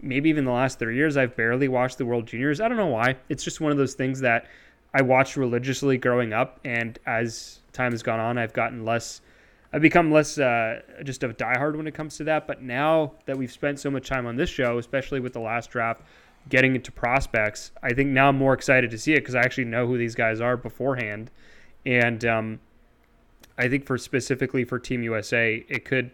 [0.00, 2.60] maybe even the last three years, I've barely watched the World Juniors.
[2.60, 3.16] I don't know why.
[3.28, 4.46] It's just one of those things that
[4.94, 9.20] I watched religiously growing up, and as time has gone on, I've gotten less.
[9.72, 12.46] I've become less uh, just a diehard when it comes to that.
[12.46, 15.70] But now that we've spent so much time on this show, especially with the last
[15.70, 16.00] draft,
[16.48, 19.66] getting into prospects, I think now I'm more excited to see it because I actually
[19.66, 21.30] know who these guys are beforehand,
[21.84, 22.60] and um,
[23.58, 26.12] I think for specifically for Team USA, it could.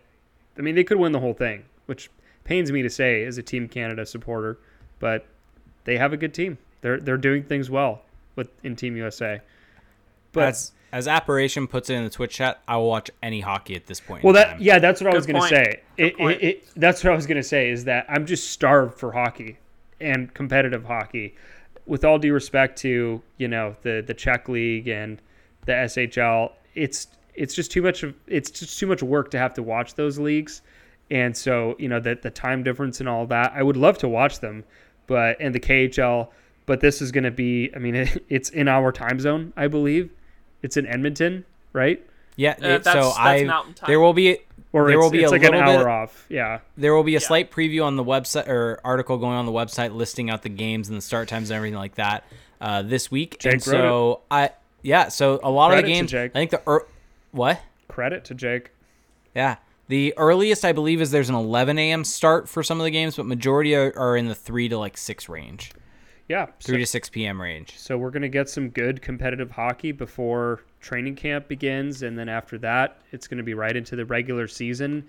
[0.59, 2.11] I mean, they could win the whole thing, which
[2.45, 4.59] pains me to say as a Team Canada supporter,
[5.01, 5.27] but
[5.85, 6.59] they have a good team.
[6.81, 8.03] They're they're doing things well
[8.37, 9.41] with in Team USA.
[10.33, 13.75] But as as Apparition puts it in the Twitch chat, I will watch any hockey
[13.75, 14.23] at this point.
[14.23, 14.59] Well, that time.
[14.61, 15.83] yeah, that's what I was going to say.
[15.97, 18.99] It, it, it, that's what I was going to say is that I'm just starved
[18.99, 19.59] for hockey
[20.01, 21.35] and competitive hockey.
[21.87, 25.21] With all due respect to you know the the Czech league and
[25.67, 29.55] the SHL, it's it's just too much of it's just too much work to have
[29.55, 30.63] to watch those leagues,
[31.15, 33.53] and so you know that the time difference and all that.
[33.55, 34.65] I would love to watch them,
[35.07, 36.29] but and the KHL,
[36.67, 37.71] but this is going to be.
[37.75, 37.95] I mean,
[38.29, 40.11] it's in our time zone, I believe.
[40.63, 42.05] It's in Edmonton, right?
[42.37, 42.51] yeah.
[42.51, 43.75] Uh, it- that's- so that's I Time.
[43.87, 44.39] there will be
[44.73, 46.27] Or there will be it's a like an little hour bit off.
[46.29, 46.59] Yeah.
[46.77, 49.95] there will be a slight preview on the website or article going on the website
[49.95, 52.25] listing out the games and the start times and everything like that
[52.61, 53.39] uh, this week.
[53.39, 54.51] Jake and so I
[54.83, 56.11] yeah, so a lot Credit of the games.
[56.11, 56.31] Jake.
[56.35, 56.87] I think the er,
[57.31, 57.61] what?
[57.89, 58.71] Credit to Jake.
[59.35, 59.57] Yeah.
[59.89, 62.05] The earliest I believe is there's an 11 a.m.
[62.05, 64.97] start for some of the games, but majority are, are in the three to like
[64.97, 65.73] six range,
[66.29, 66.47] Yeah.
[66.61, 67.41] three So, to six p.m.
[67.41, 67.77] range.
[67.77, 72.57] so we're gonna get some good competitive hockey before training camp begins, and then after
[72.59, 75.05] that, it's gonna be right into the regular season.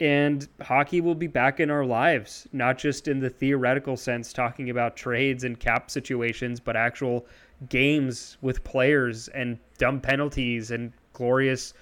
[0.00, 4.68] And hockey will be back in our lives, not just in the theoretical sense, talking
[4.70, 7.26] about trades and cap situations, but actual
[7.70, 11.72] games with players and dumb penalties and glorious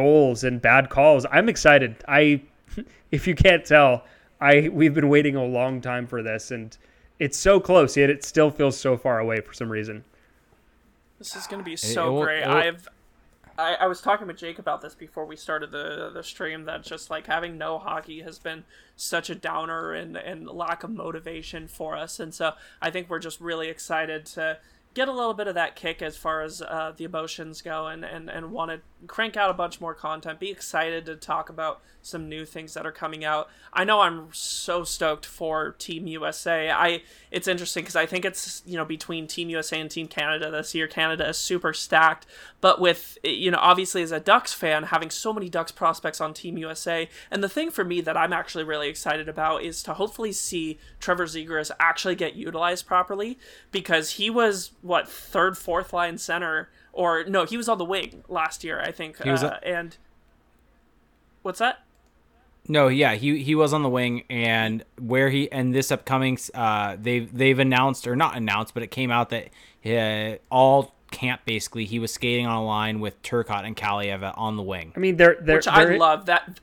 [0.00, 1.24] goals and bad calls.
[1.32, 1.96] I'm excited.
[2.06, 2.42] I,
[3.10, 4.04] if you can't tell,
[4.40, 6.76] I we've been waiting a long time for this, and
[7.18, 10.04] it's so close yet it still feels so far away for some reason.
[11.18, 12.42] This is going to be so it will- great.
[12.42, 12.88] it will- I've
[13.58, 16.82] I, I was talking with Jake about this before we started the the stream that
[16.82, 18.64] just like having no hockey has been
[18.96, 22.52] such a downer and and lack of motivation for us and so
[22.82, 24.58] I think we're just really excited to
[24.96, 28.02] get a little bit of that kick as far as uh, the emotions go and
[28.02, 31.82] and and want to crank out a bunch more content be excited to talk about
[32.06, 33.48] some new things that are coming out.
[33.72, 38.62] I know I'm so stoked for Team USA I it's interesting because I think it's
[38.64, 40.86] you know between Team USA and Team Canada this year.
[40.86, 42.26] Canada is super stacked.
[42.60, 46.32] But with you know obviously as a Ducks fan having so many Ducks prospects on
[46.32, 49.94] Team USA and the thing for me that I'm actually really excited about is to
[49.94, 53.38] hopefully see Trevor Zegras actually get utilized properly
[53.70, 58.24] because he was what third fourth line center or no he was on the wing
[58.28, 59.96] last year I think was uh, and
[61.42, 61.85] what's that
[62.68, 66.96] No, yeah, he he was on the wing, and where he and this upcoming, uh,
[67.00, 69.48] they've they've announced or not announced, but it came out that
[69.84, 74.56] uh, all camp basically he was skating on a line with Turcotte and Kaliyev on
[74.56, 74.92] the wing.
[74.96, 76.58] I mean, they're they're, which I they're- love that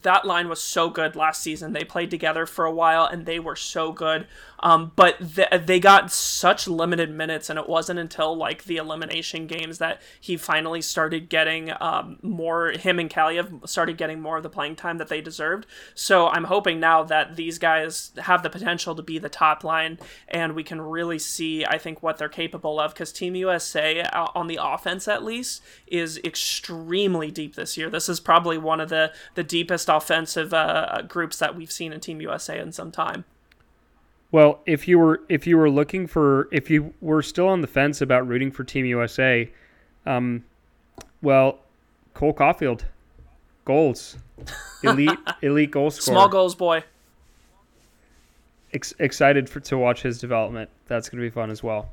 [0.00, 1.72] that line was so good last season.
[1.72, 4.26] They played together for a while and they were so good.
[4.62, 9.46] Um, but th- they got such limited minutes, and it wasn't until like the elimination
[9.46, 12.70] games that he finally started getting um, more.
[12.70, 15.66] Him and Kaliyev started getting more of the playing time that they deserved.
[15.94, 19.98] So I'm hoping now that these guys have the potential to be the top line,
[20.28, 22.94] and we can really see, I think, what they're capable of.
[22.94, 27.90] Because Team USA, uh, on the offense at least, is extremely deep this year.
[27.90, 32.00] This is probably one of the the deepest offensive uh, groups that we've seen in
[32.00, 33.24] Team USA in some time.
[34.30, 37.66] Well, if you were if you were looking for if you were still on the
[37.66, 39.50] fence about rooting for Team USA,
[40.06, 40.44] um,
[41.20, 41.58] well,
[42.14, 42.82] Cole Caufield,
[43.66, 44.16] goals,
[44.82, 46.14] elite elite goal scorer.
[46.14, 46.82] Small goals, boy.
[48.72, 50.70] Ex- excited for to watch his development.
[50.86, 51.90] That's going to be fun as well.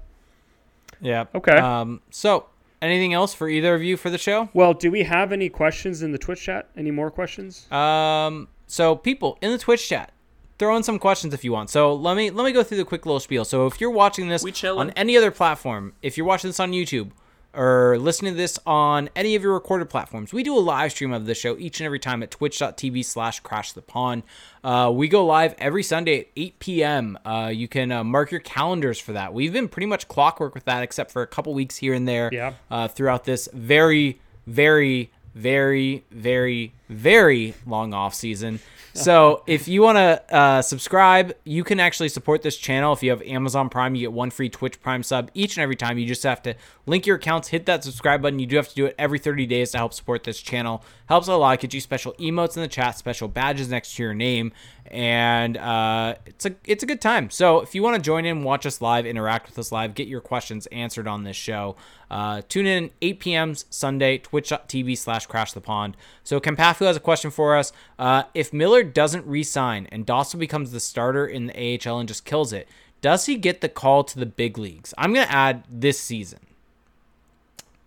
[1.02, 1.26] Yeah.
[1.36, 1.58] Okay.
[1.58, 2.00] Um.
[2.10, 2.46] So
[2.82, 4.50] anything else for either of you for the show?
[4.54, 6.70] Well, do we have any questions in the Twitch chat?
[6.78, 7.72] Any more questions?
[7.72, 10.12] Um, so people in the Twitch chat,
[10.58, 11.70] throw in some questions if you want.
[11.70, 13.46] So let me let me go through the quick little spiel.
[13.46, 14.78] So if you're watching this We chillin'.
[14.80, 17.12] on any other platform, if you're watching this on YouTube
[17.54, 21.12] or listening to this on any of your recorded platforms, we do a live stream
[21.12, 24.24] of the show each and every time at twitch.tv slash crash the pond.
[24.64, 27.18] Uh, we go live every Sunday at 8 p.m.
[27.26, 29.34] Uh, you can uh, mark your calendars for that.
[29.34, 32.30] We've been pretty much clockwork with that, except for a couple weeks here and there
[32.32, 32.54] Yeah.
[32.70, 38.60] uh, throughout this very, very, very, very, very long off season.
[38.94, 42.92] So if you want to uh, subscribe, you can actually support this channel.
[42.94, 45.76] If you have Amazon Prime, you get one free Twitch Prime sub each and every
[45.76, 45.98] time.
[45.98, 46.56] You just have to
[46.86, 48.40] link your accounts, hit that subscribe button.
[48.40, 50.84] You do have to do it every 30 days to help support this channel.
[51.08, 51.60] Helps a lot.
[51.60, 54.52] Get you special emotes in the chat, special badges next to your name,
[54.88, 57.30] and uh, it's a it's a good time.
[57.30, 60.08] So if you want to join in, watch us live, interact with us live, get
[60.08, 61.76] your questions answered on this show.
[62.12, 63.56] Uh, tune in 8 p.m.
[63.56, 65.96] Sunday, twitch.tv slash crash the pond.
[66.24, 66.40] So
[66.80, 67.72] Campafu has a question for us.
[67.98, 72.26] Uh, if Miller doesn't re-sign and Dostal becomes the starter in the AHL and just
[72.26, 72.68] kills it,
[73.02, 74.94] does he get the call to the big leagues?
[74.98, 76.40] I'm going to add this season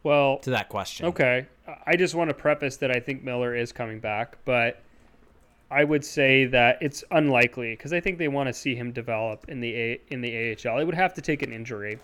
[0.02, 1.06] Well, to that question.
[1.06, 1.46] Okay.
[1.86, 4.82] I just want to preface that I think Miller is coming back, but
[5.70, 9.48] I would say that it's unlikely because I think they want to see him develop
[9.48, 10.78] in the A- in the AHL.
[10.80, 11.98] It would have to take an injury.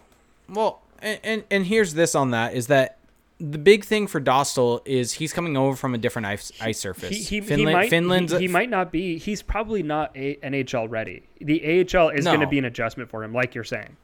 [0.49, 2.98] Well, and, and and here's this on that is that
[3.41, 7.11] the big thing for Dostal is he's coming over from a different ice, ice surface.
[7.11, 9.19] He, he, Finland, he might Finland's he, he might not be.
[9.19, 11.23] He's probably not a, NHL ready.
[11.41, 12.33] The AHL is No.
[12.33, 13.97] going to be an adjustment for him, like you're saying.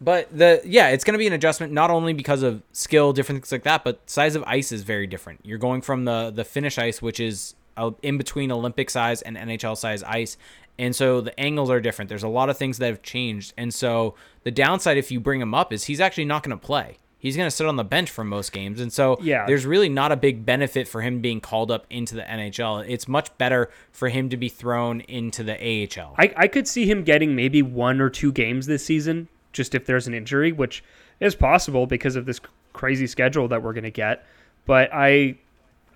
[0.00, 3.42] But the yeah, it's going to be an adjustment not only because of skill, different
[3.42, 5.40] things like that, but size of ice is very different.
[5.42, 7.54] You're going from the the Finnish ice, which is
[8.02, 10.36] in between Olympic size and NHL size ice,
[10.78, 12.08] and so the angles are different.
[12.08, 14.14] There's a lot of things that have changed, and so
[14.44, 16.98] the downside if you bring him up is he's actually not going to play.
[17.20, 19.44] He's going to sit on the bench for most games, and so Yeah.
[19.46, 22.84] there's really not a big benefit for him being called up into the NHL.
[22.88, 26.14] It's much better for him to be thrown into the AHL.
[26.16, 29.84] I, I could see him getting maybe one or two games this season, just if
[29.84, 30.84] there's an injury, which
[31.18, 32.40] is possible because of this
[32.72, 34.24] crazy schedule that we're going to get.
[34.64, 35.38] But I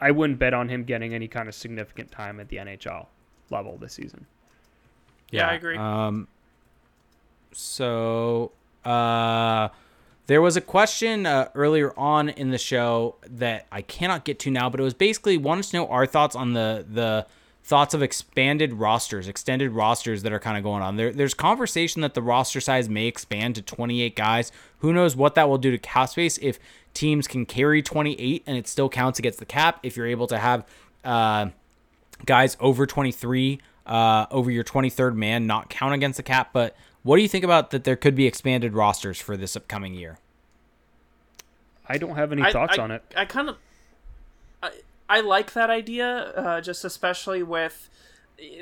[0.00, 3.06] I wouldn't bet on him getting any kind of significant time at the NHL
[3.50, 4.26] level this season.
[5.30, 5.76] Yeah, I agree.
[5.76, 6.26] Um,
[7.52, 8.50] so,
[8.84, 9.68] uh,
[10.26, 14.50] there was a question uh, earlier on in the show that I cannot get to
[14.50, 17.26] now, but it was basically wanted to know our thoughts on the the
[17.64, 20.96] thoughts of expanded rosters, extended rosters that are kind of going on.
[20.96, 24.50] There, there's conversation that the roster size may expand to 28 guys.
[24.78, 26.58] Who knows what that will do to cap space if
[26.92, 29.78] teams can carry 28 and it still counts against the cap.
[29.84, 30.66] If you're able to have
[31.04, 31.50] uh,
[32.26, 36.50] guys over 23 uh, over your 23rd man not count against the cap.
[36.52, 37.84] But what do you think about that?
[37.84, 40.18] There could be expanded rosters for this upcoming year.
[41.88, 43.02] I don't have any I- thoughts I- on it.
[43.16, 43.56] I kind of,
[44.62, 44.70] I,
[45.08, 47.88] I like that idea, uh, just especially with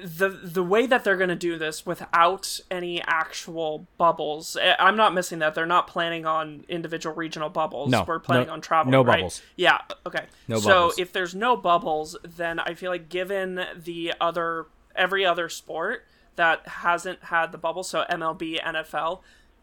[0.05, 4.57] the the way that they're going to do this without any actual bubbles.
[4.61, 5.55] I- I'm not missing that.
[5.55, 7.91] They're not planning on individual regional bubbles.
[7.91, 8.91] No, we're planning no- on travel.
[8.91, 9.17] no right?
[9.19, 9.43] bubbles.
[9.57, 9.79] Yeah.
[10.07, 10.25] Okay.
[10.49, 10.99] No so bubbles.
[10.99, 16.05] if there's no bubbles, then I feel like given the other every other sport
[16.36, 19.20] that hasn't had the bubble, so MLB, NFL,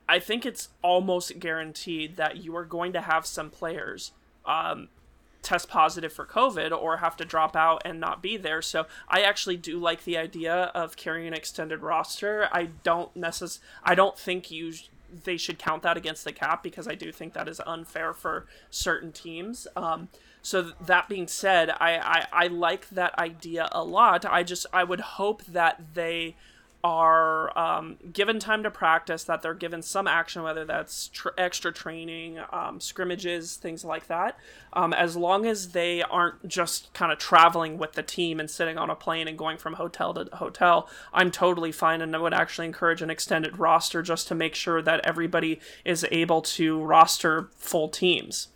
[0.10, 4.12] I think it's almost guaranteed that you are going to have some players
[4.46, 4.88] um,
[5.42, 8.62] test positive for COVID or have to drop out and not be there.
[8.62, 12.48] So I actually do like the idea of carrying an extended roster.
[12.52, 14.74] I don't necess- I don't think you
[15.24, 18.46] they should count that against the cap because I do think that is unfair for
[18.70, 19.66] certain teams.
[19.74, 20.10] Um,
[20.42, 24.26] so th- that being said, I, I I like that idea a lot.
[24.26, 26.36] I just I would hope that they
[26.88, 31.74] are um, given time to practice, that they're given some action, whether that's tr- extra
[31.74, 34.40] training, um, scrimmages, things like that.
[34.72, 38.78] Um, as long as they aren't just kind of traveling with the team and sitting
[38.78, 42.02] on a plane and going from hotel to hotel, I'm totally fine.
[42.02, 46.06] And I would actually encourage an extended roster just to make sure that everybody is
[46.10, 48.48] able to roster full teams.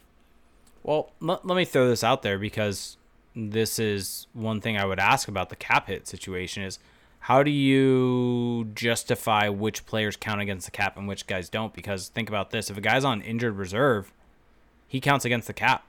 [0.83, 2.95] Well, let, let me throw this out there because
[3.35, 6.79] this is one thing I would ask about the cap hit situation is
[7.21, 11.73] how do you justify which players count against the cap and which guys don't?
[11.73, 14.11] Because think about this: if a guy's on injured reserve,
[14.87, 15.85] he counts against the cap.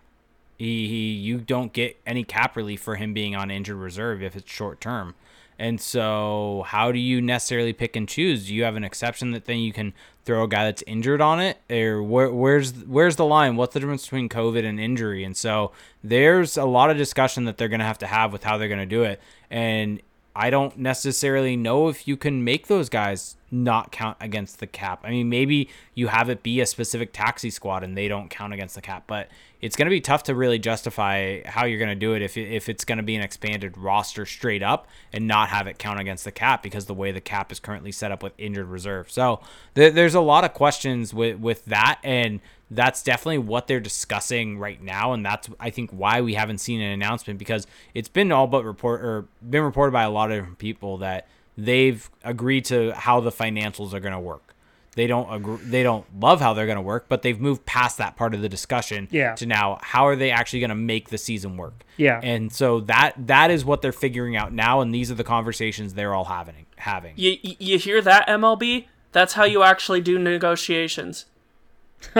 [0.58, 4.36] He, he you don't get any cap relief for him being on injured reserve if
[4.36, 5.14] it's short term.
[5.58, 8.48] And so, how do you necessarily pick and choose?
[8.48, 9.94] Do you have an exception that then you can
[10.24, 13.56] throw a guy that's injured on it, or where, where's where's the line?
[13.56, 15.24] What's the difference between COVID and injury?
[15.24, 15.72] And so,
[16.04, 18.68] there's a lot of discussion that they're going to have to have with how they're
[18.68, 19.20] going to do it.
[19.50, 20.02] And
[20.34, 25.00] I don't necessarily know if you can make those guys not count against the cap.
[25.04, 28.54] I mean, maybe you have it be a specific taxi squad and they don't count
[28.54, 29.28] against the cap, but
[29.62, 32.36] it's going to be tough to really justify how you're going to do it if,
[32.36, 36.00] if it's going to be an expanded roster straight up and not have it count
[36.00, 39.08] against the cap because the way the cap is currently set up with injured reserve.
[39.08, 39.40] So
[39.76, 42.00] th- there's a lot of questions with, with that.
[42.02, 42.40] And
[42.72, 45.12] that's definitely what they're discussing right now.
[45.12, 48.64] And that's, I think, why we haven't seen an announcement because it's been all but
[48.64, 53.20] report or been reported by a lot of different people that they've agreed to how
[53.20, 54.54] the financials are going to work.
[54.94, 57.96] They don't agree, they don't love how they're going to work, but they've moved past
[57.98, 59.34] that part of the discussion Yeah.
[59.36, 61.82] to now how are they actually going to make the season work?
[61.96, 62.20] Yeah.
[62.22, 65.94] And so that that is what they're figuring out now and these are the conversations
[65.94, 67.14] they're all having having.
[67.16, 68.86] You you hear that MLB?
[69.12, 71.24] That's how you actually do negotiations.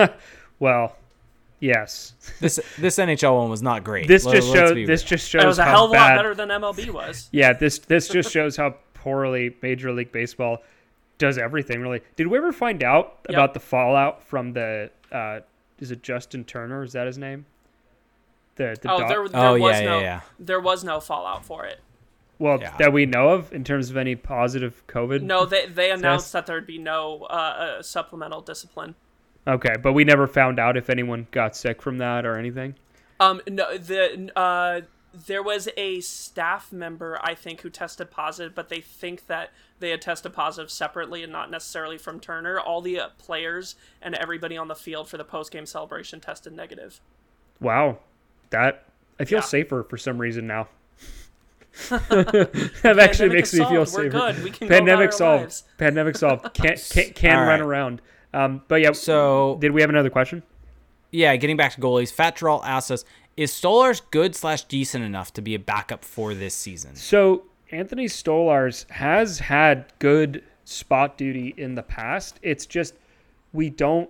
[0.59, 0.95] Well,
[1.59, 2.13] yes.
[2.39, 4.07] This this NHL one was not great.
[4.07, 5.07] This Let- just let's shows this real.
[5.09, 6.09] just shows It was a how hell of a bad.
[6.11, 7.29] lot better than MLB was.
[7.33, 10.59] Yeah, this this just shows how poorly Major League Baseball
[11.23, 11.81] does everything.
[11.81, 13.35] Really, did we ever find out Yep.
[13.35, 14.91] about the fallout from the?
[15.11, 15.39] Uh,
[15.79, 16.83] is it Justin Turner?
[16.83, 17.45] Is that his name?
[18.55, 20.21] The the Oh, doc- there, there Oh, was yeah, no yeah, yeah.
[20.39, 21.79] there was no fallout for it.
[22.39, 22.75] well Yeah.
[22.77, 25.21] that we know of in terms of any positive COVID.
[25.21, 28.95] No, they they announced that there'd be no uh, uh, supplemental discipline.
[29.47, 32.75] Okay, but we never found out if anyone got sick from that or anything.
[33.19, 34.81] Um, no, the uh,
[35.13, 39.51] there was a staff member I think who tested positive, but they think that
[39.83, 42.57] they had tested positive separately and not necessarily from Turner.
[42.59, 46.53] All the uh, players and everybody on the field for the post game celebration tested
[46.53, 47.01] negative.
[47.59, 47.99] Wow,
[48.49, 48.85] that
[49.19, 49.43] I feel Yeah.
[49.43, 50.69] safer for some reason now.
[51.89, 54.13] that actually makes is me feel solved.
[54.13, 54.33] We're safer.
[54.33, 54.43] good.
[54.43, 55.41] We can Pandemic our solved.
[55.43, 55.63] lives.
[55.77, 56.53] Pandemic solved.
[56.53, 57.61] Can't can, can All run right.
[57.61, 58.01] around.
[58.33, 58.91] Um, but yeah.
[58.93, 60.43] So did we have another question?
[61.11, 63.05] yeah, getting back to goalies, Fat Geralt asks us,
[63.37, 66.95] is Stolarz good slash decent enough to be a backup for this season?
[66.95, 67.43] So
[67.73, 72.39] Anthony Stolarz has had good spot duty in the past.
[72.43, 72.93] It's just
[73.51, 74.09] we don't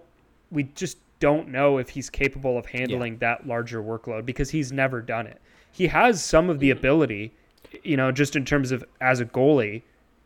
[0.52, 5.02] we just don't know if he's capable of handling that larger workload because he's never
[5.02, 5.42] done it.
[5.72, 7.32] He has some of the ability,
[7.84, 9.84] you know, just in terms of as a goalie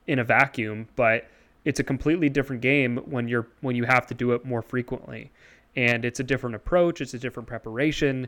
[0.08, 1.28] in a vacuum, but
[1.64, 5.32] it's a completely different game when you're when you have to do it more frequently.
[5.76, 8.28] And it's a different approach, it's a different preparation.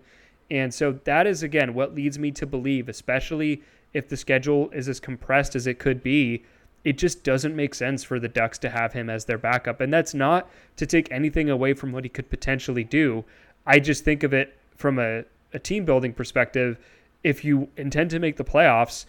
[0.52, 4.88] And so that is again what leads me to believe, especially if the schedule is
[4.88, 6.44] as compressed as it could be,
[6.84, 9.82] it just doesn't make sense for the Ducks to have him as their backup.
[9.82, 13.26] And that's not to take anything away from what he could potentially do.
[13.66, 16.80] I just think of it from a, a team building perspective.
[17.24, 19.06] If you intend to make the playoffs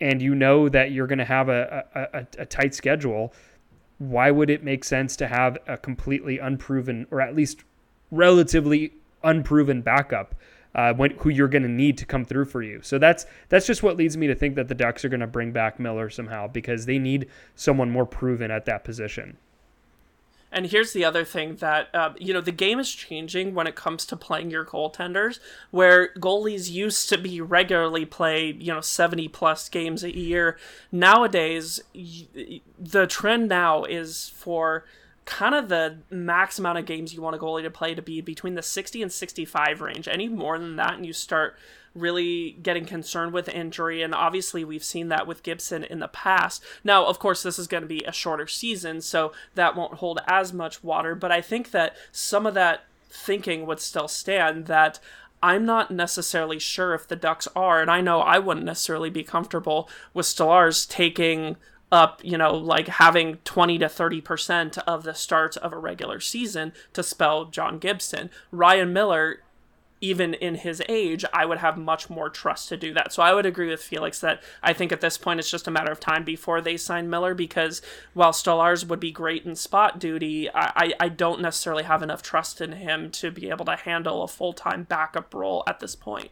[0.00, 3.34] and you know that you're going to have a, a, a, a tight schedule,
[3.98, 7.62] why would it make sense to have a completely unproven or at least
[8.10, 8.92] relatively
[9.22, 10.34] unproven backup
[10.74, 12.80] uh, when, who you're going to need to come through for you.
[12.82, 15.26] So that's that's just what leads me to think that the Ducks are going to
[15.26, 19.36] bring back Miller somehow because they need someone more proven at that position.
[20.54, 23.74] And here's the other thing that uh, you know the game is changing when it
[23.74, 25.40] comes to playing your goaltenders,
[25.72, 30.56] where goalies used to be regularly played, you know, seventy plus games a year.
[30.92, 34.84] Nowadays, the trend now is for
[35.24, 38.20] kind of the max amount of games you want a goalie to play to be
[38.20, 40.08] between the 60 and 65 range.
[40.08, 41.56] Any more than that, and you start
[41.94, 44.02] really getting concerned with injury.
[44.02, 46.62] And obviously, we've seen that with Gibson in the past.
[46.82, 50.20] Now, of course, this is going to be a shorter season, so that won't hold
[50.26, 51.14] as much water.
[51.14, 54.98] But I think that some of that thinking would still stand that.
[55.42, 59.22] I'm not necessarily sure if the Ducks are, and I know I wouldn't necessarily be
[59.22, 61.56] comfortable with Stolarz taking
[61.94, 66.72] up, you know, like having 20 to 30% of the starts of a regular season
[66.92, 68.30] to spell John Gibson.
[68.50, 69.42] Ryan Miller,
[70.00, 73.12] even in his age, I would have much more trust to do that.
[73.12, 75.70] So I would agree with Felix that I think at this point it's just a
[75.70, 77.80] matter of time before they sign Miller because
[78.12, 82.22] while Stolarz would be great in spot duty, I, I, I don't necessarily have enough
[82.22, 85.94] trust in him to be able to handle a full time backup role at this
[85.94, 86.30] point.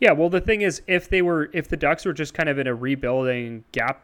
[0.00, 2.58] Yeah, well, the thing is, if they were, if the Ducks were just kind of
[2.58, 4.02] in a rebuilding gap,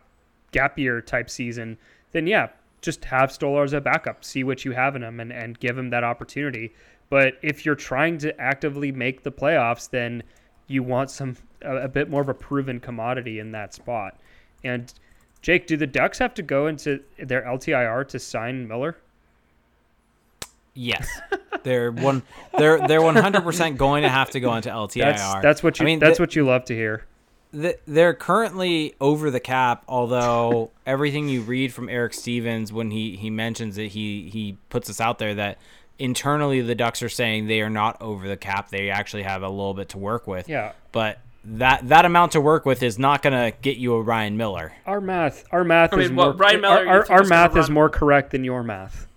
[0.53, 1.79] gap year type season,
[2.13, 2.49] then yeah,
[2.81, 5.77] just have Stolarz as a backup, see what you have in him, and and give
[5.77, 6.73] him that opportunity.
[7.09, 10.23] But if you're trying to actively make the playoffs, then
[10.67, 14.19] you want some a, a bit more of a proven commodity in that spot.
[14.63, 14.93] And
[15.43, 18.97] Jake, do the Ducks have to go into their LTIR to sign Miller?
[20.75, 21.09] Yes,
[21.65, 22.23] they're one.
[22.57, 25.01] They're they're one hundred percent going to have to go into LTIR.
[25.17, 27.05] That's that's what you I mean, that's the- what you love to hear.
[27.53, 29.83] Th- they're currently over the cap.
[29.89, 34.89] Although everything you read from Eric Stephens when he he mentions it, he he puts
[34.89, 35.59] this out there that
[35.99, 38.71] internally the Ducks are saying they are not over the cap.
[38.71, 40.49] They actually have a little bit to work with.
[40.49, 40.73] Yeah.
[40.93, 44.37] But that that amount to work with is not going to get you a Ryan
[44.37, 44.73] Miller.
[44.87, 46.33] Our math, our math I mean, is what, more.
[46.35, 49.07] Ryan Miller, our our, our math is more correct than your math.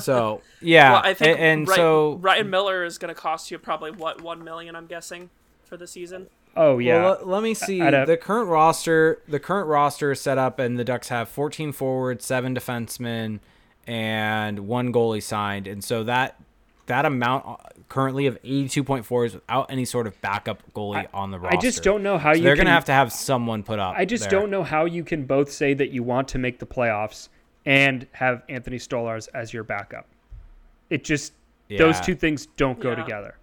[0.00, 3.50] So yeah, Well, I think a- and, Ry- so Ryan Miller is going to cost
[3.50, 4.74] you probably what one million.
[4.74, 5.28] I'm guessing
[5.64, 6.28] for the season.
[6.56, 7.80] Oh yeah, Well, let, let me see.
[7.80, 11.72] A- the current roster, the current roster is set up, and the Ducks have 14
[11.72, 13.40] forwards, seven defensemen,
[13.86, 16.40] and one goalie signed, and so that
[16.86, 17.56] that amount uh,
[17.88, 21.56] currently of 82.4 is without any sort of backup goalie I- on the roster.
[21.58, 22.44] I just don't know how So you.
[22.44, 23.94] they're can, gonna have to have someone put up.
[23.96, 24.38] I just there.
[24.40, 27.28] don't know how you can both say that you want to make the playoffs
[27.64, 30.06] and have Anthony Stolarz as your backup.
[30.88, 31.32] It just
[31.76, 32.94] those two things don't go Yeah.
[33.02, 33.36] together.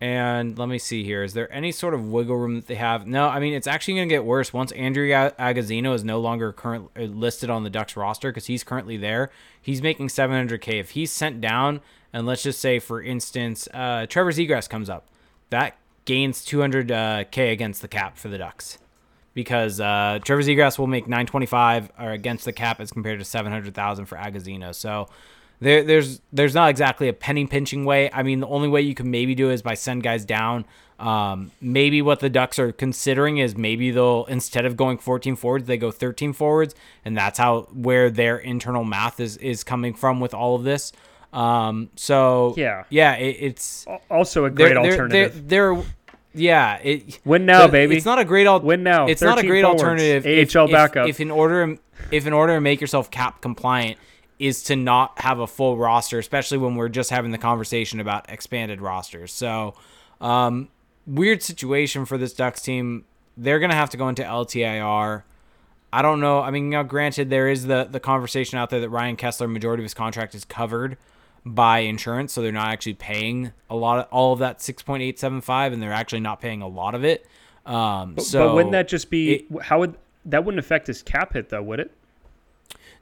[0.00, 1.22] And let me see here.
[1.22, 3.06] Is there any sort of wiggle room that they have?
[3.06, 6.52] No, I mean it's actually going to get worse once Andrew Agozzino is no longer
[6.52, 9.30] current uh, listed on the Ducks roster because he's currently there.
[9.60, 10.80] He's making 700k.
[10.80, 11.82] If he's sent down,
[12.14, 15.06] and let's just say for instance, uh, Trevor Zegras comes up,
[15.50, 18.78] that gains 200k against the cap for the Ducks
[19.34, 24.06] because uh, Trevor Zegras will make 925 or against the cap as compared to 700,000
[24.06, 24.74] for Agazino.
[24.74, 25.08] So
[25.60, 28.10] there, there's there's not exactly a penny pinching way.
[28.12, 30.64] I mean, the only way you can maybe do it is by send guys down.
[30.98, 35.66] Um, maybe what the Ducks are considering is maybe they'll instead of going 14 forwards,
[35.66, 36.74] they go 13 forwards,
[37.04, 40.92] and that's how where their internal math is is coming from with all of this.
[41.32, 42.84] Um, so Yeah.
[42.90, 45.48] yeah, it, it's Also a great they're, alternative.
[45.48, 45.84] They're, they're
[46.34, 47.96] yeah, it Win now, baby.
[47.96, 49.06] It's not a great al- Win now.
[49.06, 49.82] It's not a great forwards.
[49.82, 50.26] alternative.
[50.26, 51.08] if- AHL if, backup.
[51.08, 51.76] If in order,
[52.10, 53.96] if in order to make yourself cap compliant,
[54.40, 58.28] is to not have a full roster, especially when we're just having the conversation about
[58.28, 59.32] expanded rosters.
[59.32, 59.74] So,
[60.20, 60.68] um,
[61.06, 63.04] weird situation for this Ducks team.
[63.36, 65.22] They're gonna have to go into LTIR.
[65.92, 66.40] I don't know.
[66.40, 69.82] I mean, now granted, there is the the conversation out there that Ryan Kesler, majority
[69.82, 70.96] of his contract is covered
[71.44, 75.02] by insurance, so they're not actually paying a lot of all of that six point
[75.02, 77.26] eight seven five, and they're actually not paying a lot of it.
[77.66, 79.96] Um, But- so but wouldn't that just be it- how would
[80.26, 81.62] that wouldn't affect his cap hit though?
[81.62, 81.92] Would it?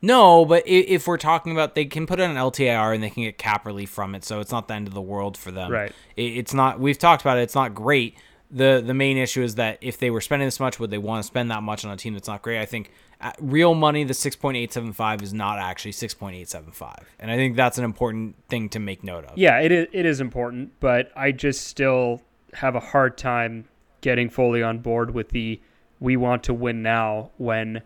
[0.00, 3.24] No, but if we're talking about, they can put in an LTIR and they can
[3.24, 5.70] get cap relief from it, so it's not the end of the world for them.
[5.70, 5.92] Right.
[6.16, 6.78] It's not.
[6.78, 7.42] We've talked about it.
[7.42, 8.16] It's not great.
[8.50, 11.22] the The main issue is that if they were spending this much, would they want
[11.22, 12.60] to spend that much on a team that's not great?
[12.60, 16.14] I think uh, real money, the six point eight seven five is not actually six
[16.14, 19.36] point eight seven five, and I think that's an important thing to make note of.
[19.36, 22.22] Yeah, it is, it is important, but I just still
[22.54, 23.66] have a hard time
[24.00, 25.60] getting fully on board with the
[25.98, 27.82] we want to win now when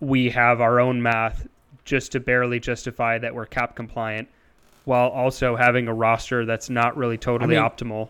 [0.00, 1.46] we have our own math
[1.84, 4.28] just to barely justify that we're cap compliant
[4.84, 8.08] while also having a roster that's not really totally mean, optimal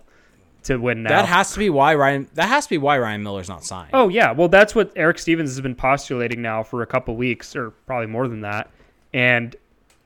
[0.65, 1.11] to win now.
[1.11, 2.29] That has to be why Ryan.
[2.35, 3.91] That has to be why Ryan Miller's not signed.
[3.93, 7.57] Oh yeah, well that's what Eric Stephens has been postulating now for a couple weeks,
[7.57, 8.71] or probably more than that,
[9.15, 9.57] and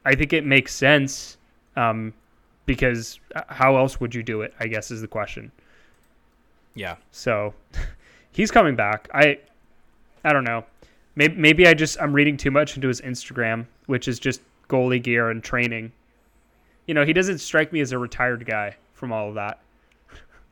[0.04, 1.36] I think it makes sense
[1.76, 2.14] um,
[2.66, 4.54] because uh, how else would you do it?
[4.60, 5.50] I guess is the question.
[6.74, 6.96] Yeah.
[7.10, 7.54] So
[8.32, 9.08] he's coming back.
[9.12, 9.38] I
[10.24, 10.64] I don't know.
[11.20, 14.40] Maybe maybe I just I'm reading too much into his Instagram, which is just
[14.70, 15.92] goalie gear and training.
[16.86, 19.60] You know, he doesn't strike me as a retired guy from all of that.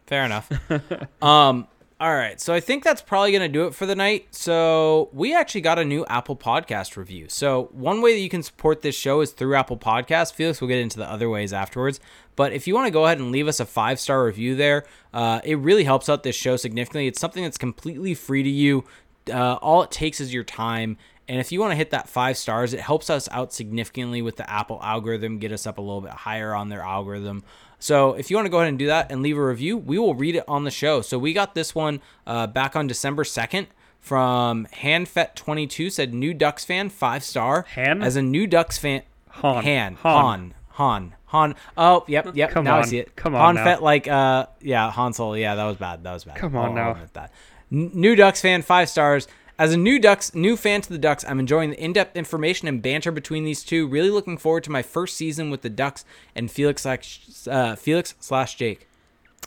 [0.07, 0.53] Fair enough.
[1.23, 1.66] um,
[1.99, 2.39] all right.
[2.39, 4.27] So I think that's probably going to do it for the night.
[4.35, 7.31] So we actually got a new Apple Podcast review.
[7.31, 10.35] So one way that you can support this show is through Apple Podcasts.
[10.35, 11.99] Felix will get into the other ways afterwards.
[12.36, 14.85] But if you want to go ahead and leave us a five star review there,
[15.15, 17.07] uh, it really helps out this show significantly.
[17.07, 18.85] It's something that's completely free to you.
[19.30, 20.96] Uh, all it takes is your time.
[21.28, 24.36] And if you want to hit that five stars, it helps us out significantly with
[24.36, 27.42] the Apple algorithm, get us up a little bit higher on their algorithm.
[27.78, 29.98] So if you want to go ahead and do that and leave a review, we
[29.98, 31.02] will read it on the show.
[31.02, 33.66] So we got this one uh, back on December 2nd
[34.00, 37.66] from HanFet22 said new Ducks fan, five star.
[37.74, 38.02] Han?
[38.02, 39.02] As a new Ducks fan.
[39.28, 39.62] Han.
[39.64, 39.94] Han.
[39.96, 40.55] Han.
[40.70, 41.14] Han.
[41.26, 41.55] Han.
[41.76, 42.50] Oh, yep, yep.
[42.50, 43.14] Come now I see it.
[43.16, 43.64] Come on now.
[43.64, 45.34] HanFet, like, uh, yeah, Han Solo.
[45.34, 46.02] Yeah, that was bad.
[46.05, 46.36] That was bad.
[46.36, 46.96] Come on I'll- now.
[47.12, 47.32] That.
[47.70, 49.28] New Ducks fan, five stars.
[49.59, 52.81] As a new Ducks, new fan to the Ducks, I'm enjoying the in-depth information and
[52.81, 53.89] banter between these two.
[53.89, 56.05] Really looking forward to my first season with the Ducks
[56.36, 57.20] and Felix slash
[57.51, 58.89] uh, Felix slash Jake.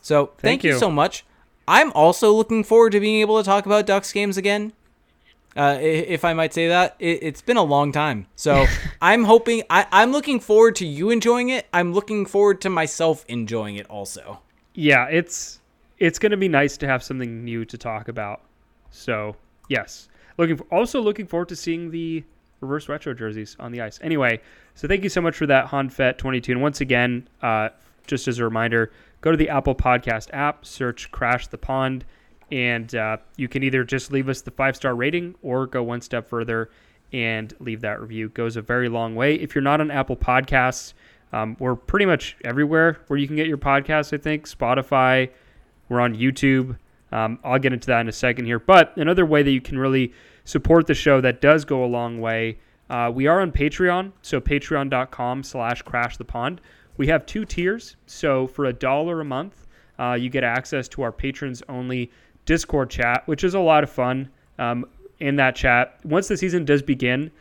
[0.02, 0.74] So thank, Thank you.
[0.74, 0.78] you.
[0.80, 1.24] so much.
[1.68, 4.74] I'm also looking forward to being able to talk about Ducks games again.
[5.56, 8.26] Uh, if I might say that, it, it's been a long time.
[8.36, 8.66] So
[9.02, 11.68] I'm hoping I, I'm looking forward to you enjoying it.
[11.72, 14.40] I'm looking forward to myself enjoying it also.
[14.74, 15.60] yeah, it's
[16.02, 18.42] it's going to be nice to have something new to talk about.
[18.90, 19.36] So
[19.70, 20.10] yes,
[20.40, 22.24] looking for, also looking forward to seeing the
[22.60, 24.00] reverse retro jerseys on the ice.
[24.02, 24.42] Anyway,
[24.74, 25.68] so thank you so much for that,
[26.18, 26.54] twenty two.
[26.54, 27.70] And once again, uh,
[28.08, 28.92] just as a reminder,
[29.22, 32.04] go to the Apple Podcast app, search "Crash the Pond,"
[32.52, 36.02] and uh, you can either just leave us the five star rating or go one
[36.02, 36.72] step further
[37.14, 38.26] and leave that review.
[38.26, 39.36] It goes a very long way.
[39.36, 40.94] If you're not on Apple Podcasts,
[41.32, 44.12] um, we're pretty much everywhere where you can get your podcasts.
[44.12, 45.30] I think Spotify.
[45.92, 46.78] We're on YouTube.
[47.12, 48.60] Um, I'll get into that in a second here.
[48.60, 50.14] But another way that you can really
[50.46, 52.60] support the show that does go a long way,
[52.90, 54.14] uh, we are on Patreon.
[54.22, 56.62] So patreon.com slash crash the pond.
[56.96, 57.98] We have two tiers.
[58.06, 59.68] So for a dollar a month,
[60.00, 62.10] uh, you get access to our patrons only
[62.46, 64.30] Discord chat, which is a lot of fun.
[64.60, 64.86] Um,
[65.20, 67.32] in that chat, once the season does begin,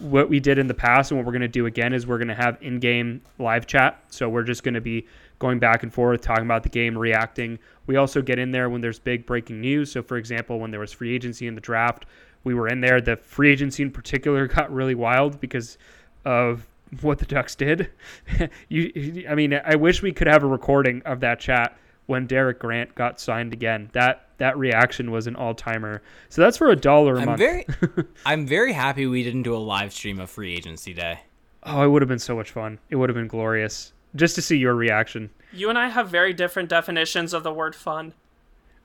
[0.00, 2.18] what we did in the past and what we're going to do again is we're
[2.18, 4.02] going to have in-game live chat.
[4.08, 5.06] So we're just going to be
[5.44, 7.58] going back and forth, talking about the game, reacting.
[7.86, 9.92] We also get in there when there's big breaking news.
[9.92, 12.06] So for example, when there was free agency in the draft,
[12.44, 12.98] we were in there.
[13.02, 15.76] The free agency in particular got really wild because
[16.24, 16.66] of
[17.02, 17.90] what the Ducks did.
[18.70, 21.76] you, I mean, I wish we could have a recording of that chat
[22.06, 23.90] when Derek Grant got signed again.
[23.92, 26.00] That that reaction was an all timer.
[26.30, 27.38] So that's for a dollar a I'm month.
[27.38, 27.66] very,
[28.24, 31.20] I'm very happy we didn't do a live stream of free agency day.
[31.64, 32.78] oh, it would have been so much fun.
[32.88, 35.30] It would have been glorious just to see your reaction.
[35.52, 38.14] You and I have very different definitions of the word fun.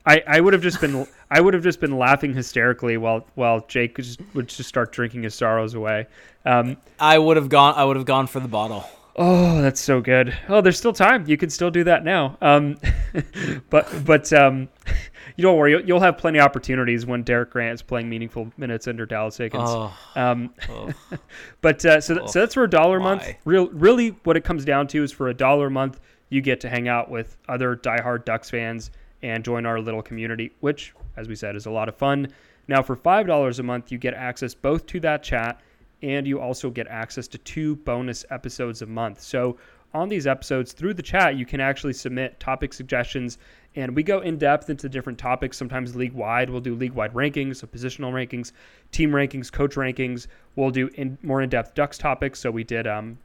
[0.06, 3.64] I, I would have just been I would have just been laughing hysterically while while
[3.66, 6.06] Jake would just, would just start drinking his sorrows away.
[6.44, 7.74] Um, I would have gone.
[7.76, 8.88] I would have gone for the bottle.
[9.22, 10.34] Oh, that's so good.
[10.48, 11.26] Oh, there's still time.
[11.28, 12.38] You can still do that now.
[12.40, 12.78] Um,
[13.70, 14.70] but but um,
[15.36, 15.84] you don't worry.
[15.84, 19.52] You'll, have plenty of opportunities when Derek Grant is playing meaningful minutes under Dallas Eakins.
[19.68, 20.90] Oh, Um, oh.
[21.60, 23.28] but uh, so, th- so that's for a dollar a month.
[23.44, 26.58] Real, really, what it comes down to is for a dollar a month, you get
[26.60, 28.90] to hang out with other diehard Ducks fans
[29.22, 32.28] and join our little community, which, as we said, is a lot of fun.
[32.68, 35.60] Now, for five dollars a month, you get access both to that chat
[36.02, 39.20] and you also get access to two bonus episodes a month.
[39.20, 39.56] So
[39.92, 43.38] on these episodes through the chat, you can actually submit topic suggestions
[43.76, 46.50] and we go in depth into different topics, sometimes league wide.
[46.50, 48.52] We'll do league wide rankings, so positional rankings,
[48.90, 50.26] team rankings, coach rankings.
[50.56, 52.40] We'll do in, more in depth Ducks topics.
[52.40, 53.18] So we did, um,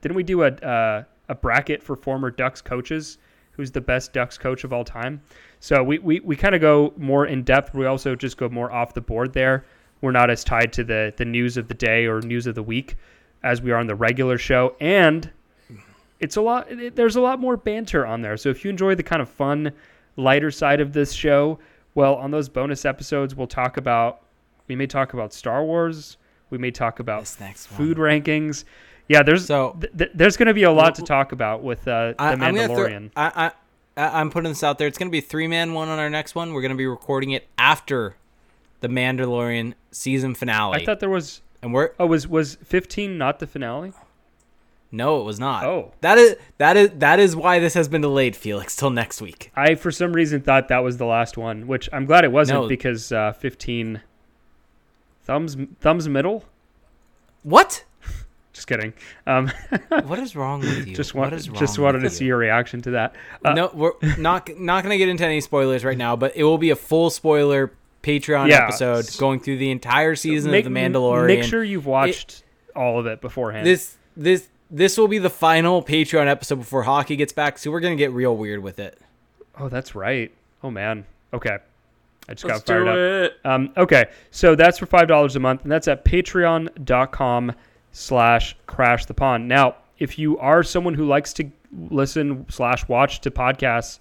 [0.00, 3.18] didn't we do a, uh, a bracket for former Ducks coaches?
[3.52, 5.20] Who's the best Ducks coach of all time?
[5.58, 7.74] So we, we, we kind of go more in depth.
[7.74, 9.64] We also just go more off the board there.
[10.00, 12.62] We're not as tied to the, the news of the day or news of the
[12.62, 12.96] week
[13.42, 14.76] as we are on the regular show.
[14.80, 15.30] And
[16.20, 18.92] it's a lot it, there's a lot more banter on there so if you enjoy
[18.96, 19.70] the kind of fun
[20.16, 21.60] lighter side of this show
[21.94, 24.22] well on those bonus episodes we'll talk about
[24.66, 26.16] we may talk about star wars
[26.50, 27.78] we may talk about This next one.
[27.78, 28.64] food rankings
[29.08, 31.86] yeah there's So- th- th- there's going to be a lot to talk about with
[31.86, 33.52] uh, the I, I'm gonna mandalorian I,
[33.96, 34.88] I, I- I'm putting this out there.
[34.88, 36.52] It's gonna be three man one on our next one.
[36.52, 38.16] We're gonna be recording it after
[38.80, 40.80] the Mandalorian season finale.
[40.80, 43.92] i thought there was and we're oh was was 15 not the finale
[44.90, 45.64] no, it was not.
[45.66, 45.92] Oh.
[46.00, 49.52] that is that is that is why this has been delayed, Felix, till next week.
[49.54, 52.62] i for some reason thought that was the last one which i'm glad it wasn't
[52.62, 52.68] No.
[52.68, 54.00] because uh, 15
[55.24, 56.44] thumbs thumbs middle
[57.42, 57.84] What?
[58.54, 58.94] just kidding
[59.26, 59.50] um
[60.06, 60.94] What is wrong with you?
[60.94, 63.14] just what want, is wrong just wanted to with see your reaction to that.
[63.44, 66.56] Uh, no, we're not not gonna get into any spoilers right now, but it will
[66.58, 67.72] be a full spoiler
[68.08, 68.64] Patreon Yeah.
[68.64, 71.26] episode going through the entire season make, of the Mandalorian.
[71.26, 72.42] Make sure you've watched
[72.74, 73.66] all of it beforehand.
[73.66, 77.80] this this this will be the final Patreon episode before hockey gets back, so we're
[77.80, 78.98] gonna get real weird with it.
[79.60, 80.32] oh, that's right.
[80.62, 81.04] Oh man.
[81.32, 81.58] Okay.
[82.30, 83.52] I just Let's got fired do up.
[83.52, 87.52] Um, okay, so that's for five dollars a month, and that's at patreon.com
[87.92, 89.48] slash crash the pond.
[89.48, 91.50] Now, if you are someone who likes to
[91.90, 93.98] listen slash watch to podcasts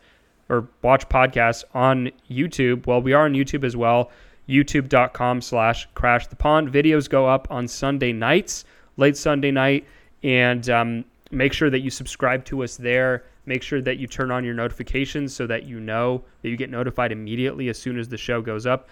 [0.49, 4.11] or watch podcasts on YouTube, well, we are on YouTube as well.
[4.47, 6.71] YouTube.com slash crash the pond.
[6.71, 8.63] Videos go up on Sunday nights,
[8.95, 9.85] late Sunday night,
[10.23, 13.25] and um, make sure that you subscribe to us there.
[13.45, 16.69] Make sure that you turn on your notifications so that you know that you get
[16.69, 18.89] notified immediately as soon as the show goes up.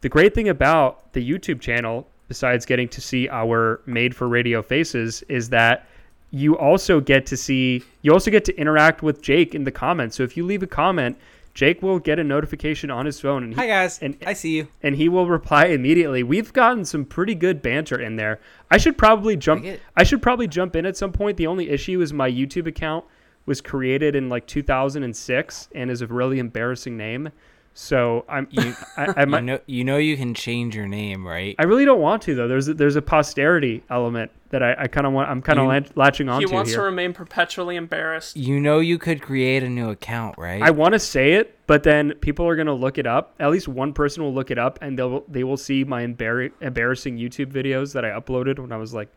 [0.00, 4.62] The great thing about the YouTube channel, besides getting to see our made for radio
[4.62, 5.88] faces, is that
[6.36, 10.16] you also get to see, you also get to interact with Jake in the comments.
[10.16, 11.16] So if you leave a comment,
[11.54, 14.56] Jake will get a notification on his phone and he, Hi guys, and- I see
[14.58, 14.68] you.
[14.82, 16.22] and he will reply immediately.
[16.22, 18.38] We've gotten some pretty good banter in there.
[18.70, 19.62] I should probably jump.
[19.62, 21.38] get- I should probably jump in at some point.
[21.38, 23.06] The only issue is my YouTube account
[23.46, 27.30] was created in like 2006 and is a really embarrassing name.
[27.78, 28.48] So I'm.
[28.50, 31.54] You, I, I you know you know you can change your name, right?
[31.58, 32.48] I really don't want to though.
[32.48, 35.28] There's a, there's a posterity element that I, I kind of want.
[35.28, 38.34] I'm kind of You- latching He onto wants to remain perpetually embarrassed.
[38.34, 40.62] you know you could create a new account, right?
[40.62, 43.34] I want to say it, but then people are gonna look it up.
[43.38, 46.52] At least one person will look it up, and they'll they will see my embar-
[46.62, 49.10] embarrassing YouTube videos that I uploaded when I was like,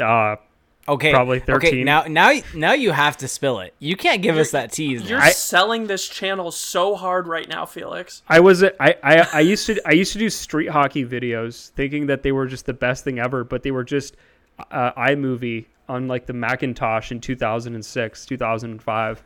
[0.00, 0.36] uh,
[0.88, 1.68] okay, probably 13.
[1.70, 3.74] Okay, now now now you have to spill it.
[3.78, 5.08] You can't give us that tease.
[5.08, 5.20] You're.
[5.20, 8.22] I- selling this channel so hard right now, Felix.
[8.28, 12.06] I was I, I I used to I used to do street hockey videos, thinking
[12.06, 14.16] that they were just the best thing ever, but they were just
[14.70, 19.22] uh, iMovie on like the Macintosh in 2006, 2005.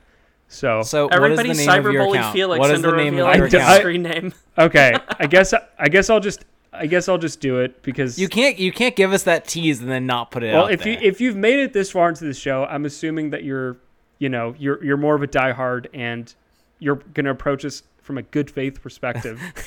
[0.49, 2.33] So, So Everybody what is the name of your cyberbully account?
[2.35, 3.79] Felix what is into the name of revealing your I- account?
[3.81, 4.35] screen name.
[4.59, 8.29] okay, I guess I guess I'll just I guess I'll just do it because You
[8.29, 10.83] can't you can't give us that tease and then not put it well, out if
[10.83, 10.93] there.
[10.93, 13.77] you if you've made it this far into the show, I'm assuming that you're
[14.19, 16.33] you know you're you're more of a diehard and
[16.79, 19.41] you're gonna approach us from a good faith perspective.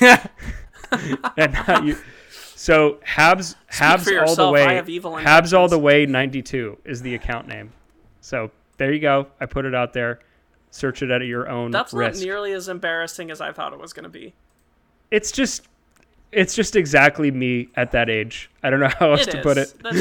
[1.36, 1.96] and not you.
[2.30, 6.78] So Habs Habs for all the way I have evil Habs all the way 92
[6.84, 7.72] is the account name.
[8.20, 9.28] So there you go.
[9.40, 10.20] I put it out there.
[10.70, 13.92] Search it at your own That's not nearly as embarrassing as I thought it was
[13.92, 14.34] going to be.
[15.10, 15.62] it's just
[16.32, 18.50] it's just exactly me at that age.
[18.62, 19.42] I don't know how else It to is.
[19.42, 19.74] put it.
[19.82, 20.00] That's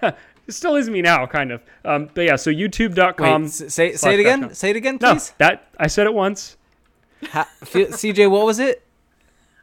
[0.00, 0.10] true.
[0.48, 1.62] It still is me now, kind of.
[1.84, 3.42] Um, but yeah, so YouTube.com.
[3.42, 4.44] Wait, s- say say it again.
[4.48, 4.56] Crashcom.
[4.56, 5.32] Say it again, no, please.
[5.38, 6.56] that I said it once.
[7.28, 8.84] Ha- F- CJ, what was it?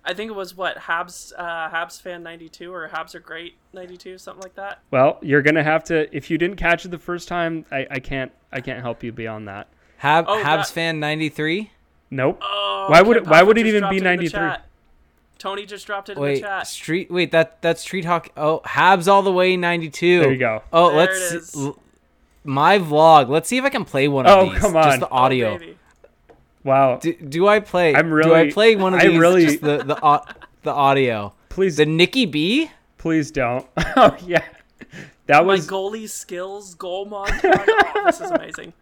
[0.06, 3.56] I think it was what Habs uh, Habs fan ninety two or Habs are great
[3.74, 4.80] ninety two something like that.
[4.90, 6.16] Well, you're gonna have to.
[6.16, 8.32] If you didn't catch it the first time, I, I can't.
[8.54, 9.68] I can't help you beyond that.
[9.98, 11.72] Hab- Oh, Habs that- fan ninety three.
[12.10, 12.40] Nope.
[12.42, 14.30] Oh, Why would it- why would it even be it in the 93?
[14.40, 14.66] chat.
[15.38, 16.68] Tony just dropped it in the Wait, chat.
[16.68, 17.10] street.
[17.12, 18.30] Wait, that that's Street Hawk.
[18.38, 20.20] Oh, Habs all the way ninety two.
[20.22, 20.64] There you go.
[20.74, 21.80] Oh, There let's it l-
[22.44, 23.30] my vlog.
[23.30, 24.60] Let's see if I can play one Oh, of these.
[24.62, 24.84] come on.
[24.84, 25.58] Just the Oh, audio.
[25.58, 25.78] baby.
[26.64, 26.98] Wow.
[26.98, 27.96] do, do I play?
[27.96, 29.20] I'm really, Do I play one of I these?
[29.20, 30.24] really- Just the the au-
[30.64, 31.34] the audio.
[31.50, 32.70] Please, The Nikki B.
[32.98, 33.66] please don't.
[33.96, 34.44] oh yeah,
[35.28, 35.68] that was My was.
[35.68, 37.66] goalie skills goal montage.
[37.68, 38.74] oh, this is amazing.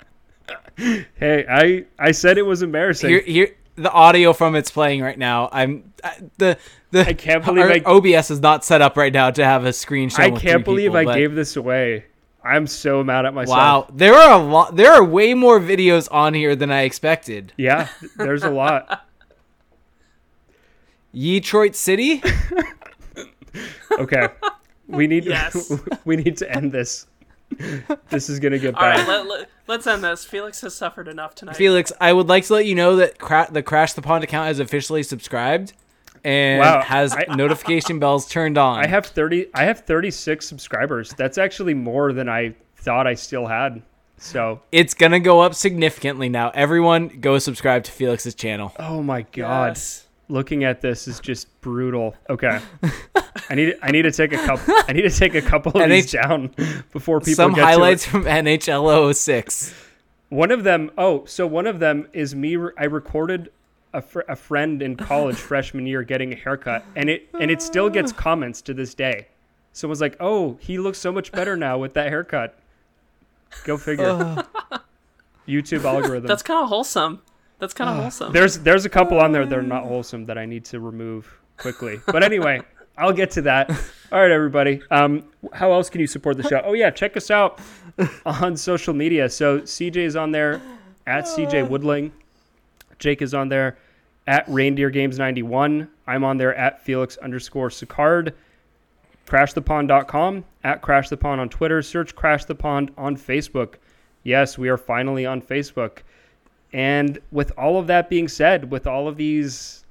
[0.77, 3.09] Hey, I I said it was embarrassing.
[3.09, 5.49] Here, here, the audio from it's playing right now.
[5.51, 6.57] I'm I, the
[6.91, 7.07] the.
[7.07, 9.73] I can't believe our I- OBS is not set up right now to have a
[9.73, 10.23] screen show.
[10.23, 12.05] I with can't believe people, I but- gave this away.
[12.43, 13.57] I'm so mad at myself.
[13.57, 14.75] Wow, there are a lot.
[14.75, 17.53] There are way more videos on here than I expected.
[17.57, 17.87] Yeah,
[18.17, 19.01] there's a lot.
[21.13, 22.21] Detroit City.
[23.97, 24.27] Okay,
[24.87, 25.71] we need Yes.
[26.05, 27.07] we need to end this.
[28.09, 28.99] This is gonna get All bad.
[28.99, 30.25] right, let, let, let's end this.
[30.25, 31.55] Felix has suffered enough tonight.
[31.55, 34.47] Felix, I would like to let you know that cra- the Crash the Pond account
[34.47, 35.73] has officially subscribed
[36.23, 38.79] and Wow, has I- notification bells turned on.
[38.79, 39.47] I have thirty.
[39.53, 41.13] I have thirty six subscribers.
[41.17, 43.81] That's actually more than I thought I still had.
[44.17, 46.49] So, it's gonna go up significantly now.
[46.55, 48.73] Everyone, go subscribe to Felix's channel.
[48.79, 50.04] oh my god, Yes.
[50.27, 52.15] Looking at this is just brutal.
[52.29, 52.59] Okay,
[53.49, 54.73] I need I need to take a couple.
[54.87, 56.53] I need to take a couple of these down
[56.91, 57.65] before people Some get to it.
[57.65, 59.73] highlights from NHL 06.
[60.29, 62.55] One of them, oh, so one of them is me.
[62.55, 63.51] re- I recorded
[63.93, 67.61] a, fr- a friend in college freshman year getting a haircut, and it and it
[67.61, 69.27] still gets comments to this day.
[69.71, 72.57] Someone's like, "Oh, he looks so much better now with that haircut."
[73.63, 74.43] Go figure.
[75.47, 76.27] YouTube algorithm.
[76.27, 77.21] That's kind of wholesome.
[77.59, 78.33] That's kind of wholesome.
[78.33, 81.33] there's there's a couple on there that are not wholesome that I need to remove
[81.57, 81.99] quickly.
[82.05, 82.61] But anyway,
[82.97, 83.69] I'll get to that.
[84.11, 84.81] All right, everybody.
[84.91, 85.23] Um,
[85.53, 86.61] how else can you support the show?
[86.65, 87.59] Oh yeah, check us out
[88.25, 89.29] on social media.
[89.29, 90.61] So CJ is on there
[91.07, 92.11] at CJ Woodling.
[92.99, 93.77] Jake is on there
[94.27, 95.87] at Reindeer Games 91.
[96.07, 98.33] I'm on there at Felix underscore Sicard.
[99.27, 101.81] CrashThePond.com at Crash the Pond on Twitter.
[101.81, 103.75] Search Crash the Pond on Facebook.
[104.23, 105.99] Yes, we are finally on Facebook.
[106.75, 109.85] And with all of that being said, with all of these,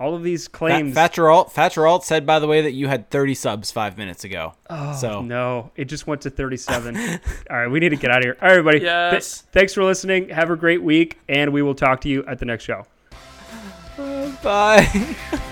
[0.00, 3.34] all of these Fat, claims, Fatcheralt, Fatcheralt said, by the way, that you had 30
[3.34, 4.54] subs five minutes ago.
[4.70, 6.96] oh so no, it just went to 37.
[7.50, 8.36] all right, we need to get out of here.
[8.40, 8.78] All right, everybody.
[8.80, 9.42] Th- Yes.
[9.52, 10.30] thanks for listening.
[10.30, 12.86] Have a great week, and we will talk to you at the next show.
[14.42, 15.16] bye.